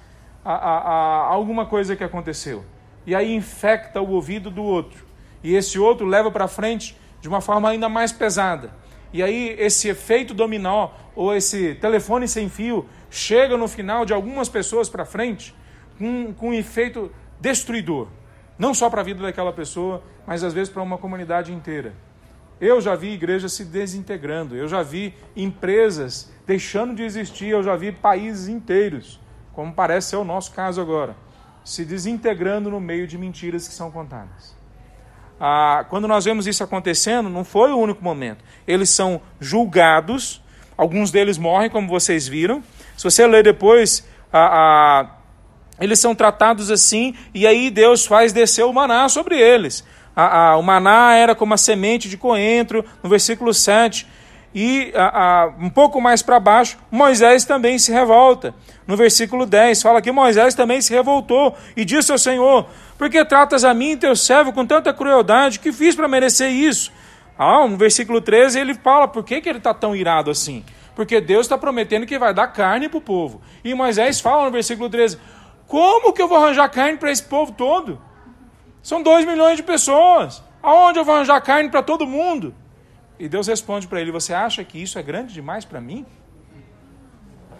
a, 0.44 0.52
a, 0.52 0.78
a 0.78 1.26
alguma 1.28 1.66
coisa 1.66 1.94
que 1.94 2.02
aconteceu. 2.02 2.64
E 3.06 3.14
aí 3.14 3.32
infecta 3.32 4.00
o 4.00 4.10
ouvido 4.10 4.50
do 4.50 4.64
outro. 4.64 5.06
E 5.40 5.54
esse 5.54 5.78
outro 5.78 6.04
leva 6.04 6.28
para 6.28 6.48
frente 6.48 6.98
de 7.20 7.28
uma 7.28 7.40
forma 7.40 7.70
ainda 7.70 7.88
mais 7.88 8.10
pesada. 8.10 8.74
E 9.12 9.22
aí 9.22 9.54
esse 9.56 9.86
efeito 9.88 10.34
dominó, 10.34 10.90
ou 11.14 11.32
esse 11.32 11.76
telefone 11.76 12.26
sem 12.26 12.48
fio, 12.48 12.88
chega 13.08 13.56
no 13.56 13.68
final 13.68 14.04
de 14.04 14.12
algumas 14.12 14.48
pessoas 14.48 14.88
para 14.88 15.04
frente 15.04 15.54
com, 15.96 16.34
com 16.34 16.48
um 16.48 16.54
efeito 16.54 17.08
destruidor. 17.40 18.08
Não 18.62 18.72
só 18.72 18.88
para 18.88 19.00
a 19.00 19.04
vida 19.04 19.20
daquela 19.20 19.52
pessoa, 19.52 20.04
mas 20.24 20.44
às 20.44 20.54
vezes 20.54 20.72
para 20.72 20.80
uma 20.80 20.96
comunidade 20.96 21.52
inteira. 21.52 21.94
Eu 22.60 22.80
já 22.80 22.94
vi 22.94 23.08
igrejas 23.08 23.54
se 23.54 23.64
desintegrando, 23.64 24.54
eu 24.54 24.68
já 24.68 24.84
vi 24.84 25.16
empresas 25.34 26.32
deixando 26.46 26.94
de 26.94 27.02
existir, 27.02 27.48
eu 27.48 27.60
já 27.60 27.74
vi 27.74 27.90
países 27.90 28.46
inteiros, 28.46 29.18
como 29.52 29.72
parece 29.72 30.10
ser 30.10 30.16
o 30.16 30.22
nosso 30.22 30.52
caso 30.52 30.80
agora, 30.80 31.16
se 31.64 31.84
desintegrando 31.84 32.70
no 32.70 32.78
meio 32.78 33.04
de 33.04 33.18
mentiras 33.18 33.66
que 33.66 33.74
são 33.74 33.90
contadas. 33.90 34.56
Ah, 35.40 35.84
quando 35.90 36.06
nós 36.06 36.24
vemos 36.24 36.46
isso 36.46 36.62
acontecendo, 36.62 37.28
não 37.28 37.42
foi 37.42 37.72
o 37.72 37.76
único 37.76 38.04
momento. 38.04 38.44
Eles 38.64 38.90
são 38.90 39.20
julgados, 39.40 40.40
alguns 40.78 41.10
deles 41.10 41.36
morrem, 41.36 41.68
como 41.68 41.88
vocês 41.88 42.28
viram. 42.28 42.62
Se 42.96 43.02
você 43.02 43.26
ler 43.26 43.42
depois 43.42 44.06
a, 44.32 45.00
a 45.00 45.21
eles 45.82 45.98
são 45.98 46.14
tratados 46.14 46.70
assim, 46.70 47.14
e 47.34 47.46
aí 47.46 47.70
Deus 47.70 48.06
faz 48.06 48.32
descer 48.32 48.64
o 48.64 48.72
maná 48.72 49.08
sobre 49.08 49.38
eles. 49.38 49.84
A, 50.14 50.50
a, 50.50 50.56
o 50.56 50.62
maná 50.62 51.16
era 51.16 51.34
como 51.34 51.54
a 51.54 51.56
semente 51.56 52.08
de 52.08 52.16
coentro, 52.16 52.84
no 53.02 53.10
versículo 53.10 53.52
7. 53.52 54.06
E 54.54 54.92
a, 54.94 55.50
um 55.58 55.70
pouco 55.70 56.00
mais 56.00 56.22
para 56.22 56.38
baixo, 56.38 56.76
Moisés 56.90 57.44
também 57.44 57.78
se 57.78 57.90
revolta. 57.90 58.54
No 58.86 58.96
versículo 58.96 59.46
10, 59.46 59.80
fala 59.82 60.02
que 60.02 60.12
Moisés 60.12 60.54
também 60.54 60.80
se 60.80 60.92
revoltou 60.92 61.56
e 61.76 61.84
disse 61.84 62.12
ao 62.12 62.18
Senhor: 62.18 62.66
Por 62.98 63.08
que 63.08 63.24
tratas 63.24 63.64
a 63.64 63.72
mim, 63.72 63.96
teu 63.96 64.14
servo, 64.14 64.52
com 64.52 64.66
tanta 64.66 64.92
crueldade? 64.92 65.58
que 65.58 65.72
fiz 65.72 65.94
para 65.94 66.06
merecer 66.06 66.50
isso? 66.50 66.92
Ah, 67.38 67.66
no 67.66 67.76
versículo 67.76 68.20
13 68.20 68.60
ele 68.60 68.74
fala: 68.74 69.08
Por 69.08 69.24
que, 69.24 69.40
que 69.40 69.48
ele 69.48 69.58
está 69.58 69.72
tão 69.72 69.96
irado 69.96 70.30
assim? 70.30 70.62
Porque 70.94 71.20
Deus 71.20 71.46
está 71.46 71.56
prometendo 71.56 72.04
que 72.04 72.18
vai 72.18 72.34
dar 72.34 72.48
carne 72.48 72.88
para 72.88 72.98
o 72.98 73.00
povo. 73.00 73.40
E 73.64 73.72
Moisés 73.72 74.20
fala 74.20 74.44
no 74.44 74.50
versículo 74.50 74.90
13: 74.90 75.18
como 75.72 76.12
que 76.12 76.20
eu 76.20 76.28
vou 76.28 76.36
arranjar 76.36 76.68
carne 76.68 76.98
para 76.98 77.10
esse 77.10 77.22
povo 77.22 77.50
todo? 77.50 77.98
São 78.82 79.02
dois 79.02 79.24
milhões 79.24 79.56
de 79.56 79.62
pessoas. 79.62 80.42
Aonde 80.62 80.98
eu 80.98 81.04
vou 81.04 81.14
arranjar 81.14 81.40
carne 81.40 81.70
para 81.70 81.82
todo 81.82 82.06
mundo? 82.06 82.54
E 83.18 83.26
Deus 83.26 83.46
responde 83.46 83.88
para 83.88 83.98
ele: 83.98 84.12
Você 84.12 84.34
acha 84.34 84.62
que 84.64 84.82
isso 84.82 84.98
é 84.98 85.02
grande 85.02 85.32
demais 85.32 85.64
para 85.64 85.80
mim? 85.80 86.04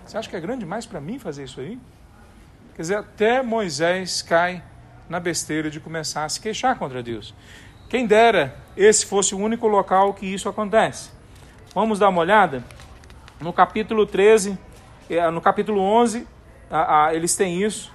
Você 0.05 0.19
acha 0.19 0.29
que 0.29 0.37
é 0.37 0.41
grande 0.41 0.59
demais 0.59 0.85
para 0.85 1.01
mim 1.01 1.19
fazer 1.19 1.45
isso 1.45 1.59
aí? 1.59 1.81
Quer 2.77 2.83
dizer, 2.83 2.97
até 2.99 3.43
Moisés 3.43 4.21
cai 4.21 4.63
na 5.09 5.19
besteira 5.19 5.71
de 5.71 5.81
começar 5.81 6.27
a 6.27 6.29
se 6.29 6.39
queixar 6.39 6.79
contra 6.79 7.03
Deus. 7.03 7.35
Quem 7.89 8.07
dera 8.07 8.55
esse 8.77 9.07
fosse 9.07 9.35
o 9.35 9.39
único 9.39 9.67
local 9.67 10.13
que 10.13 10.27
isso 10.27 10.51
acontece. 10.51 11.13
Vamos 11.75 11.99
dar 11.99 12.11
uma 12.11 12.21
olhada? 12.21 12.63
No 13.41 13.55
capítulo 13.55 14.05
13, 14.05 14.59
eh, 15.09 15.31
no 15.31 15.41
capítulo 15.41 15.81
11, 15.81 16.29
eles 17.15 17.35
têm 17.35 17.63
isso. 17.63 17.91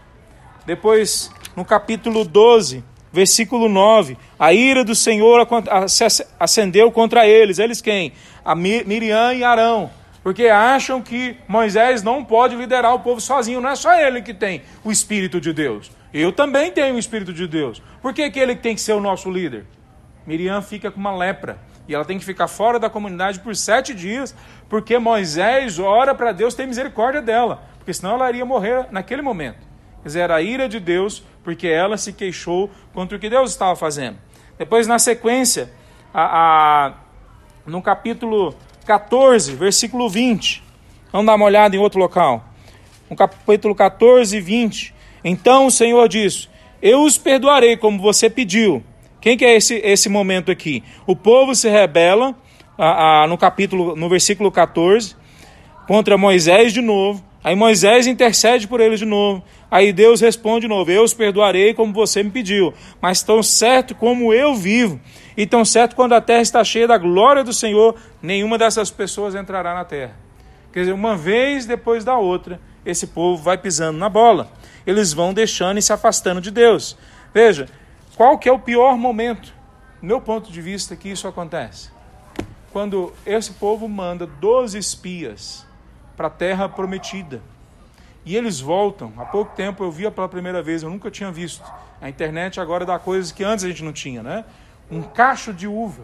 Depois, 0.68 1.32
no 1.55 1.63
capítulo 1.63 2.26
12, 2.26 2.84
versículo 3.09 3.70
9, 3.70 4.18
a 4.38 4.51
ira 4.51 4.84
do 4.84 4.93
Senhor 4.93 5.47
se 5.88 6.03
acendeu 6.38 6.91
contra 6.91 7.26
eles. 7.26 7.57
Eles 7.57 7.80
quem? 7.80 8.11
A 8.43 8.53
Miriam 8.53 9.34
e 9.34 9.45
Arão. 9.45 9.89
Porque 10.22 10.47
acham 10.47 11.01
que 11.01 11.38
Moisés 11.47 12.03
não 12.03 12.22
pode 12.22 12.53
liderar 12.57 12.93
o 12.93 12.99
povo 12.99 13.22
sozinho. 13.22 13.61
Não 13.61 13.70
é 13.70 13.78
só 13.78 13.97
ele 13.97 14.22
que 14.22 14.34
tem 14.34 14.61
o 14.84 14.91
Espírito 14.91 15.39
de 15.39 15.53
Deus. 15.53 15.89
Eu 16.13 16.34
também 16.34 16.70
tenho 16.70 16.95
o 16.97 16.99
Espírito 16.99 17.32
de 17.32 17.47
Deus. 17.47 17.82
Por 18.01 18.13
que, 18.13 18.30
que 18.30 18.38
ele 18.38 18.53
tem 18.53 18.76
que 18.76 18.82
ser 18.82 18.91
o 18.91 18.99
nosso 18.99 19.32
líder? 19.32 19.63
Miriam 20.26 20.61
fica 20.61 20.91
com 20.91 20.99
uma 20.99 21.15
lepra. 21.15 21.59
E 21.88 21.95
ela 21.95 22.03
tem 22.03 22.20
que 22.20 22.26
ficar 22.26 22.49
fora 22.49 22.78
da 22.78 22.89
comunidade 22.89 23.39
por 23.39 23.55
sete 23.55 23.93
dias, 23.93 24.36
porque 24.68 24.99
Moisés 24.99 25.80
ora 25.80 26.13
para 26.13 26.34
Deus 26.34 26.53
ter 26.53 26.68
misericórdia 26.68 27.22
dela, 27.22 27.63
porque 27.78 27.93
senão 27.93 28.15
ela 28.15 28.28
iria 28.28 28.43
morrer 28.43 28.88
naquele 28.91 29.22
momento. 29.22 29.65
Quer 30.02 30.08
dizer, 30.08 30.20
era 30.22 30.36
a 30.36 30.41
ira 30.41 30.68
de 30.70 30.80
Deus, 30.80 31.24
porque 31.43 31.68
ela 31.68 31.98
se 31.98 32.14
queixou 32.14 32.70
contra 32.93 33.18
o 33.18 33.20
que 33.20 33.30
Deus 33.30 33.52
estava 33.52 33.76
fazendo. 33.76 34.18
Depois, 34.58 34.88
na 34.88 35.00
sequência, 35.00 35.72
a, 36.14 36.88
a, 36.88 36.93
no 37.66 37.82
capítulo 37.82 38.56
14, 38.86 39.56
versículo 39.56 40.10
20, 40.10 40.64
vamos 41.12 41.28
dar 41.28 41.36
uma 41.36 41.45
olhada 41.45 41.76
em 41.76 41.80
outro 41.80 42.00
local. 42.00 42.45
No 43.10 43.16
capítulo 43.16 43.76
14, 43.76 44.39
20. 44.39 44.93
Então 45.24 45.68
o 45.68 45.72
Senhor 45.72 46.08
diz: 46.08 46.50
Eu 46.82 47.04
os 47.04 47.18
perdoarei 47.18 47.78
como 47.78 48.02
você 48.02 48.30
pediu 48.30 48.84
quem 49.20 49.36
que 49.36 49.43
é 49.43 49.56
esse, 49.56 49.76
esse 49.84 50.10
momento 50.10 50.52
aqui? 50.52 50.84
O 51.06 51.16
povo 51.16 51.56
se 51.56 51.70
rebela, 51.70 52.36
a, 52.78 53.24
a, 53.24 53.28
no 53.28 53.38
capítulo, 53.38 53.95
no 53.95 54.08
versículo 54.08 54.52
14, 54.52 55.16
contra 55.88 56.18
Moisés 56.18 56.72
de 56.72 56.82
novo. 56.82 57.22
Aí 57.48 57.56
Moisés 57.56 58.08
intercede 58.08 58.68
por 58.68 58.82
eles 58.82 59.00
de 59.00 59.06
novo. 59.06 59.41
Aí 59.72 59.93
Deus 59.93 60.20
responde 60.20 60.64
de 60.64 60.68
novo: 60.68 60.91
Eu 60.91 61.02
os 61.02 61.14
perdoarei 61.14 61.74
como 61.74 61.93
você 61.93 62.22
me 62.22 62.30
pediu, 62.30 62.74
mas 63.02 63.24
tão 63.24 63.41
certo 63.41 63.95
como 63.95 64.34
eu 64.34 64.54
vivo, 64.54 65.00
e 65.38 65.48
tão 65.48 65.64
certo 65.64 65.95
quando 65.95 66.12
a 66.12 66.20
terra 66.20 66.41
está 66.41 66.62
cheia 66.62 66.86
da 66.86 66.98
glória 66.98 67.45
do 67.45 67.54
Senhor, 67.54 67.95
nenhuma 68.22 68.58
dessas 68.58 68.91
pessoas 68.91 69.34
entrará 69.34 69.74
na 69.74 69.86
terra. 69.86 70.12
Quer 70.74 70.82
dizer, 70.82 70.91
uma 70.91 71.16
vez 71.16 71.66
depois 71.66 72.04
da 72.04 72.18
outra, 72.18 72.60
esse 72.86 73.08
povo 73.08 73.41
vai 73.41 73.58
pisando 73.58 73.98
na 73.98 74.10
bola. 74.10 74.52
Eles 74.86 75.14
vão 75.14 75.34
deixando 75.34 75.78
e 75.78 75.82
se 75.82 75.93
afastando 75.93 76.41
de 76.41 76.52
Deus. 76.52 76.98
Veja, 77.34 77.70
qual 78.18 78.38
que 78.38 78.50
é 78.50 78.52
o 78.52 78.60
pior 78.60 78.98
momento, 78.98 79.54
do 80.02 80.08
meu 80.08 80.20
ponto 80.20 80.52
de 80.52 80.62
vista, 80.62 80.98
que 80.98 81.08
isso 81.08 81.30
acontece? 81.30 81.91
Quando 82.74 83.14
esse 83.26 83.54
povo 83.54 83.88
manda 83.88 84.28
12 84.28 84.78
espias 84.78 85.66
para 86.18 86.28
a 86.28 86.32
terra 86.32 86.68
prometida. 86.68 87.41
E 88.26 88.36
eles 88.36 88.59
voltam. 88.59 89.13
Há 89.18 89.24
pouco 89.24 89.55
tempo 89.55 89.84
eu 89.84 89.91
via 89.91 90.11
pela 90.11 90.28
primeira 90.28 90.61
vez, 90.61 90.84
eu 90.84 90.89
nunca 90.89 91.09
tinha 91.09 91.32
visto. 91.32 91.63
A 92.01 92.09
internet 92.09 92.59
agora 92.59 92.86
dá 92.86 92.99
coisas 92.99 93.32
que 93.32 93.43
antes 93.43 93.63
a 93.63 93.70
gente 93.70 93.84
não 93.84 93.93
tinha, 93.93 94.22
né? 94.22 94.43
Um 94.91 95.01
cacho 95.01 95.53
de 95.53 95.68
uva 95.68 96.03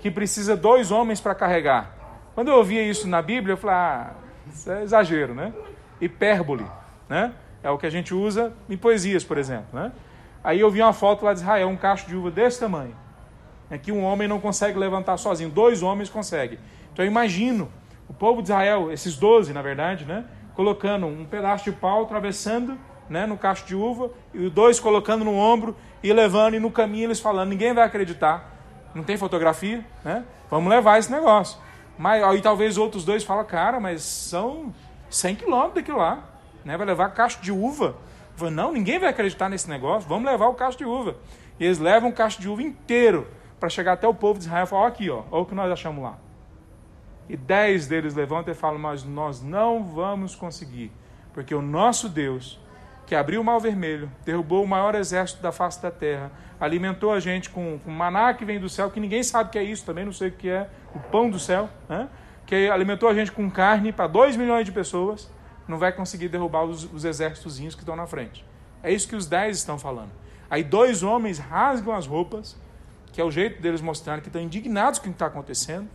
que 0.00 0.10
precisa 0.10 0.56
dois 0.56 0.90
homens 0.90 1.20
para 1.20 1.34
carregar. 1.34 1.96
Quando 2.34 2.48
eu 2.48 2.56
ouvia 2.56 2.82
isso 2.82 3.06
na 3.06 3.22
Bíblia, 3.22 3.52
eu 3.52 3.56
falei, 3.56 3.76
ah, 3.76 4.10
isso 4.52 4.70
é 4.70 4.82
exagero, 4.82 5.32
né? 5.32 5.52
Hipérbole, 6.00 6.66
né? 7.08 7.32
É 7.62 7.70
o 7.70 7.78
que 7.78 7.86
a 7.86 7.90
gente 7.90 8.12
usa 8.12 8.52
em 8.68 8.76
poesias, 8.76 9.22
por 9.22 9.38
exemplo, 9.38 9.68
né? 9.72 9.92
Aí 10.42 10.58
eu 10.58 10.70
vi 10.70 10.82
uma 10.82 10.92
foto 10.92 11.24
lá 11.24 11.32
de 11.32 11.40
Israel, 11.40 11.68
um 11.68 11.76
cacho 11.76 12.08
de 12.08 12.16
uva 12.16 12.30
desse 12.30 12.58
tamanho. 12.58 12.96
É 13.70 13.78
que 13.78 13.92
um 13.92 14.02
homem 14.02 14.26
não 14.26 14.40
consegue 14.40 14.78
levantar 14.78 15.16
sozinho, 15.16 15.48
dois 15.48 15.82
homens 15.82 16.10
conseguem. 16.10 16.58
Então 16.92 17.04
eu 17.04 17.10
imagino 17.10 17.70
o 18.12 18.14
povo 18.14 18.42
de 18.42 18.48
Israel, 18.48 18.92
esses 18.92 19.16
doze, 19.16 19.54
na 19.54 19.62
verdade, 19.62 20.04
né? 20.04 20.26
Colocando 20.54 21.06
um 21.06 21.24
pedaço 21.24 21.64
de 21.64 21.72
pau, 21.72 22.02
atravessando 22.02 22.78
né, 23.08 23.26
no 23.26 23.38
cacho 23.38 23.64
de 23.66 23.74
uva, 23.74 24.10
e 24.34 24.46
os 24.46 24.52
dois 24.52 24.78
colocando 24.78 25.24
no 25.24 25.34
ombro 25.34 25.74
e 26.02 26.12
levando, 26.12 26.54
e 26.54 26.60
no 26.60 26.70
caminho 26.70 27.06
eles 27.06 27.20
falando, 27.20 27.48
ninguém 27.48 27.72
vai 27.72 27.84
acreditar. 27.84 28.50
Não 28.94 29.02
tem 29.02 29.16
fotografia, 29.16 29.84
né? 30.04 30.24
Vamos 30.50 30.70
levar 30.70 30.98
esse 30.98 31.10
negócio. 31.10 31.58
Mas 31.96 32.22
aí 32.22 32.42
talvez 32.42 32.76
outros 32.76 33.04
dois 33.04 33.24
falam, 33.24 33.44
cara, 33.44 33.80
mas 33.80 34.02
são 34.02 34.74
100 35.08 35.36
quilômetros 35.36 35.74
daquilo 35.76 35.98
lá. 35.98 36.22
Né? 36.64 36.76
Vai 36.76 36.86
levar 36.86 37.08
cacho 37.10 37.40
de 37.40 37.50
uva. 37.50 37.96
Não, 38.52 38.72
ninguém 38.72 38.98
vai 38.98 39.08
acreditar 39.08 39.48
nesse 39.48 39.70
negócio, 39.70 40.08
vamos 40.08 40.30
levar 40.30 40.48
o 40.48 40.54
cacho 40.54 40.76
de 40.76 40.84
uva. 40.84 41.16
E 41.58 41.64
eles 41.64 41.78
levam 41.78 42.10
o 42.10 42.12
cacho 42.12 42.40
de 42.40 42.48
uva 42.48 42.62
inteiro 42.62 43.26
para 43.58 43.68
chegar 43.68 43.92
até 43.92 44.06
o 44.06 44.14
povo 44.14 44.38
de 44.38 44.46
Israel 44.46 44.64
e 44.64 44.66
falar: 44.66 44.88
aqui, 44.88 45.08
ó, 45.08 45.22
olha 45.30 45.42
o 45.42 45.46
que 45.46 45.54
nós 45.54 45.70
achamos 45.70 46.02
lá. 46.02 46.18
E 47.28 47.36
dez 47.36 47.86
deles 47.86 48.14
levantam 48.14 48.52
e 48.52 48.56
falam: 48.56 48.78
Mas 48.78 49.04
nós 49.04 49.42
não 49.42 49.84
vamos 49.84 50.34
conseguir, 50.34 50.92
porque 51.32 51.54
o 51.54 51.62
nosso 51.62 52.08
Deus, 52.08 52.58
que 53.06 53.14
abriu 53.14 53.40
o 53.40 53.44
mar 53.44 53.58
vermelho, 53.58 54.10
derrubou 54.24 54.64
o 54.64 54.68
maior 54.68 54.94
exército 54.94 55.42
da 55.42 55.52
face 55.52 55.80
da 55.80 55.90
terra, 55.90 56.30
alimentou 56.60 57.12
a 57.12 57.20
gente 57.20 57.50
com, 57.50 57.78
com 57.78 57.90
maná 57.90 58.32
que 58.34 58.44
vem 58.44 58.60
do 58.60 58.68
céu, 58.68 58.90
que 58.90 59.00
ninguém 59.00 59.22
sabe 59.22 59.48
o 59.48 59.52
que 59.52 59.58
é 59.58 59.62
isso, 59.62 59.84
também 59.84 60.04
não 60.04 60.12
sei 60.12 60.28
o 60.28 60.32
que 60.32 60.48
é, 60.48 60.68
o 60.94 60.98
pão 60.98 61.30
do 61.30 61.38
céu, 61.38 61.68
né? 61.88 62.08
que 62.46 62.68
alimentou 62.68 63.08
a 63.08 63.14
gente 63.14 63.32
com 63.32 63.50
carne 63.50 63.92
para 63.92 64.06
dois 64.06 64.36
milhões 64.36 64.64
de 64.64 64.72
pessoas 64.72 65.30
não 65.66 65.78
vai 65.78 65.92
conseguir 65.92 66.28
derrubar 66.28 66.64
os, 66.64 66.84
os 66.92 67.04
exércitos 67.04 67.58
que 67.58 67.64
estão 67.64 67.96
na 67.96 68.06
frente. 68.06 68.44
É 68.82 68.92
isso 68.92 69.08
que 69.08 69.16
os 69.16 69.26
dez 69.26 69.58
estão 69.58 69.78
falando. 69.78 70.10
Aí 70.50 70.62
dois 70.62 71.02
homens 71.02 71.38
rasgam 71.38 71.94
as 71.94 72.06
roupas, 72.06 72.56
que 73.12 73.20
é 73.20 73.24
o 73.24 73.30
jeito 73.30 73.62
deles 73.62 73.80
mostrarem 73.80 74.22
que 74.22 74.28
estão 74.28 74.42
indignados 74.42 74.98
com 74.98 75.06
o 75.06 75.08
que 75.08 75.14
está 75.14 75.26
acontecendo, 75.26 75.88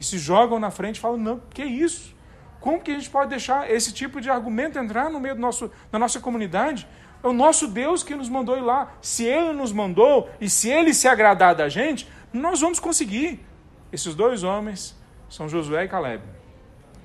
e 0.00 0.04
se 0.04 0.18
jogam 0.18 0.58
na 0.58 0.70
frente 0.70 0.96
e 0.96 1.00
falam: 1.00 1.18
não, 1.18 1.40
que 1.50 1.64
isso? 1.64 2.14
Como 2.60 2.80
que 2.80 2.90
a 2.90 2.94
gente 2.94 3.10
pode 3.10 3.30
deixar 3.30 3.70
esse 3.70 3.92
tipo 3.92 4.20
de 4.20 4.28
argumento 4.30 4.78
entrar 4.78 5.10
no 5.10 5.20
meio 5.20 5.34
do 5.34 5.40
nosso, 5.40 5.70
da 5.90 5.98
nossa 5.98 6.18
comunidade? 6.20 6.86
É 7.22 7.28
o 7.28 7.32
nosso 7.32 7.68
Deus 7.68 8.02
que 8.02 8.14
nos 8.14 8.28
mandou 8.28 8.56
ir 8.56 8.62
lá. 8.62 8.92
Se 9.00 9.24
Ele 9.24 9.52
nos 9.52 9.72
mandou 9.72 10.28
e 10.40 10.50
se 10.50 10.68
Ele 10.68 10.92
se 10.92 11.08
agradar 11.08 11.54
da 11.54 11.68
gente, 11.68 12.08
nós 12.32 12.60
vamos 12.60 12.80
conseguir. 12.80 13.44
Esses 13.92 14.14
dois 14.14 14.42
homens 14.42 14.96
são 15.28 15.48
Josué 15.48 15.84
e 15.84 15.88
Caleb, 15.88 16.22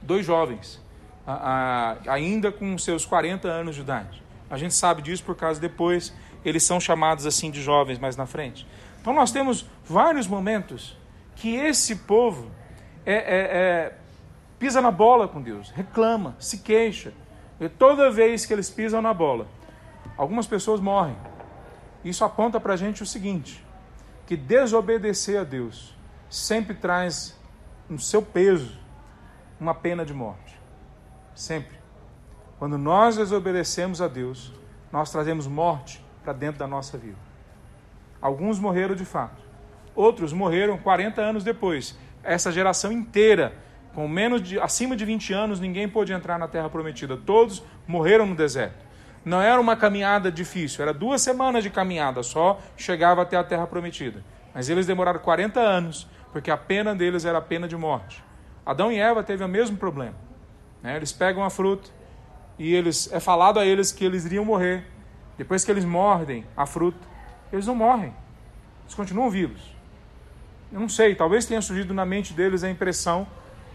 dois 0.01 0.25
jovens 0.25 0.81
a, 1.25 1.97
a, 2.05 2.13
ainda 2.13 2.51
com 2.51 2.77
seus 2.77 3.05
40 3.05 3.47
anos 3.47 3.75
de 3.75 3.81
idade. 3.81 4.21
A 4.49 4.57
gente 4.57 4.73
sabe 4.73 5.01
disso 5.01 5.23
por 5.23 5.35
causa 5.35 5.59
depois 5.59 6.13
eles 6.43 6.63
são 6.63 6.79
chamados 6.79 7.25
assim 7.25 7.51
de 7.51 7.61
jovens 7.61 7.99
mais 7.99 8.15
na 8.15 8.25
frente. 8.25 8.67
Então 8.99 9.13
nós 9.13 9.31
temos 9.31 9.65
vários 9.85 10.27
momentos 10.27 10.97
que 11.35 11.55
esse 11.55 11.95
povo 11.95 12.51
é, 13.05 13.13
é, 13.13 13.15
é, 13.15 13.97
pisa 14.59 14.81
na 14.81 14.91
bola 14.91 15.27
com 15.27 15.41
Deus, 15.41 15.69
reclama, 15.71 16.35
se 16.39 16.59
queixa. 16.59 17.13
E 17.59 17.69
toda 17.69 18.11
vez 18.11 18.45
que 18.45 18.53
eles 18.53 18.69
pisam 18.69 19.01
na 19.01 19.13
bola, 19.13 19.47
algumas 20.17 20.47
pessoas 20.47 20.79
morrem. 20.79 21.15
Isso 22.03 22.25
aponta 22.25 22.59
para 22.59 22.73
a 22.73 22.77
gente 22.77 23.03
o 23.03 23.05
seguinte: 23.05 23.63
que 24.25 24.35
desobedecer 24.35 25.39
a 25.39 25.43
Deus 25.43 25.95
sempre 26.29 26.75
traz 26.75 27.37
no 27.89 27.99
seu 27.99 28.21
peso 28.21 28.79
uma 29.59 29.75
pena 29.75 30.05
de 30.05 30.13
morte. 30.13 30.59
Sempre. 31.35 31.79
Quando 32.57 32.77
nós 32.77 33.17
desobedecemos 33.17 34.01
a 34.01 34.07
Deus, 34.07 34.53
nós 34.91 35.11
trazemos 35.11 35.47
morte 35.47 36.03
para 36.23 36.33
dentro 36.33 36.59
da 36.59 36.67
nossa 36.67 36.97
vida. 36.97 37.17
Alguns 38.21 38.59
morreram 38.59 38.95
de 38.95 39.05
fato. 39.05 39.41
Outros 39.95 40.31
morreram 40.31 40.77
40 40.77 41.21
anos 41.21 41.43
depois. 41.43 41.97
Essa 42.23 42.51
geração 42.51 42.91
inteira, 42.91 43.53
com 43.93 44.07
menos 44.07 44.41
de 44.41 44.59
acima 44.59 44.95
de 44.95 45.05
20 45.05 45.33
anos, 45.33 45.59
ninguém 45.59 45.87
pôde 45.87 46.13
entrar 46.13 46.37
na 46.37 46.47
terra 46.47 46.69
prometida. 46.69 47.17
Todos 47.17 47.63
morreram 47.87 48.25
no 48.25 48.35
deserto. 48.35 48.85
Não 49.23 49.41
era 49.41 49.59
uma 49.61 49.75
caminhada 49.75 50.31
difícil, 50.31 50.81
era 50.81 50.93
duas 50.93 51.21
semanas 51.21 51.63
de 51.63 51.69
caminhada 51.69 52.23
só, 52.23 52.59
chegava 52.75 53.21
até 53.21 53.37
a 53.37 53.43
terra 53.43 53.67
prometida. 53.67 54.23
Mas 54.53 54.67
eles 54.69 54.87
demoraram 54.87 55.19
40 55.19 55.59
anos, 55.59 56.07
porque 56.31 56.49
a 56.49 56.57
pena 56.57 56.95
deles 56.95 57.23
era 57.23 57.37
a 57.37 57.41
pena 57.41 57.67
de 57.67 57.75
morte. 57.75 58.23
Adão 58.65 58.91
e 58.91 58.99
Eva 58.99 59.23
teve 59.23 59.43
o 59.43 59.47
mesmo 59.47 59.77
problema. 59.77 60.15
Né? 60.81 60.95
Eles 60.95 61.11
pegam 61.11 61.43
a 61.43 61.49
fruta 61.49 61.89
e 62.57 62.73
eles 62.73 63.11
é 63.11 63.19
falado 63.19 63.59
a 63.59 63.65
eles 63.65 63.91
que 63.91 64.03
eles 64.03 64.25
iriam 64.25 64.45
morrer. 64.45 64.85
Depois 65.37 65.63
que 65.63 65.71
eles 65.71 65.85
mordem 65.85 66.45
a 66.55 66.65
fruta, 66.65 66.99
eles 67.51 67.67
não 67.67 67.75
morrem. 67.75 68.13
Eles 68.83 68.95
continuam 68.95 69.29
vivos. 69.29 69.75
Não 70.71 70.87
sei, 70.87 71.15
talvez 71.15 71.45
tenha 71.45 71.61
surgido 71.61 71.93
na 71.93 72.05
mente 72.05 72.33
deles 72.33 72.63
a 72.63 72.69
impressão 72.69 73.27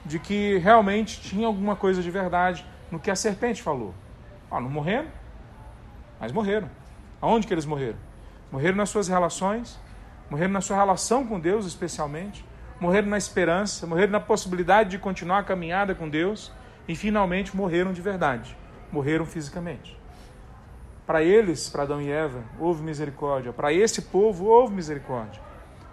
de 0.05 0.19
que 0.19 0.57
realmente 0.59 1.21
tinha 1.21 1.47
alguma 1.47 1.77
coisa 1.77 2.03
de 2.03 2.11
verdade 2.11 2.65
no 2.91 2.99
que 2.99 3.11
a 3.11 3.15
serpente 3.15 3.63
falou. 3.63 3.93
Ah, 4.51 4.61
não 4.61 4.71
morreram, 4.71 5.09
mas 6.19 6.33
morreram. 6.33 6.71
Aonde 7.21 7.47
que 7.47 7.53
eles 7.53 7.67
morreram? 7.67 7.99
Morreram 8.51 8.77
nas 8.77 8.89
suas 8.89 9.09
relações, 9.09 9.79
morreram 10.31 10.53
na 10.53 10.61
sua 10.63 10.77
relação 10.77 11.27
com 11.27 11.39
Deus, 11.39 11.67
especialmente, 11.67 12.45
morreram 12.81 13.09
na 13.09 13.19
esperança, 13.19 13.87
morreram 13.87 14.13
na 14.13 14.21
possibilidade 14.21 14.91
de 14.91 14.99
continuar 14.99 15.41
a 15.41 15.45
caminhada 15.45 15.95
com 15.95 16.09
Deus 16.09 16.51
e 16.89 16.95
finalmente 16.95 17.55
morreram 17.55 17.93
de 17.93 18.01
verdade, 18.01 18.57
morreram 18.91 19.27
fisicamente. 19.27 19.99
Para 21.07 21.23
eles, 21.23 21.69
para 21.69 21.83
Adão 21.83 22.01
e 22.01 22.11
Eva, 22.11 22.43
houve 22.59 22.83
misericórdia. 22.83 23.53
Para 23.53 23.73
esse 23.73 24.03
povo, 24.03 24.47
houve 24.47 24.75
misericórdia. 24.75 25.46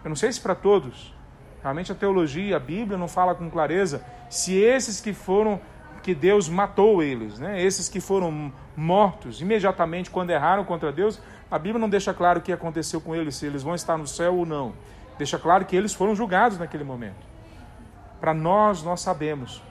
Eu 0.03 0.09
não 0.09 0.15
sei 0.15 0.31
se 0.31 0.39
para 0.39 0.55
todos. 0.55 1.13
Realmente 1.61 1.91
a 1.91 1.95
teologia, 1.95 2.57
a 2.57 2.59
Bíblia 2.59 2.97
não 2.97 3.07
fala 3.07 3.33
com 3.33 3.49
clareza 3.49 4.03
se 4.29 4.55
esses 4.55 4.99
que 4.99 5.13
foram, 5.13 5.61
que 6.01 6.13
Deus 6.13 6.49
matou 6.49 7.01
eles, 7.01 7.39
né? 7.39 7.63
esses 7.63 7.87
que 7.87 8.01
foram 8.01 8.51
mortos 8.75 9.39
imediatamente 9.41 10.09
quando 10.09 10.31
erraram 10.31 10.65
contra 10.65 10.91
Deus, 10.91 11.21
a 11.49 11.57
Bíblia 11.57 11.79
não 11.79 11.87
deixa 11.87 12.13
claro 12.13 12.39
o 12.39 12.41
que 12.41 12.51
aconteceu 12.51 12.99
com 12.99 13.15
eles, 13.15 13.35
se 13.35 13.45
eles 13.45 13.63
vão 13.63 13.75
estar 13.75 13.97
no 13.97 14.07
céu 14.07 14.35
ou 14.35 14.45
não. 14.45 14.73
Deixa 15.17 15.37
claro 15.37 15.65
que 15.65 15.75
eles 15.75 15.93
foram 15.93 16.15
julgados 16.15 16.57
naquele 16.57 16.83
momento. 16.83 17.23
Para 18.19 18.33
nós, 18.33 18.83
nós 18.83 19.01
sabemos 19.01 19.61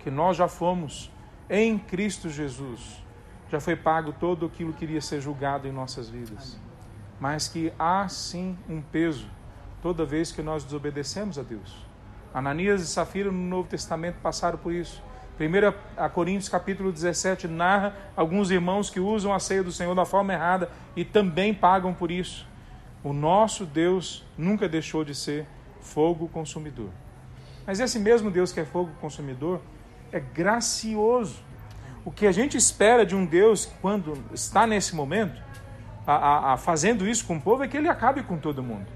que 0.00 0.10
nós 0.10 0.36
já 0.36 0.48
fomos 0.48 1.10
em 1.48 1.78
Cristo 1.78 2.28
Jesus. 2.28 3.02
Já 3.48 3.60
foi 3.60 3.76
pago 3.76 4.12
todo 4.12 4.46
aquilo 4.46 4.72
que 4.72 4.84
iria 4.84 5.00
ser 5.00 5.20
julgado 5.20 5.68
em 5.68 5.72
nossas 5.72 6.08
vidas. 6.08 6.58
Mas 7.20 7.48
que 7.48 7.72
há 7.78 8.08
sim 8.08 8.58
um 8.68 8.82
peso 8.82 9.28
toda 9.86 10.04
vez 10.04 10.32
que 10.32 10.42
nós 10.42 10.64
desobedecemos 10.64 11.38
a 11.38 11.44
Deus. 11.44 11.76
Ananias 12.34 12.82
e 12.82 12.88
Safira 12.88 13.30
no 13.30 13.38
Novo 13.38 13.68
Testamento 13.68 14.16
passaram 14.20 14.58
por 14.58 14.72
isso. 14.72 15.00
1 15.38 16.08
Coríntios 16.10 16.48
capítulo 16.48 16.90
17 16.90 17.46
narra 17.46 17.94
alguns 18.16 18.50
irmãos 18.50 18.90
que 18.90 18.98
usam 18.98 19.32
a 19.32 19.38
ceia 19.38 19.62
do 19.62 19.70
Senhor 19.70 19.94
da 19.94 20.04
forma 20.04 20.32
errada 20.32 20.68
e 20.96 21.04
também 21.04 21.54
pagam 21.54 21.94
por 21.94 22.10
isso. 22.10 22.48
O 23.04 23.12
nosso 23.12 23.64
Deus 23.64 24.24
nunca 24.36 24.68
deixou 24.68 25.04
de 25.04 25.14
ser 25.14 25.46
fogo 25.80 26.26
consumidor. 26.26 26.90
Mas 27.64 27.78
esse 27.78 28.00
mesmo 28.00 28.28
Deus 28.28 28.50
que 28.50 28.58
é 28.58 28.64
fogo 28.64 28.90
consumidor 29.00 29.60
é 30.10 30.18
gracioso. 30.18 31.44
O 32.04 32.10
que 32.10 32.26
a 32.26 32.32
gente 32.32 32.56
espera 32.56 33.06
de 33.06 33.14
um 33.14 33.24
Deus 33.24 33.66
quando 33.80 34.20
está 34.34 34.66
nesse 34.66 34.96
momento, 34.96 35.40
a, 36.04 36.14
a, 36.14 36.52
a 36.54 36.56
fazendo 36.56 37.06
isso 37.06 37.24
com 37.24 37.36
o 37.36 37.40
povo, 37.40 37.62
é 37.62 37.68
que 37.68 37.76
ele 37.76 37.88
acabe 37.88 38.24
com 38.24 38.36
todo 38.36 38.64
mundo. 38.64 38.95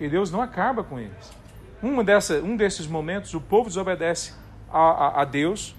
E 0.00 0.08
Deus 0.08 0.30
não 0.30 0.40
acaba 0.40 0.84
com 0.84 0.98
eles. 0.98 1.32
Dessa, 2.04 2.34
um 2.40 2.56
desses 2.56 2.86
momentos, 2.86 3.34
o 3.34 3.40
povo 3.40 3.68
desobedece 3.68 4.32
a, 4.70 4.78
a, 4.78 5.22
a 5.22 5.24
Deus, 5.24 5.74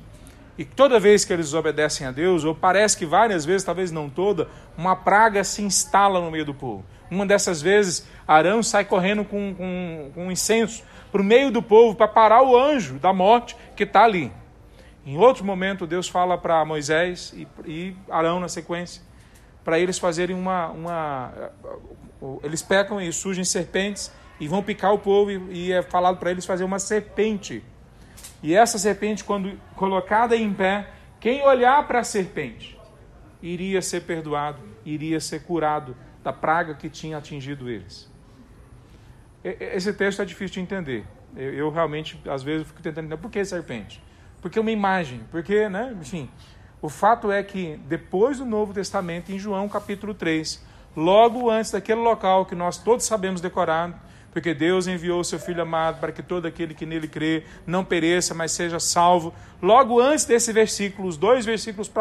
e 0.57 0.65
toda 0.65 0.99
vez 0.99 1.23
que 1.23 1.31
eles 1.31 1.47
desobedecem 1.47 2.07
a 2.07 2.11
Deus, 2.11 2.43
ou 2.43 2.55
parece 2.55 2.97
que 2.97 3.05
várias 3.05 3.45
vezes, 3.45 3.63
talvez 3.63 3.91
não 3.91 4.09
toda, 4.09 4.47
uma 4.75 4.95
praga 4.95 5.43
se 5.43 5.61
instala 5.61 6.19
no 6.19 6.31
meio 6.31 6.45
do 6.45 6.53
povo. 6.53 6.83
Uma 7.11 7.25
dessas 7.25 7.61
vezes, 7.61 8.07
Arão 8.27 8.63
sai 8.63 8.83
correndo 8.83 9.23
com, 9.23 9.53
com, 9.53 10.11
com 10.13 10.31
incenso 10.31 10.83
para 11.11 11.21
o 11.21 11.23
meio 11.23 11.51
do 11.51 11.61
povo 11.61 11.95
para 11.95 12.07
parar 12.07 12.43
o 12.43 12.57
anjo 12.57 12.95
da 12.95 13.13
morte 13.13 13.55
que 13.75 13.83
está 13.83 14.03
ali. 14.03 14.31
Em 15.05 15.17
outro 15.17 15.45
momento, 15.45 15.87
Deus 15.87 16.09
fala 16.09 16.37
para 16.37 16.65
Moisés 16.65 17.33
e, 17.33 17.47
e, 17.65 17.95
Arão 18.09 18.39
na 18.39 18.49
sequência, 18.49 19.01
para 19.63 19.79
eles 19.79 19.97
fazerem 19.97 20.35
uma, 20.35 20.67
uma. 20.67 21.31
Eles 22.43 22.61
pecam 22.61 22.99
e 22.99 23.11
surgem 23.11 23.43
serpentes 23.43 24.11
e 24.39 24.47
vão 24.47 24.61
picar 24.63 24.93
o 24.93 24.99
povo, 24.99 25.31
e, 25.31 25.71
é 25.71 25.81
falado 25.81 26.17
para 26.17 26.31
eles 26.31 26.45
fazer 26.45 26.63
uma 26.63 26.79
serpente. 26.79 27.63
E 28.41 28.53
essa 28.53 28.77
serpente, 28.77 29.23
quando 29.23 29.59
colocada 29.75 30.35
em 30.35 30.53
pé, 30.53 30.89
quem 31.19 31.41
olhar 31.43 31.87
para 31.87 31.99
a 31.99 32.03
serpente 32.03 32.77
iria 33.41 33.81
ser 33.81 34.01
perdoado, 34.01 34.59
iria 34.85 35.19
ser 35.19 35.43
curado 35.43 35.95
da 36.23 36.31
praga 36.31 36.73
que 36.75 36.89
tinha 36.89 37.17
atingido 37.17 37.69
eles. 37.69 38.11
Esse 39.43 39.93
texto 39.93 40.21
é 40.21 40.25
difícil 40.25 40.55
de 40.55 40.59
entender. 40.61 41.05
Eu, 41.35 41.53
eu 41.53 41.69
realmente, 41.69 42.19
às 42.29 42.43
vezes, 42.43 42.67
fico 42.67 42.81
tentando 42.81 43.05
entender 43.05 43.21
por 43.21 43.31
que 43.31 43.43
serpente. 43.45 44.03
Porque 44.41 44.59
uma 44.59 44.71
imagem, 44.71 45.21
porque, 45.31 45.67
né, 45.69 45.95
enfim. 45.99 46.29
O 46.81 46.89
fato 46.89 47.31
é 47.31 47.41
que 47.41 47.77
depois 47.87 48.37
do 48.37 48.45
Novo 48.45 48.73
Testamento, 48.73 49.31
em 49.31 49.39
João 49.39 49.67
capítulo 49.67 50.13
3, 50.13 50.63
logo 50.97 51.47
antes 51.51 51.69
daquele 51.69 52.01
local 52.01 52.47
que 52.47 52.55
nós 52.55 52.79
todos 52.79 53.05
sabemos 53.05 53.39
decorar, 53.39 54.03
porque 54.31 54.51
Deus 54.51 54.87
enviou 54.87 55.19
o 55.19 55.23
seu 55.23 55.37
Filho 55.37 55.61
amado 55.61 55.99
para 55.99 56.11
que 56.11 56.23
todo 56.23 56.47
aquele 56.47 56.73
que 56.73 56.87
nele 56.87 57.07
crê 57.07 57.43
não 57.67 57.85
pereça, 57.85 58.33
mas 58.33 58.51
seja 58.51 58.79
salvo. 58.79 59.31
Logo 59.61 60.01
antes 60.01 60.25
desse 60.25 60.51
versículo, 60.51 61.07
os 61.07 61.15
dois 61.15 61.45
versículos 61.45 61.91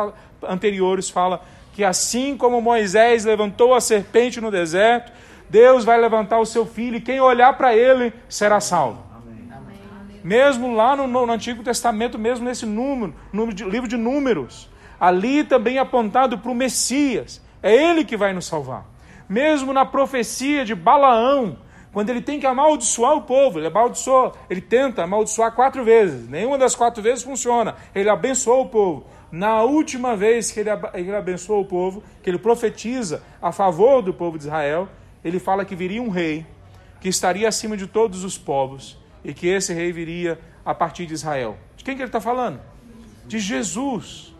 anteriores 0.43 1.11
fala 1.11 1.45
que 1.75 1.85
assim 1.85 2.39
como 2.39 2.61
Moisés 2.63 3.27
levantou 3.27 3.75
a 3.75 3.83
serpente 3.83 4.41
no 4.41 4.51
deserto, 4.51 5.13
Deus 5.49 5.85
vai 5.85 6.01
levantar 6.01 6.39
o 6.39 6.47
seu 6.47 6.65
filho 6.65 6.97
e 6.97 7.01
quem 7.01 7.21
olhar 7.21 7.57
para 7.57 7.77
ele 7.77 8.15
será 8.31 8.61
salvo. 8.61 9.05
Mesmo 10.25 10.75
lá 10.75 10.97
no, 10.97 11.07
no, 11.07 11.31
Antigo 11.31 11.63
Testamento, 11.63 12.19
mesmo 12.19 12.47
nesse 12.47 12.67
número, 12.67 13.15
no 13.33 13.47
livro 13.47 13.87
de 13.87 13.97
Números, 13.97 14.69
ali 14.99 15.45
também 15.45 15.79
apontado 15.79 16.39
para 16.39 16.51
o 16.51 16.55
Messias, 16.55 17.41
é 17.67 17.91
ele 17.91 18.05
que 18.05 18.17
vai 18.17 18.33
nos 18.33 18.47
salvar. 18.47 18.87
Mesmo 19.29 19.73
na 19.73 19.85
profecia 19.85 20.65
de 20.65 20.73
Balaão, 20.73 21.59
quando 21.93 22.11
ele 22.11 22.21
tem 22.21 22.39
que 22.39 22.47
amaldiçoar 22.47 23.15
o 23.17 23.23
povo, 23.23 23.59
ele 23.59 23.67
amaldiçoa, 23.67 24.35
ele 24.49 24.61
tenta 24.61 25.03
amaldiçoar 25.03 25.51
quatro 25.53 25.83
vezes, 25.83 26.29
nenhuma 26.29 26.57
das 26.57 26.77
quatro 26.77 27.03
vezes 27.03 27.25
funciona, 27.25 27.75
ele 27.93 28.09
abençoou 28.09 28.63
o 28.63 28.69
povo. 28.69 29.07
Na 29.33 29.63
última 29.63 30.15
vez 30.15 30.53
que 30.53 30.61
ele, 30.61 30.71
abençoou 31.17 31.63
o 31.63 31.65
povo, 31.65 32.05
que 32.23 32.31
ele 32.31 32.39
profetiza 32.39 33.21
a 33.43 33.51
favor 33.51 34.01
do 34.01 34.15
povo 34.15 34.39
de 34.39 34.45
Israel, 34.45 34.89
ele 35.25 35.41
fala 35.41 35.65
que 35.65 35.75
viria 35.75 36.01
um 36.01 36.09
rei 36.09 36.47
que 37.01 37.09
estaria 37.09 37.49
acima 37.49 37.77
de 37.77 37.89
todos 37.89 38.23
os 38.23 38.39
povos 38.39 38.97
e 39.25 39.35
que 39.35 39.49
esse 39.49 39.75
rei 39.75 39.91
viria 39.91 40.39
a 40.65 40.73
partir 40.73 41.05
de 41.07 41.15
Israel. 41.15 41.57
De 41.77 41.83
quem 41.83 41.97
que 41.97 42.03
ele 42.03 42.09
está 42.09 42.21
falando? 42.21 42.61
De 43.27 43.41
Jesus. 43.41 44.36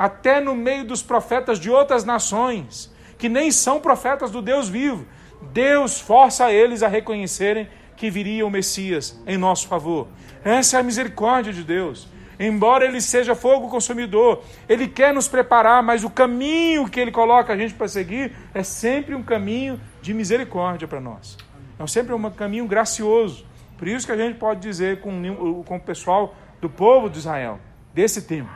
Até 0.00 0.40
no 0.40 0.54
meio 0.56 0.82
dos 0.86 1.02
profetas 1.02 1.58
de 1.58 1.70
outras 1.70 2.04
nações, 2.04 2.90
que 3.18 3.28
nem 3.28 3.50
são 3.50 3.78
profetas 3.78 4.30
do 4.30 4.40
Deus 4.40 4.66
vivo, 4.66 5.06
Deus 5.52 6.00
força 6.00 6.50
eles 6.50 6.82
a 6.82 6.88
reconhecerem 6.88 7.68
que 7.98 8.08
viria 8.08 8.46
o 8.46 8.50
Messias 8.50 9.20
em 9.26 9.36
nosso 9.36 9.68
favor. 9.68 10.08
Essa 10.42 10.78
é 10.78 10.80
a 10.80 10.82
misericórdia 10.82 11.52
de 11.52 11.62
Deus. 11.62 12.08
Embora 12.38 12.86
ele 12.86 12.98
seja 12.98 13.34
fogo 13.34 13.68
consumidor, 13.68 14.42
ele 14.66 14.88
quer 14.88 15.12
nos 15.12 15.28
preparar, 15.28 15.82
mas 15.82 16.02
o 16.02 16.08
caminho 16.08 16.88
que 16.88 16.98
ele 16.98 17.12
coloca 17.12 17.52
a 17.52 17.56
gente 17.58 17.74
para 17.74 17.86
seguir 17.86 18.32
é 18.54 18.62
sempre 18.62 19.14
um 19.14 19.22
caminho 19.22 19.78
de 20.00 20.14
misericórdia 20.14 20.88
para 20.88 20.98
nós. 20.98 21.36
É 21.78 21.86
sempre 21.86 22.14
um 22.14 22.30
caminho 22.30 22.66
gracioso. 22.66 23.44
Por 23.76 23.86
isso 23.86 24.06
que 24.06 24.12
a 24.12 24.16
gente 24.16 24.38
pode 24.38 24.60
dizer 24.60 25.02
com, 25.02 25.62
com 25.66 25.76
o 25.76 25.80
pessoal 25.80 26.34
do 26.58 26.70
povo 26.70 27.10
de 27.10 27.18
Israel, 27.18 27.60
desse 27.92 28.22
tempo, 28.22 28.48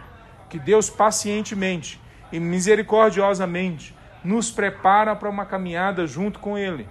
que 0.49 0.59
Deus 0.59 0.89
pacientemente 0.91 2.01
e 2.33 2.41
misericordiosamente 2.41 3.95
nos 4.23 4.51
prepara 4.51 5.15
para 5.15 5.29
uma 5.29 5.45
caminhada 5.45 6.07
junto 6.07 6.39
com 6.39 6.57
Ele. 6.57 6.89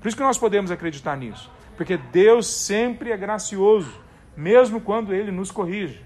Por 0.00 0.08
isso 0.08 0.16
que 0.16 0.22
nós 0.22 0.38
podemos 0.38 0.70
acreditar 0.70 1.16
nisso. 1.16 1.50
Porque 1.76 1.96
Deus 1.96 2.46
sempre 2.46 3.12
é 3.12 3.16
gracioso, 3.16 3.92
mesmo 4.36 4.80
quando 4.80 5.14
Ele 5.14 5.30
nos 5.30 5.50
corrige. 5.50 6.00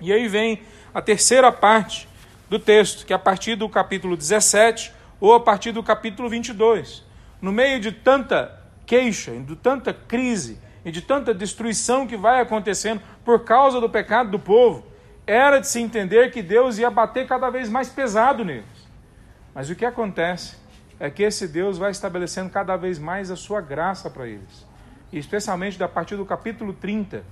E 0.00 0.12
aí 0.12 0.28
vem 0.28 0.62
a 0.94 1.00
terceira 1.00 1.50
parte 1.52 2.08
do 2.48 2.58
texto, 2.58 3.06
que 3.06 3.12
é 3.12 3.16
a 3.16 3.18
partir 3.18 3.56
do 3.56 3.68
capítulo 3.68 4.16
17 4.16 4.92
ou 5.20 5.34
a 5.34 5.40
partir 5.40 5.72
do 5.72 5.82
capítulo 5.82 6.28
22. 6.28 7.04
No 7.40 7.52
meio 7.52 7.80
de 7.80 7.92
tanta 7.92 8.60
queixa, 8.86 9.32
de 9.32 9.56
tanta 9.56 9.92
crise, 9.92 10.60
e 10.84 10.90
de 10.90 11.00
tanta 11.00 11.32
destruição 11.32 12.06
que 12.06 12.16
vai 12.16 12.40
acontecendo 12.40 13.00
por 13.24 13.44
causa 13.44 13.80
do 13.80 13.88
pecado 13.88 14.30
do 14.30 14.38
povo, 14.38 14.84
era 15.26 15.58
de 15.58 15.68
se 15.68 15.80
entender 15.80 16.30
que 16.30 16.42
Deus 16.42 16.78
ia 16.78 16.90
bater 16.90 17.26
cada 17.26 17.48
vez 17.50 17.68
mais 17.68 17.88
pesado 17.88 18.44
neles. 18.44 18.64
Mas 19.54 19.70
o 19.70 19.74
que 19.74 19.84
acontece 19.84 20.56
é 20.98 21.10
que 21.10 21.22
esse 21.22 21.46
Deus 21.46 21.78
vai 21.78 21.90
estabelecendo 21.90 22.50
cada 22.50 22.76
vez 22.76 22.98
mais 22.98 23.30
a 23.30 23.36
sua 23.36 23.60
graça 23.60 24.08
para 24.08 24.26
eles. 24.26 24.66
E 25.12 25.18
especialmente 25.18 25.82
a 25.82 25.88
partir 25.88 26.16
do 26.16 26.24
capítulo 26.24 26.72
30, 26.72 27.22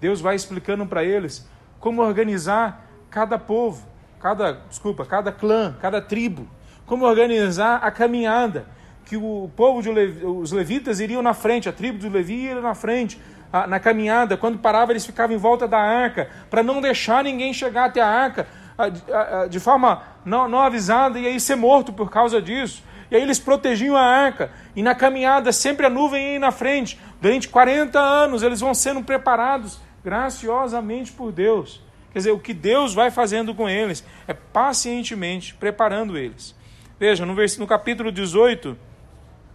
Deus 0.00 0.20
vai 0.20 0.34
explicando 0.34 0.86
para 0.86 1.04
eles 1.04 1.48
como 1.78 2.02
organizar 2.02 2.86
cada 3.10 3.38
povo, 3.38 3.86
cada, 4.20 4.52
desculpa, 4.68 5.04
cada 5.04 5.32
clã, 5.32 5.76
cada 5.80 6.00
tribo, 6.00 6.46
como 6.86 7.04
organizar 7.04 7.76
a 7.76 7.90
caminhada, 7.90 8.66
que 9.06 9.16
o 9.16 9.50
povo 9.56 9.82
de 9.82 9.90
Levi, 9.90 10.24
os 10.24 10.52
levitas 10.52 11.00
iriam 11.00 11.22
na 11.22 11.34
frente, 11.34 11.68
a 11.68 11.72
tribo 11.72 11.98
de 11.98 12.08
Levi 12.08 12.46
ia 12.46 12.60
na 12.60 12.74
frente, 12.74 13.20
na 13.68 13.80
caminhada, 13.80 14.36
quando 14.36 14.58
parava 14.58 14.92
eles 14.92 15.04
ficavam 15.04 15.34
em 15.34 15.38
volta 15.38 15.66
da 15.66 15.78
arca, 15.78 16.28
para 16.48 16.62
não 16.62 16.80
deixar 16.80 17.24
ninguém 17.24 17.52
chegar 17.52 17.86
até 17.86 18.00
a 18.00 18.08
arca 18.08 18.46
de 19.48 19.60
forma 19.60 20.02
não, 20.24 20.48
não 20.48 20.60
avisada 20.60 21.18
e 21.18 21.26
aí 21.26 21.38
ser 21.38 21.56
morto 21.56 21.92
por 21.92 22.10
causa 22.10 22.40
disso. 22.40 22.82
E 23.10 23.16
aí 23.16 23.22
eles 23.22 23.40
protegiam 23.40 23.96
a 23.96 24.02
arca, 24.02 24.52
e 24.74 24.82
na 24.82 24.94
caminhada 24.94 25.50
sempre 25.50 25.84
a 25.84 25.90
nuvem 25.90 26.34
ia 26.34 26.38
na 26.38 26.52
frente. 26.52 26.98
Durante 27.20 27.48
40 27.48 27.98
anos 27.98 28.42
eles 28.42 28.60
vão 28.60 28.72
sendo 28.72 29.02
preparados 29.02 29.80
graciosamente 30.04 31.10
por 31.10 31.32
Deus. 31.32 31.82
Quer 32.12 32.20
dizer, 32.20 32.30
o 32.30 32.38
que 32.38 32.54
Deus 32.54 32.94
vai 32.94 33.10
fazendo 33.10 33.54
com 33.54 33.68
eles 33.68 34.04
é 34.26 34.32
pacientemente 34.32 35.54
preparando 35.54 36.16
eles. 36.16 36.54
Veja, 36.98 37.26
no, 37.26 37.34
no 37.34 37.66
capítulo 37.66 38.12
18, 38.12 38.76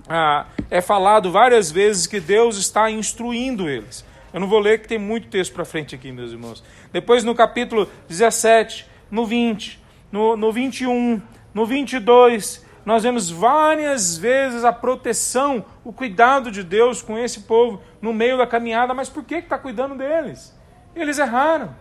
ah, 0.07 0.47
é 0.69 0.81
falado 0.81 1.31
várias 1.31 1.71
vezes 1.71 2.05
que 2.05 2.19
Deus 2.19 2.57
está 2.57 2.89
instruindo 2.91 3.69
eles. 3.69 4.05
Eu 4.33 4.39
não 4.39 4.47
vou 4.47 4.59
ler 4.59 4.81
que 4.81 4.87
tem 4.87 4.99
muito 4.99 5.29
texto 5.29 5.53
para 5.53 5.65
frente 5.65 5.95
aqui, 5.95 6.11
meus 6.11 6.31
irmãos. 6.31 6.63
Depois 6.91 7.23
no 7.23 7.33
capítulo 7.33 7.89
17, 8.07 8.85
no 9.09 9.25
20, 9.25 9.81
no, 10.11 10.35
no 10.35 10.51
21, 10.51 11.21
No 11.53 11.65
22, 11.65 12.65
nós 12.85 13.03
vemos 13.03 13.31
várias 13.31 14.17
vezes 14.17 14.63
a 14.63 14.71
proteção, 14.71 15.65
o 15.83 15.91
cuidado 15.91 16.51
de 16.51 16.63
Deus 16.63 17.01
com 17.01 17.17
esse 17.17 17.41
povo 17.41 17.81
no 18.01 18.13
meio 18.13 18.37
da 18.37 18.45
caminhada, 18.45 18.93
mas 18.93 19.09
por 19.09 19.23
que 19.23 19.35
está 19.35 19.57
cuidando 19.57 19.95
deles? 19.95 20.53
Eles 20.95 21.17
erraram. 21.17 21.75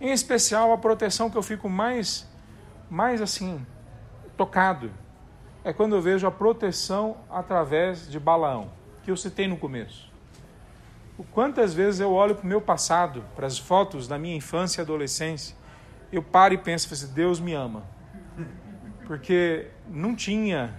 Em 0.00 0.12
especial, 0.12 0.72
a 0.72 0.78
proteção 0.78 1.30
que 1.30 1.36
eu 1.36 1.42
fico 1.42 1.68
mais, 1.68 2.28
mais 2.90 3.20
assim, 3.20 3.64
tocado, 4.36 4.90
é 5.64 5.72
quando 5.72 5.96
eu 5.96 6.02
vejo 6.02 6.26
a 6.26 6.30
proteção 6.30 7.16
através 7.30 8.08
de 8.08 8.20
Balaão, 8.20 8.70
que 9.02 9.10
eu 9.10 9.16
citei 9.16 9.48
no 9.48 9.56
começo. 9.56 10.12
Quantas 11.32 11.72
vezes 11.72 12.00
eu 12.00 12.12
olho 12.12 12.34
para 12.34 12.44
o 12.44 12.46
meu 12.46 12.60
passado, 12.60 13.24
para 13.34 13.46
as 13.46 13.58
fotos 13.58 14.06
da 14.06 14.18
minha 14.18 14.36
infância 14.36 14.80
e 14.80 14.82
adolescência, 14.82 15.56
eu 16.12 16.22
paro 16.22 16.54
e 16.54 16.58
penso 16.58 16.92
assim, 16.92 17.12
Deus 17.14 17.40
me 17.40 17.54
ama. 17.54 17.82
Porque 19.06 19.68
não 19.88 20.14
tinha, 20.14 20.74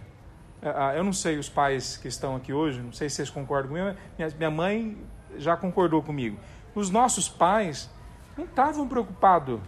eu 0.95 1.03
não 1.03 1.13
sei 1.13 1.37
os 1.37 1.49
pais 1.49 1.97
que 1.97 2.07
estão 2.07 2.35
aqui 2.35 2.53
hoje, 2.53 2.81
não 2.81 2.91
sei 2.91 3.09
se 3.09 3.15
vocês 3.17 3.29
concordam 3.29 3.69
comigo, 3.69 3.97
minha 4.37 4.51
mãe 4.51 4.97
já 5.37 5.55
concordou 5.57 6.01
comigo. 6.03 6.37
Os 6.73 6.89
nossos 6.89 7.29
pais 7.29 7.89
não 8.37 8.45
estavam 8.45 8.87
preocupados 8.87 9.59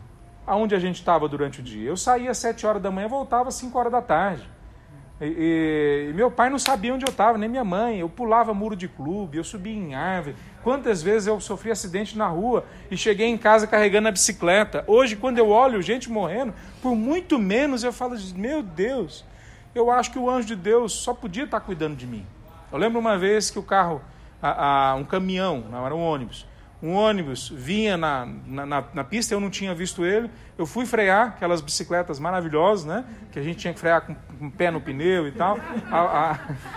aonde 0.45 0.75
a 0.75 0.79
gente 0.79 0.95
estava 0.95 1.27
durante 1.27 1.59
o 1.61 1.63
dia. 1.63 1.89
Eu 1.89 1.97
saía 1.97 2.31
às 2.31 2.37
sete 2.37 2.65
horas 2.65 2.81
da 2.81 2.91
manhã, 2.91 3.07
voltava 3.07 3.49
às 3.49 3.55
cinco 3.55 3.77
horas 3.79 3.91
da 3.91 4.01
tarde. 4.01 4.56
E, 5.19 6.09
e, 6.09 6.13
meu 6.13 6.29
pai 6.29 6.49
não 6.49 6.59
sabia 6.59 6.93
onde 6.93 7.05
eu 7.05 7.09
estava, 7.09 7.37
nem 7.37 7.49
minha 7.49 7.63
mãe. 7.63 7.99
Eu 7.99 8.09
pulava 8.09 8.53
muro 8.53 8.75
de 8.75 8.87
clube, 8.87 9.37
eu 9.37 9.43
subia 9.43 9.73
em 9.73 9.95
árvore. 9.95 10.35
Quantas 10.63 11.01
vezes 11.01 11.27
eu 11.27 11.39
sofri 11.39 11.71
acidente 11.71 12.17
na 12.17 12.27
rua 12.27 12.65
e 12.91 12.97
cheguei 12.97 13.27
em 13.27 13.37
casa 13.37 13.65
carregando 13.65 14.07
a 14.07 14.11
bicicleta. 14.11 14.83
Hoje, 14.85 15.15
quando 15.15 15.39
eu 15.39 15.49
olho 15.49 15.81
gente 15.81 16.09
morrendo, 16.09 16.53
por 16.81 16.95
muito 16.95 17.39
menos 17.39 17.83
eu 17.83 17.91
falo, 17.91 18.15
meu 18.35 18.61
Deus, 18.61 19.25
eu 19.73 19.89
acho 19.89 20.11
que 20.11 20.19
o 20.19 20.29
anjo 20.29 20.47
de 20.47 20.55
Deus 20.55 20.93
só 20.93 21.13
podia 21.13 21.45
estar 21.45 21.59
cuidando 21.61 21.95
de 21.95 22.05
mim. 22.05 22.25
Eu 22.71 22.77
lembro 22.77 22.99
uma 22.99 23.17
vez 23.17 23.49
que 23.49 23.57
o 23.57 23.63
carro, 23.63 24.01
a, 24.41 24.91
a, 24.91 24.95
um 24.95 25.03
caminhão, 25.03 25.63
não 25.71 25.85
era 25.85 25.95
um 25.95 26.01
ônibus, 26.01 26.45
um 26.81 26.93
ônibus 26.93 27.49
vinha 27.49 27.97
na, 27.97 28.27
na, 28.45 28.83
na, 28.93 29.03
pista, 29.03 29.33
eu 29.33 29.39
não 29.39 29.49
tinha 29.49 29.73
visto 29.73 30.05
ele. 30.05 30.29
Eu 30.57 30.65
fui 30.65 30.85
frear 30.85 31.29
aquelas 31.29 31.59
bicicletas 31.59 32.19
maravilhosas, 32.19 32.85
né? 32.85 33.03
Que 33.31 33.39
a 33.39 33.41
gente 33.41 33.57
tinha 33.57 33.73
que 33.73 33.79
frear 33.79 34.01
com, 34.01 34.13
com 34.13 34.47
o 34.47 34.51
pé 34.51 34.69
no 34.69 34.79
pneu 34.79 35.27
e 35.27 35.31
tal. 35.31 35.57
A, 35.91 35.99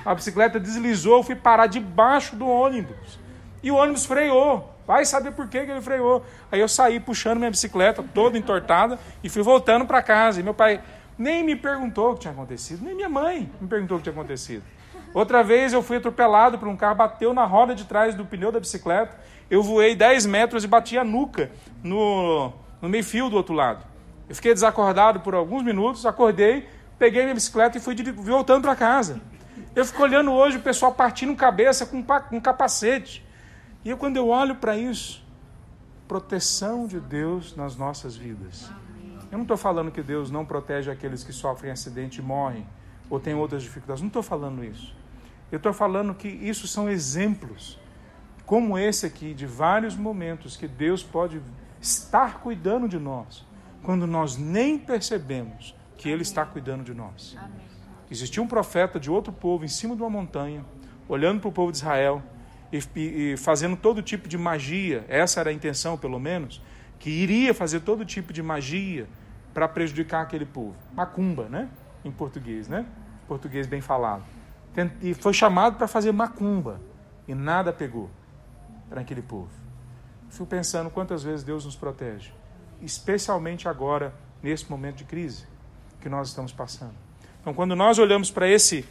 a, 0.04 0.10
a, 0.10 0.14
bicicleta 0.14 0.58
deslizou, 0.58 1.18
eu 1.18 1.22
fui 1.22 1.34
parar 1.34 1.66
debaixo 1.66 2.34
do 2.34 2.48
ônibus. 2.48 3.18
E 3.62 3.70
o 3.70 3.74
ônibus 3.74 4.06
freou. 4.06 4.74
Vai 4.86 5.04
saber 5.04 5.32
por 5.32 5.46
que, 5.48 5.64
que 5.64 5.70
ele 5.70 5.82
freou. 5.82 6.24
Aí 6.50 6.60
eu 6.60 6.68
saí 6.68 6.98
puxando 6.98 7.38
minha 7.38 7.50
bicicleta, 7.50 8.02
toda 8.02 8.38
entortada, 8.38 8.98
e 9.22 9.28
fui 9.28 9.42
voltando 9.42 9.84
para 9.84 10.02
casa. 10.02 10.40
E 10.40 10.42
meu 10.42 10.54
pai 10.54 10.80
nem 11.18 11.44
me 11.44 11.54
perguntou 11.54 12.12
o 12.12 12.14
que 12.14 12.20
tinha 12.20 12.32
acontecido, 12.32 12.82
nem 12.82 12.94
minha 12.94 13.08
mãe 13.08 13.50
me 13.60 13.68
perguntou 13.68 13.98
o 13.98 14.00
que 14.00 14.04
tinha 14.04 14.18
acontecido. 14.18 14.62
Outra 15.12 15.42
vez 15.42 15.72
eu 15.72 15.82
fui 15.82 15.96
atropelado 15.96 16.58
por 16.58 16.68
um 16.68 16.76
carro, 16.76 16.94
bateu 16.94 17.34
na 17.34 17.44
roda 17.44 17.74
de 17.74 17.84
trás 17.84 18.14
do 18.14 18.24
pneu 18.24 18.52
da 18.52 18.60
bicicleta 18.60 19.18
eu 19.50 19.62
voei 19.62 19.96
10 19.96 20.26
metros 20.26 20.62
e 20.62 20.68
bati 20.68 20.96
a 20.96 21.02
nuca 21.02 21.50
no, 21.82 22.52
no 22.80 22.88
meio-fio 22.88 23.28
do 23.28 23.36
outro 23.36 23.52
lado. 23.52 23.84
Eu 24.28 24.34
fiquei 24.36 24.54
desacordado 24.54 25.20
por 25.20 25.34
alguns 25.34 25.64
minutos, 25.64 26.06
acordei, 26.06 26.68
peguei 26.96 27.22
minha 27.24 27.34
bicicleta 27.34 27.76
e 27.76 27.80
fui 27.80 27.96
voltando 28.12 28.62
para 28.62 28.76
casa. 28.76 29.20
Eu 29.74 29.84
fico 29.84 30.02
olhando 30.02 30.30
hoje 30.30 30.58
o 30.58 30.60
pessoal 30.60 30.92
partindo 30.92 31.34
cabeça 31.34 31.84
com, 31.84 32.02
com 32.02 32.40
capacete. 32.40 33.26
E 33.84 33.90
eu, 33.90 33.96
quando 33.96 34.16
eu 34.16 34.28
olho 34.28 34.54
para 34.54 34.76
isso, 34.76 35.24
proteção 36.06 36.86
de 36.86 37.00
Deus 37.00 37.56
nas 37.56 37.76
nossas 37.76 38.14
vidas. 38.14 38.70
Eu 39.32 39.38
não 39.38 39.42
estou 39.42 39.56
falando 39.56 39.90
que 39.90 40.02
Deus 40.02 40.30
não 40.30 40.44
protege 40.44 40.90
aqueles 40.90 41.24
que 41.24 41.32
sofrem 41.32 41.72
acidente 41.72 42.20
e 42.20 42.22
morrem, 42.22 42.66
ou 43.08 43.18
têm 43.18 43.34
outras 43.34 43.62
dificuldades. 43.62 44.00
Não 44.00 44.08
estou 44.08 44.22
falando 44.22 44.64
isso. 44.64 44.99
Eu 45.50 45.56
estou 45.56 45.72
falando 45.72 46.14
que 46.14 46.28
isso 46.28 46.66
são 46.68 46.88
exemplos 46.88 47.78
como 48.50 48.76
esse 48.76 49.06
aqui, 49.06 49.32
de 49.32 49.46
vários 49.46 49.94
momentos 49.94 50.56
que 50.56 50.66
Deus 50.66 51.04
pode 51.04 51.40
estar 51.80 52.40
cuidando 52.40 52.88
de 52.88 52.98
nós, 52.98 53.46
quando 53.80 54.08
nós 54.08 54.36
nem 54.36 54.76
percebemos 54.76 55.72
que 55.96 56.08
Ele 56.08 56.22
está 56.22 56.44
cuidando 56.44 56.82
de 56.82 56.92
nós. 56.92 57.36
Existia 58.10 58.42
um 58.42 58.48
profeta 58.48 58.98
de 58.98 59.08
outro 59.08 59.32
povo 59.32 59.64
em 59.64 59.68
cima 59.68 59.94
de 59.94 60.02
uma 60.02 60.10
montanha, 60.10 60.64
olhando 61.08 61.40
para 61.40 61.48
o 61.48 61.52
povo 61.52 61.70
de 61.70 61.78
Israel 61.78 62.20
e, 62.72 62.80
e, 62.96 63.36
fazendo 63.36 63.76
todo 63.76 64.02
tipo 64.02 64.28
de 64.28 64.36
magia, 64.36 65.04
essa 65.08 65.38
era 65.38 65.50
a 65.50 65.52
intenção, 65.52 65.96
pelo 65.96 66.18
menos, 66.18 66.60
que 66.98 67.08
iria 67.08 67.54
fazer 67.54 67.80
todo 67.80 68.04
tipo 68.04 68.32
de 68.32 68.42
magia 68.42 69.06
para 69.54 69.68
prejudicar 69.68 70.22
aquele 70.22 70.44
povo. 70.44 70.74
Macumba, 70.92 71.48
né? 71.48 71.68
Em 72.04 72.10
português, 72.10 72.66
né? 72.66 72.84
Português 73.28 73.68
bem 73.68 73.80
falado. 73.80 74.24
E 75.02 75.14
foi 75.14 75.32
chamado 75.32 75.76
para 75.76 75.88
fazer 75.88 76.12
macumba 76.12 76.80
e 77.26 77.34
nada 77.34 77.72
pegou 77.72 78.10
para 78.88 79.00
aquele 79.00 79.22
povo. 79.22 79.50
Fico 80.30 80.46
pensando 80.46 80.90
quantas 80.90 81.22
vezes 81.22 81.44
Deus 81.44 81.64
nos 81.64 81.76
protege, 81.76 82.30
especialmente 82.80 83.68
agora, 83.68 84.14
nesse 84.42 84.70
momento 84.70 84.96
de 84.96 85.04
crise 85.04 85.44
que 86.00 86.08
nós 86.08 86.28
estamos 86.28 86.52
passando. 86.52 86.94
Então, 87.40 87.52
quando 87.52 87.76
nós 87.76 87.98
olhamos 87.98 88.30
para 88.30 88.48
esse, 88.48 88.84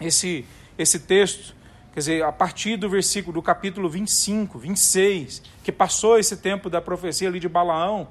esse, 0.00 0.44
esse 0.76 1.00
texto, 1.00 1.54
quer 1.92 2.00
dizer, 2.00 2.24
a 2.24 2.32
partir 2.32 2.76
do 2.76 2.88
versículo 2.88 3.34
do 3.34 3.42
capítulo 3.42 3.88
25, 3.88 4.58
26, 4.58 5.42
que 5.62 5.70
passou 5.70 6.18
esse 6.18 6.36
tempo 6.36 6.68
da 6.68 6.80
profecia 6.80 7.28
ali 7.28 7.38
de 7.38 7.48
Balaão, 7.48 8.08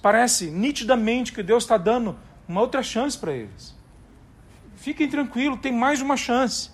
parece 0.00 0.50
nitidamente 0.50 1.32
que 1.32 1.42
Deus 1.42 1.64
está 1.64 1.76
dando 1.76 2.16
uma 2.48 2.60
outra 2.60 2.82
chance 2.82 3.18
para 3.18 3.32
eles. 3.32 3.75
Fiquem 4.86 5.08
tranquilos, 5.08 5.58
tem 5.58 5.72
mais 5.72 6.00
uma 6.00 6.16
chance. 6.16 6.70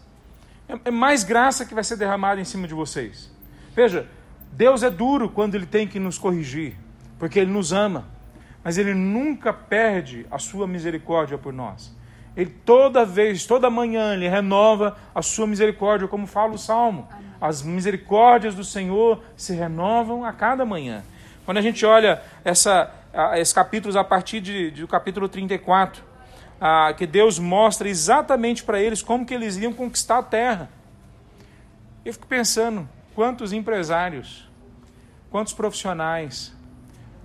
É, 0.69 0.79
é 0.85 0.91
mais 0.91 1.25
graça 1.25 1.65
que 1.65 1.73
vai 1.73 1.83
ser 1.83 1.97
derramada 1.97 2.39
em 2.39 2.45
cima 2.45 2.69
de 2.69 2.75
vocês. 2.75 3.33
Veja, 3.75 4.07
Deus 4.53 4.83
é 4.83 4.91
duro 4.91 5.31
quando 5.31 5.55
ele 5.55 5.65
tem 5.65 5.89
que 5.89 5.99
nos 5.99 6.19
corrigir, 6.19 6.77
porque 7.19 7.39
ele 7.39 7.51
nos 7.51 7.73
ama, 7.73 8.05
mas 8.63 8.77
ele 8.77 8.93
nunca 8.93 9.51
perde 9.51 10.27
a 10.31 10.39
sua 10.39 10.67
misericórdia 10.67 11.39
por 11.39 11.55
nós. 11.55 11.97
Ele 12.37 12.51
toda 12.51 13.03
vez, 13.07 13.47
toda 13.47 13.71
manhã, 13.71 14.13
ele 14.13 14.29
renova 14.29 14.95
a 15.15 15.23
sua 15.23 15.47
misericórdia, 15.47 16.07
como 16.07 16.27
fala 16.27 16.53
o 16.53 16.59
Salmo. 16.59 17.09
As 17.41 17.63
misericórdias 17.63 18.55
do 18.55 18.63
Senhor 18.63 19.23
se 19.35 19.55
renovam 19.55 20.23
a 20.23 20.35
cada 20.35 20.67
manhã. 20.67 21.03
Quando 21.47 21.57
a 21.57 21.63
gente 21.63 21.87
olha 21.87 22.21
essa, 22.45 22.93
esses 23.37 23.55
capítulos 23.55 23.97
a 23.97 24.05
partir 24.05 24.43
de, 24.43 24.71
do 24.73 24.87
capítulo 24.87 25.31
34, 25.31 26.12
ah, 26.65 26.95
que 26.97 27.07
Deus 27.07 27.39
mostra 27.39 27.89
exatamente 27.89 28.63
para 28.63 28.81
eles 28.81 29.03
como 29.03 29.27
que 29.27 29.35
eles 29.35 29.57
iam 29.57 29.73
conquistar 29.73 30.19
a 30.19 30.23
terra. 30.23 30.71
Eu 32.05 32.13
fico 32.13 32.27
pensando, 32.27 32.89
Quantos 33.15 33.53
empresários, 33.53 34.49
quantos 35.31 35.53
profissionais, 35.53 36.55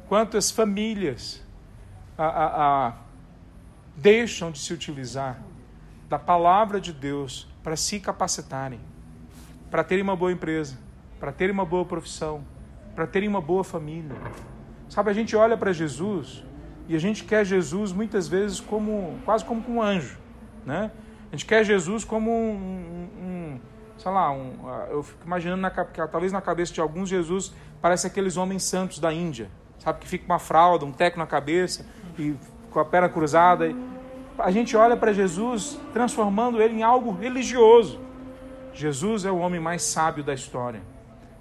quantas 0.10 0.52
famílias 0.52 1.42
a, 2.18 2.26
a, 2.26 2.88
a, 2.88 2.94
deixam 3.96 4.52
de 4.52 4.60
se 4.60 4.74
utilizar 4.74 5.40
da 6.10 6.20
palavra 6.20 6.82
de 6.82 6.92
Deus 6.92 7.48
para 7.64 7.78
se 7.78 8.02
capacitarem, 8.02 8.82
para 9.72 9.82
terem 9.82 10.04
uma 10.04 10.16
boa 10.16 10.32
empresa, 10.32 10.78
para 11.20 11.32
terem 11.32 11.54
uma 11.54 11.66
boa 11.66 11.86
profissão, 11.86 12.44
para 12.94 13.08
terem 13.08 13.30
uma 13.30 13.42
boa 13.42 13.64
família. 13.64 14.16
Sabe, 14.90 15.10
a 15.10 15.14
gente 15.14 15.38
olha 15.38 15.56
para 15.56 15.72
Jesus 15.72 16.44
e 16.88 16.96
a 16.96 17.00
gente 17.00 17.24
quer 17.24 17.46
Jesus 17.46 17.92
muitas 17.92 18.28
vezes 18.28 18.60
como 18.60 19.20
quase 19.26 19.44
como 19.44 19.64
um 19.70 19.82
anjo, 19.82 20.18
né? 20.66 20.92
A 21.32 21.36
gente 21.36 21.46
quer 21.46 21.64
Jesus 21.66 22.06
como 22.06 22.32
um, 22.32 23.10
um, 23.22 23.60
sei 23.98 24.12
lá, 24.12 24.32
um, 24.32 24.54
eu 24.90 25.04
fico 25.04 25.26
imaginando, 25.26 25.62
na, 25.62 25.70
talvez 25.70 26.32
na 26.32 26.42
cabeça 26.42 26.74
de 26.74 26.80
alguns, 26.80 27.10
Jesus 27.10 27.54
parece 27.82 28.08
aqueles 28.08 28.38
homens 28.38 28.64
santos 28.64 29.00
da 29.00 29.12
Índia, 29.12 29.50
sabe, 29.80 30.00
que 30.00 30.08
fica 30.08 30.26
uma 30.26 30.40
fralda, 30.40 30.86
um 30.86 30.92
teco 30.92 31.20
na 31.20 31.28
cabeça 31.28 31.86
e 32.18 32.36
com 32.72 32.80
a 32.80 32.86
perna 32.86 33.10
cruzada. 33.10 33.70
A 34.40 34.52
gente 34.52 34.78
olha 34.78 34.96
para 34.96 35.12
Jesus 35.12 35.78
transformando 35.94 36.62
ele 36.62 36.76
em 36.76 36.84
algo 36.84 37.12
religioso. 37.12 38.00
Jesus 38.74 39.26
é 39.26 39.32
o 39.32 39.40
homem 39.40 39.60
mais 39.60 39.82
sábio 39.82 40.24
da 40.24 40.34
história. 40.34 40.82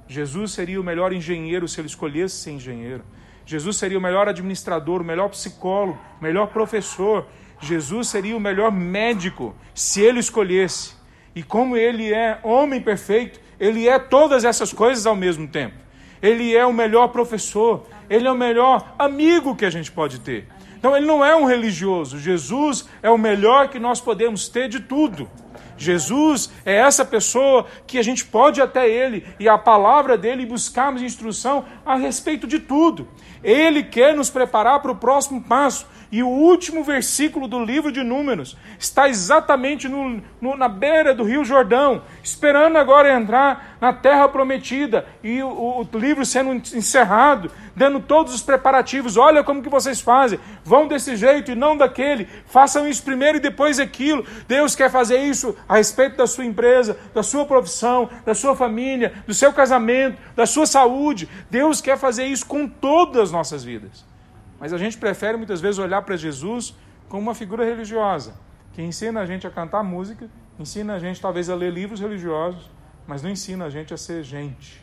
Jesus 0.08 0.52
seria 0.52 0.80
o 0.80 0.84
melhor 0.84 1.12
engenheiro 1.12 1.68
se 1.68 1.80
ele 1.80 1.88
escolhesse 1.88 2.36
ser 2.36 2.52
engenheiro. 2.52 3.04
Jesus 3.46 3.76
seria 3.76 3.96
o 3.96 4.00
melhor 4.02 4.28
administrador, 4.28 5.00
o 5.00 5.04
melhor 5.04 5.28
psicólogo, 5.28 5.98
o 6.20 6.24
melhor 6.24 6.48
professor. 6.48 7.26
Jesus 7.60 8.08
seria 8.08 8.36
o 8.36 8.40
melhor 8.40 8.72
médico 8.72 9.54
se 9.72 10.00
ele 10.00 10.18
escolhesse. 10.18 10.94
E 11.34 11.44
como 11.44 11.76
ele 11.76 12.12
é 12.12 12.40
homem 12.42 12.80
perfeito, 12.80 13.40
ele 13.60 13.88
é 13.88 13.98
todas 14.00 14.44
essas 14.44 14.72
coisas 14.72 15.06
ao 15.06 15.14
mesmo 15.14 15.46
tempo. 15.46 15.76
Ele 16.20 16.56
é 16.56 16.66
o 16.66 16.72
melhor 16.72 17.08
professor, 17.08 17.86
ele 18.10 18.26
é 18.26 18.32
o 18.32 18.36
melhor 18.36 18.94
amigo 18.98 19.54
que 19.54 19.64
a 19.64 19.70
gente 19.70 19.92
pode 19.92 20.18
ter. 20.20 20.48
Então 20.76 20.96
ele 20.96 21.06
não 21.06 21.24
é 21.24 21.36
um 21.36 21.44
religioso, 21.44 22.18
Jesus 22.18 22.88
é 23.02 23.10
o 23.10 23.18
melhor 23.18 23.68
que 23.68 23.78
nós 23.78 24.00
podemos 24.00 24.48
ter 24.48 24.68
de 24.68 24.80
tudo. 24.80 25.30
Jesus 25.76 26.50
é 26.64 26.74
essa 26.74 27.04
pessoa 27.04 27.66
que 27.86 27.98
a 27.98 28.02
gente 28.02 28.24
pode 28.24 28.60
ir 28.60 28.62
até 28.62 28.88
ele 28.88 29.26
e 29.38 29.48
a 29.48 29.58
palavra 29.58 30.16
dele 30.16 30.46
buscarmos 30.46 31.02
instrução 31.02 31.64
a 31.84 31.96
respeito 31.96 32.46
de 32.46 32.58
tudo. 32.58 33.08
Ele 33.42 33.82
quer 33.82 34.14
nos 34.14 34.30
preparar 34.30 34.80
para 34.80 34.92
o 34.92 34.96
próximo 34.96 35.42
passo. 35.42 35.86
E 36.10 36.22
o 36.22 36.28
último 36.28 36.84
versículo 36.84 37.48
do 37.48 37.64
livro 37.64 37.90
de 37.90 38.02
Números 38.02 38.56
está 38.78 39.08
exatamente 39.08 39.88
no, 39.88 40.22
no, 40.40 40.56
na 40.56 40.68
beira 40.68 41.14
do 41.14 41.24
Rio 41.24 41.44
Jordão, 41.44 42.02
esperando 42.22 42.78
agora 42.78 43.12
entrar 43.12 43.76
na 43.80 43.92
terra 43.92 44.28
prometida 44.28 45.06
e 45.22 45.42
o, 45.42 45.48
o, 45.92 45.98
livro 45.98 46.24
sendo 46.24 46.52
encerrado, 46.52 47.50
dando 47.74 47.98
todos 47.98 48.34
os 48.34 48.42
preparativos. 48.42 49.16
Olha 49.16 49.42
como 49.42 49.62
que 49.62 49.68
vocês 49.68 50.00
fazem, 50.00 50.38
vão 50.64 50.86
desse 50.86 51.16
jeito 51.16 51.50
e 51.50 51.56
não 51.56 51.76
daquele, 51.76 52.28
façam 52.46 52.88
isso 52.88 53.02
primeiro 53.02 53.38
e 53.38 53.40
depois 53.40 53.80
aquilo. 53.80 54.24
Deus 54.46 54.76
quer 54.76 54.90
fazer 54.90 55.18
isso 55.18 55.56
a 55.68 55.76
respeito 55.76 56.16
da 56.16 56.26
sua 56.26 56.44
empresa, 56.44 56.96
da 57.12 57.22
sua 57.22 57.44
profissão, 57.44 58.08
da 58.24 58.34
sua 58.34 58.54
família, 58.54 59.12
do 59.26 59.34
seu 59.34 59.52
casamento, 59.52 60.18
da 60.36 60.46
sua 60.46 60.66
saúde. 60.66 61.28
Deus 61.50 61.80
quer 61.80 61.98
fazer 61.98 62.26
isso 62.26 62.46
com 62.46 62.68
todas 62.68 63.24
as 63.24 63.32
nossas 63.32 63.64
vidas. 63.64 64.15
Mas 64.58 64.72
a 64.72 64.78
gente 64.78 64.96
prefere 64.96 65.36
muitas 65.36 65.60
vezes 65.60 65.78
olhar 65.78 66.02
para 66.02 66.16
Jesus 66.16 66.74
como 67.08 67.22
uma 67.22 67.34
figura 67.34 67.64
religiosa, 67.64 68.34
que 68.72 68.82
ensina 68.82 69.20
a 69.20 69.26
gente 69.26 69.46
a 69.46 69.50
cantar 69.50 69.82
música, 69.82 70.28
ensina 70.58 70.94
a 70.94 70.98
gente 70.98 71.20
talvez 71.20 71.48
a 71.48 71.54
ler 71.54 71.72
livros 71.72 72.00
religiosos, 72.00 72.70
mas 73.06 73.22
não 73.22 73.30
ensina 73.30 73.66
a 73.66 73.70
gente 73.70 73.94
a 73.94 73.96
ser 73.96 74.22
gente, 74.22 74.82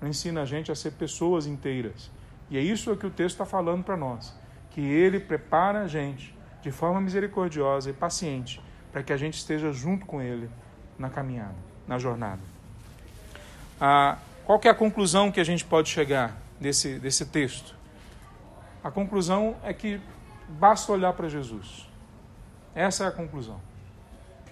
não 0.00 0.08
ensina 0.08 0.42
a 0.42 0.44
gente 0.44 0.72
a 0.72 0.74
ser 0.74 0.92
pessoas 0.92 1.46
inteiras. 1.46 2.10
E 2.50 2.56
é 2.56 2.60
isso 2.60 2.96
que 2.96 3.06
o 3.06 3.10
texto 3.10 3.34
está 3.34 3.46
falando 3.46 3.84
para 3.84 3.96
nós, 3.96 4.34
que 4.70 4.80
ele 4.80 5.20
prepara 5.20 5.82
a 5.82 5.86
gente 5.86 6.34
de 6.62 6.70
forma 6.70 7.00
misericordiosa 7.00 7.90
e 7.90 7.92
paciente 7.92 8.60
para 8.92 9.02
que 9.02 9.12
a 9.12 9.16
gente 9.16 9.34
esteja 9.34 9.72
junto 9.72 10.04
com 10.06 10.20
ele 10.20 10.50
na 10.98 11.08
caminhada, 11.08 11.54
na 11.86 11.98
jornada. 11.98 12.40
Ah, 13.80 14.18
qual 14.44 14.60
é 14.64 14.68
a 14.68 14.74
conclusão 14.74 15.30
que 15.30 15.40
a 15.40 15.44
gente 15.44 15.64
pode 15.64 15.88
chegar 15.88 16.36
desse, 16.60 16.98
desse 16.98 17.26
texto? 17.26 17.79
A 18.82 18.90
conclusão 18.90 19.56
é 19.62 19.74
que 19.74 20.00
basta 20.48 20.90
olhar 20.90 21.12
para 21.12 21.28
Jesus. 21.28 21.88
Essa 22.74 23.04
é 23.04 23.06
a 23.08 23.10
conclusão. 23.10 23.60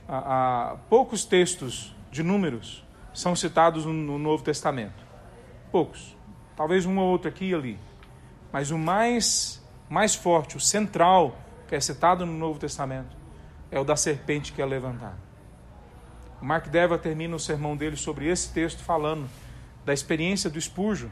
Há, 0.06 0.76
poucos 0.88 1.24
textos 1.24 1.94
de 2.10 2.22
números 2.22 2.84
são 3.14 3.34
citados 3.34 3.86
no, 3.86 3.92
no 3.92 4.18
Novo 4.18 4.42
Testamento. 4.42 5.06
Poucos. 5.72 6.16
Talvez 6.56 6.84
um 6.84 6.98
ou 6.98 7.10
outro 7.10 7.28
aqui 7.28 7.50
e 7.50 7.54
ali. 7.54 7.78
Mas 8.52 8.70
o 8.70 8.78
mais, 8.78 9.64
mais 9.88 10.14
forte, 10.14 10.56
o 10.56 10.60
central, 10.60 11.36
que 11.66 11.74
é 11.74 11.80
citado 11.80 12.26
no 12.26 12.32
Novo 12.32 12.58
Testamento, 12.58 13.16
é 13.70 13.78
o 13.78 13.84
da 13.84 13.96
serpente 13.96 14.52
que 14.52 14.60
é 14.60 14.66
levantada. 14.66 15.16
O 16.40 16.44
Mark 16.44 16.68
Deva 16.68 16.98
termina 16.98 17.34
o 17.34 17.40
sermão 17.40 17.76
dele 17.76 17.96
sobre 17.96 18.28
esse 18.28 18.52
texto 18.52 18.82
falando 18.82 19.28
da 19.84 19.92
experiência 19.92 20.48
do 20.50 20.60
Spurgeon 20.60 21.08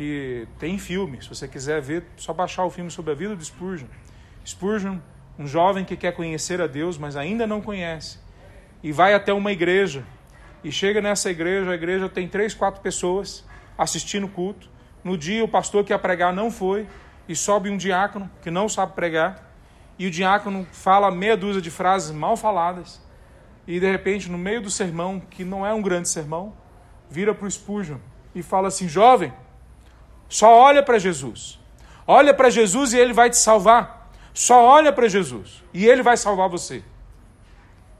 que 0.00 0.48
tem 0.58 0.78
filme, 0.78 1.20
se 1.20 1.28
você 1.28 1.46
quiser 1.46 1.78
ver, 1.82 2.02
só 2.16 2.32
baixar 2.32 2.64
o 2.64 2.70
filme 2.70 2.90
sobre 2.90 3.12
a 3.12 3.14
vida 3.14 3.36
de 3.36 3.44
Spurgeon. 3.44 3.86
Spurgeon, 4.42 4.96
um 5.38 5.46
jovem 5.46 5.84
que 5.84 5.94
quer 5.94 6.12
conhecer 6.12 6.58
a 6.58 6.66
Deus, 6.66 6.96
mas 6.96 7.16
ainda 7.16 7.46
não 7.46 7.60
conhece, 7.60 8.18
e 8.82 8.92
vai 8.92 9.12
até 9.12 9.30
uma 9.30 9.52
igreja, 9.52 10.02
e 10.64 10.72
chega 10.72 11.02
nessa 11.02 11.30
igreja, 11.30 11.70
a 11.70 11.74
igreja 11.74 12.08
tem 12.08 12.26
três, 12.26 12.54
quatro 12.54 12.80
pessoas 12.80 13.44
assistindo 13.76 14.24
o 14.24 14.30
culto. 14.30 14.70
No 15.04 15.18
dia, 15.18 15.44
o 15.44 15.48
pastor 15.48 15.84
que 15.84 15.92
ia 15.92 15.98
pregar 15.98 16.32
não 16.32 16.50
foi, 16.50 16.86
e 17.28 17.36
sobe 17.36 17.68
um 17.68 17.76
diácono 17.76 18.30
que 18.40 18.50
não 18.50 18.70
sabe 18.70 18.94
pregar, 18.94 19.52
e 19.98 20.06
o 20.06 20.10
diácono 20.10 20.66
fala 20.72 21.10
meia 21.10 21.36
dúzia 21.36 21.60
de 21.60 21.70
frases 21.70 22.10
mal 22.10 22.38
faladas, 22.38 23.02
e 23.66 23.78
de 23.78 23.90
repente, 23.90 24.30
no 24.30 24.38
meio 24.38 24.62
do 24.62 24.70
sermão, 24.70 25.20
que 25.20 25.44
não 25.44 25.66
é 25.66 25.74
um 25.74 25.82
grande 25.82 26.08
sermão, 26.08 26.54
vira 27.10 27.34
para 27.34 27.46
o 27.46 27.50
Spurgeon 27.50 27.98
e 28.34 28.42
fala 28.42 28.68
assim: 28.68 28.88
Jovem, 28.88 29.30
só 30.30 30.56
olha 30.56 30.80
para 30.80 30.96
Jesus. 30.96 31.58
Olha 32.06 32.32
para 32.32 32.48
Jesus 32.48 32.92
e 32.92 32.98
ele 32.98 33.12
vai 33.12 33.28
te 33.28 33.36
salvar. 33.36 34.10
Só 34.32 34.64
olha 34.64 34.92
para 34.92 35.08
Jesus 35.08 35.62
e 35.74 35.86
ele 35.86 36.02
vai 36.02 36.16
salvar 36.16 36.48
você. 36.48 36.84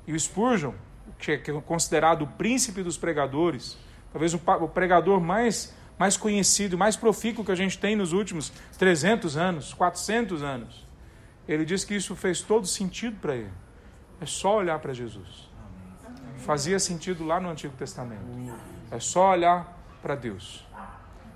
E 0.07 0.12
o 0.12 0.18
Spurgeon, 0.18 0.72
que 1.18 1.33
é 1.33 1.39
considerado 1.66 2.22
o 2.22 2.26
príncipe 2.26 2.85
dos 2.85 2.97
pregadores, 2.97 3.76
talvez 4.12 4.33
o 4.33 4.68
pregador 4.68 5.20
mais, 5.20 5.74
mais 5.99 6.16
conhecido, 6.16 6.78
mais 6.78 6.97
profícuo 6.97 7.45
que 7.45 7.51
a 7.51 7.57
gente 7.57 7.78
tem 7.78 7.97
nos 7.97 8.12
últimos 8.12 8.53
300 8.78 9.37
anos, 9.37 9.74
400 9.74 10.43
anos, 10.43 10.87
ele 11.49 11.64
diz 11.64 11.85
que 11.85 11.97
isso 11.97 12.14
fez 12.14 12.41
todo 12.41 12.64
sentido 12.64 13.16
para 13.20 13.35
ele. 13.35 13.51
É 14.20 14.26
só 14.26 14.57
olhar 14.57 14.78
para 14.78 14.93
Jesus. 14.93 15.51
Fazia 16.39 16.78
sentido 16.78 17.24
lá 17.24 17.41
no 17.41 17.51
Antigo 17.51 17.74
Testamento. 17.76 18.22
É 18.91 19.01
só 19.01 19.33
olhar 19.33 19.76
para 20.01 20.14
Deus 20.14 20.64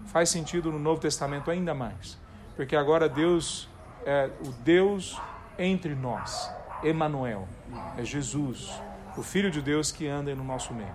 faz 0.07 0.28
sentido 0.28 0.70
no 0.70 0.78
Novo 0.78 1.00
Testamento 1.00 1.50
ainda 1.50 1.74
mais, 1.74 2.18
porque 2.57 2.76
agora 2.76 3.09
Deus 3.09 3.68
é 4.05 4.30
o 4.40 4.50
Deus 4.62 5.20
entre 5.59 5.94
nós, 5.94 6.50
Emanuel, 6.82 7.48
é 7.96 8.05
Jesus, 8.05 8.70
o 9.16 9.22
Filho 9.22 9.50
de 9.50 9.62
Deus 9.62 9.90
que 9.90 10.07
anda 10.07 10.34
no 10.34 10.44
nosso 10.44 10.74
meio. 10.74 10.94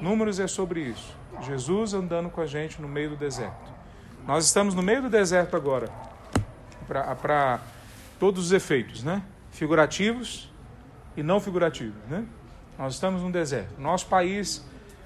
Números 0.00 0.40
é 0.40 0.46
sobre 0.46 0.80
isso. 0.80 1.14
Jesus 1.42 1.94
andando 1.94 2.30
com 2.30 2.40
a 2.40 2.46
gente 2.46 2.80
no 2.80 2.88
meio 2.88 3.10
do 3.10 3.16
deserto. 3.16 3.70
Nós 4.26 4.44
estamos 4.44 4.74
no 4.74 4.82
meio 4.82 5.02
do 5.02 5.10
deserto 5.10 5.56
agora, 5.56 5.88
para 6.86 7.60
todos 8.18 8.46
os 8.46 8.52
efeitos, 8.52 9.02
né? 9.02 9.22
Figurativos 9.50 10.52
e 11.16 11.22
não 11.22 11.40
figurativos, 11.40 12.02
né? 12.08 12.24
Nós 12.78 12.94
estamos 12.94 13.22
no 13.22 13.30
deserto. 13.30 13.80
Nosso 13.80 14.06
país 14.06 14.64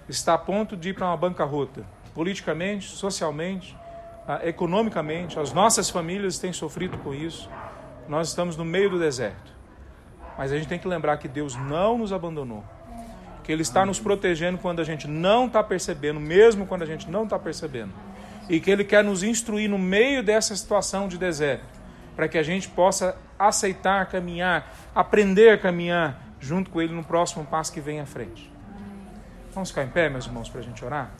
está 0.08 0.34
a 0.34 0.38
ponto 0.38 0.76
de 0.76 0.90
ir 0.90 0.94
para 0.94 1.06
uma 1.06 1.16
bancarrota 1.16 1.84
politicamente, 2.14 2.88
socialmente, 2.88 3.76
ah, 4.26 4.40
economicamente. 4.44 5.38
As 5.38 5.52
nossas 5.52 5.90
famílias 5.90 6.38
têm 6.38 6.52
sofrido 6.52 6.96
com 6.98 7.12
isso. 7.12 7.50
Nós 8.08 8.28
estamos 8.28 8.56
no 8.56 8.64
meio 8.64 8.88
do 8.88 8.98
deserto. 8.98 9.52
Mas 10.38 10.52
a 10.52 10.56
gente 10.56 10.68
tem 10.68 10.78
que 10.78 10.88
lembrar 10.88 11.16
que 11.18 11.28
Deus 11.28 11.54
não 11.56 11.98
nos 11.98 12.12
abandonou. 12.12 12.64
Que 13.42 13.52
Ele 13.52 13.62
está 13.62 13.84
nos 13.84 14.00
protegendo 14.00 14.58
quando 14.58 14.80
a 14.80 14.84
gente 14.84 15.06
não 15.06 15.46
está 15.46 15.62
percebendo, 15.62 16.18
mesmo 16.18 16.66
quando 16.66 16.82
a 16.82 16.86
gente 16.86 17.10
não 17.10 17.24
está 17.24 17.38
percebendo. 17.38 17.92
E 18.48 18.58
que 18.58 18.70
Ele 18.70 18.84
quer 18.84 19.04
nos 19.04 19.22
instruir 19.22 19.68
no 19.68 19.78
meio 19.78 20.22
dessa 20.22 20.56
situação 20.56 21.08
de 21.08 21.18
deserto, 21.18 21.66
para 22.16 22.28
que 22.28 22.38
a 22.38 22.42
gente 22.42 22.68
possa 22.68 23.16
aceitar 23.38 24.06
caminhar, 24.06 24.72
aprender 24.94 25.50
a 25.50 25.58
caminhar 25.58 26.20
junto 26.40 26.70
com 26.70 26.80
Ele 26.80 26.94
no 26.94 27.04
próximo 27.04 27.44
passo 27.44 27.72
que 27.72 27.80
vem 27.80 28.00
à 28.00 28.06
frente. 28.06 28.50
Vamos 29.52 29.70
ficar 29.70 29.84
em 29.84 29.88
pé, 29.88 30.08
meus 30.08 30.26
irmãos, 30.26 30.48
para 30.48 30.60
a 30.60 30.64
gente 30.64 30.84
orar? 30.84 31.12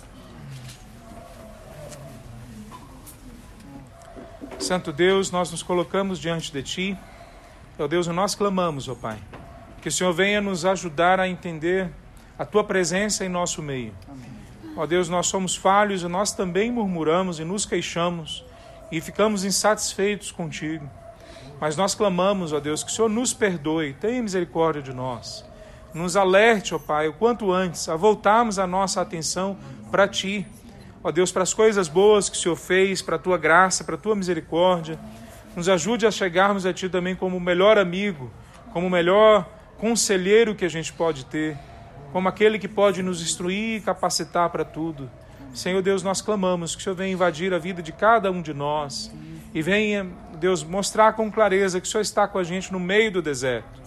Santo 4.64 4.94
Deus, 4.94 5.30
nós 5.30 5.50
nos 5.50 5.62
colocamos 5.62 6.18
diante 6.18 6.50
de 6.50 6.62
Ti. 6.62 6.98
Ó 7.78 7.86
Deus, 7.86 8.06
nós 8.06 8.34
clamamos, 8.34 8.88
ó 8.88 8.94
Pai, 8.94 9.18
que 9.82 9.88
o 9.88 9.92
Senhor 9.92 10.10
venha 10.14 10.40
nos 10.40 10.64
ajudar 10.64 11.20
a 11.20 11.28
entender 11.28 11.90
a 12.38 12.46
Tua 12.46 12.64
presença 12.64 13.26
em 13.26 13.28
nosso 13.28 13.60
meio. 13.60 13.92
Ó 14.74 14.86
Deus, 14.86 15.10
nós 15.10 15.26
somos 15.26 15.54
falhos 15.54 16.02
e 16.02 16.08
nós 16.08 16.32
também 16.32 16.72
murmuramos 16.72 17.38
e 17.38 17.44
nos 17.44 17.66
queixamos 17.66 18.42
e 18.90 19.02
ficamos 19.02 19.44
insatisfeitos 19.44 20.32
contigo. 20.32 20.88
Mas 21.60 21.76
nós 21.76 21.94
clamamos, 21.94 22.54
ó 22.54 22.58
Deus, 22.58 22.82
que 22.82 22.90
o 22.90 22.94
Senhor 22.94 23.10
nos 23.10 23.34
perdoe, 23.34 23.92
tenha 23.92 24.22
misericórdia 24.22 24.80
de 24.80 24.94
nós. 24.94 25.44
Nos 25.92 26.16
alerte, 26.16 26.74
ó 26.74 26.78
Pai, 26.78 27.06
o 27.06 27.12
quanto 27.12 27.52
antes 27.52 27.86
a 27.86 27.96
voltarmos 27.96 28.58
a 28.58 28.66
nossa 28.66 29.02
atenção 29.02 29.58
para 29.90 30.08
Ti 30.08 30.46
Ó 31.07 31.12
Deus, 31.12 31.30
para 31.30 31.42
as 31.42 31.52
coisas 31.52 31.86
boas 31.86 32.30
que 32.30 32.36
o 32.38 32.40
Senhor 32.40 32.57
fez, 32.57 33.02
para 33.02 33.16
a 33.16 33.18
tua 33.18 33.36
graça, 33.36 33.84
para 33.84 33.94
a 33.94 33.98
tua 33.98 34.16
misericórdia. 34.16 34.98
Nos 35.55 35.68
ajude 35.68 36.07
a 36.07 36.11
chegarmos 36.11 36.64
a 36.64 36.72
Ti 36.72 36.88
também 36.88 37.14
como 37.14 37.36
o 37.36 37.40
melhor 37.40 37.76
amigo, 37.76 38.32
como 38.72 38.86
o 38.86 38.90
melhor 38.90 39.46
conselheiro 39.76 40.55
que 40.55 40.64
a 40.64 40.68
gente 40.68 40.94
pode 40.94 41.26
ter, 41.26 41.59
como 42.11 42.26
aquele 42.26 42.59
que 42.59 42.66
pode 42.66 43.02
nos 43.02 43.20
instruir 43.20 43.76
e 43.76 43.80
capacitar 43.82 44.48
para 44.48 44.64
tudo. 44.64 45.11
Senhor 45.52 45.82
Deus, 45.82 46.02
nós 46.02 46.22
clamamos 46.22 46.74
que 46.74 46.80
o 46.80 46.84
Senhor 46.84 46.96
venha 46.96 47.12
invadir 47.12 47.52
a 47.52 47.59
vida 47.59 47.82
de 47.82 47.92
cada 47.92 48.30
um 48.30 48.40
de 48.40 48.55
nós 48.55 49.12
e 49.52 49.61
venha, 49.61 50.07
Deus, 50.40 50.64
mostrar 50.64 51.12
com 51.12 51.30
clareza 51.30 51.82
que 51.82 51.86
o 51.86 51.90
Senhor 51.90 52.00
está 52.00 52.26
com 52.26 52.38
a 52.38 52.44
gente 52.44 52.72
no 52.72 52.80
meio 52.80 53.12
do 53.12 53.20
deserto. 53.20 53.78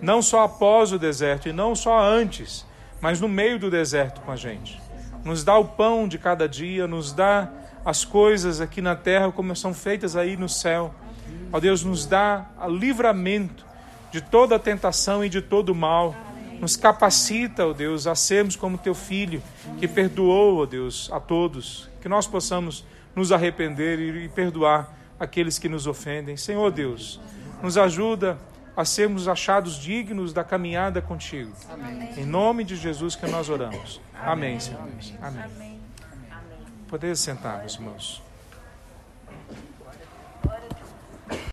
Não 0.00 0.22
só 0.22 0.44
após 0.44 0.90
o 0.90 0.98
deserto 0.98 1.50
e 1.50 1.52
não 1.52 1.74
só 1.74 2.00
antes, 2.00 2.64
mas 2.98 3.20
no 3.20 3.28
meio 3.28 3.58
do 3.58 3.70
deserto 3.70 4.22
com 4.22 4.32
a 4.32 4.36
gente 4.36 4.80
nos 5.24 5.44
dá 5.44 5.56
o 5.56 5.64
pão 5.64 6.08
de 6.08 6.18
cada 6.18 6.48
dia, 6.48 6.86
nos 6.86 7.12
dá 7.12 7.50
as 7.84 8.04
coisas 8.04 8.60
aqui 8.60 8.80
na 8.80 8.94
terra 8.94 9.30
como 9.32 9.54
são 9.54 9.74
feitas 9.74 10.16
aí 10.16 10.36
no 10.36 10.48
céu. 10.48 10.94
Ó 11.52 11.60
Deus, 11.60 11.84
nos 11.84 12.06
dá 12.06 12.46
livramento 12.68 13.64
de 14.10 14.20
toda 14.20 14.56
a 14.56 14.58
tentação 14.58 15.24
e 15.24 15.28
de 15.28 15.40
todo 15.40 15.70
o 15.70 15.74
mal. 15.74 16.14
Nos 16.60 16.76
capacita, 16.76 17.66
ó 17.66 17.72
Deus, 17.72 18.06
a 18.06 18.14
sermos 18.14 18.54
como 18.54 18.78
teu 18.78 18.94
filho, 18.94 19.42
que 19.78 19.88
perdoou, 19.88 20.62
ó 20.62 20.66
Deus, 20.66 21.10
a 21.12 21.18
todos. 21.18 21.90
Que 22.00 22.08
nós 22.08 22.26
possamos 22.26 22.84
nos 23.14 23.32
arrepender 23.32 23.98
e 23.98 24.28
perdoar 24.28 24.96
aqueles 25.18 25.58
que 25.58 25.68
nos 25.68 25.86
ofendem. 25.86 26.36
Senhor 26.36 26.70
Deus, 26.70 27.20
nos 27.62 27.76
ajuda 27.76 28.38
a 28.76 28.84
sermos 28.84 29.28
achados 29.28 29.76
dignos 29.76 30.32
da 30.32 30.42
caminhada 30.42 31.02
contigo. 31.02 31.52
Amém. 31.70 32.10
Em 32.16 32.24
nome 32.24 32.64
de 32.64 32.76
Jesus 32.76 33.14
que 33.14 33.26
nós 33.26 33.48
oramos. 33.48 34.00
Amém, 34.24 34.60
Senhor. 34.60 34.80
Amém. 35.20 35.40
Amém. 35.42 35.80
Poder 36.88 37.16
sentar, 37.16 37.58
meus 37.60 37.74
irmãos. 37.74 38.22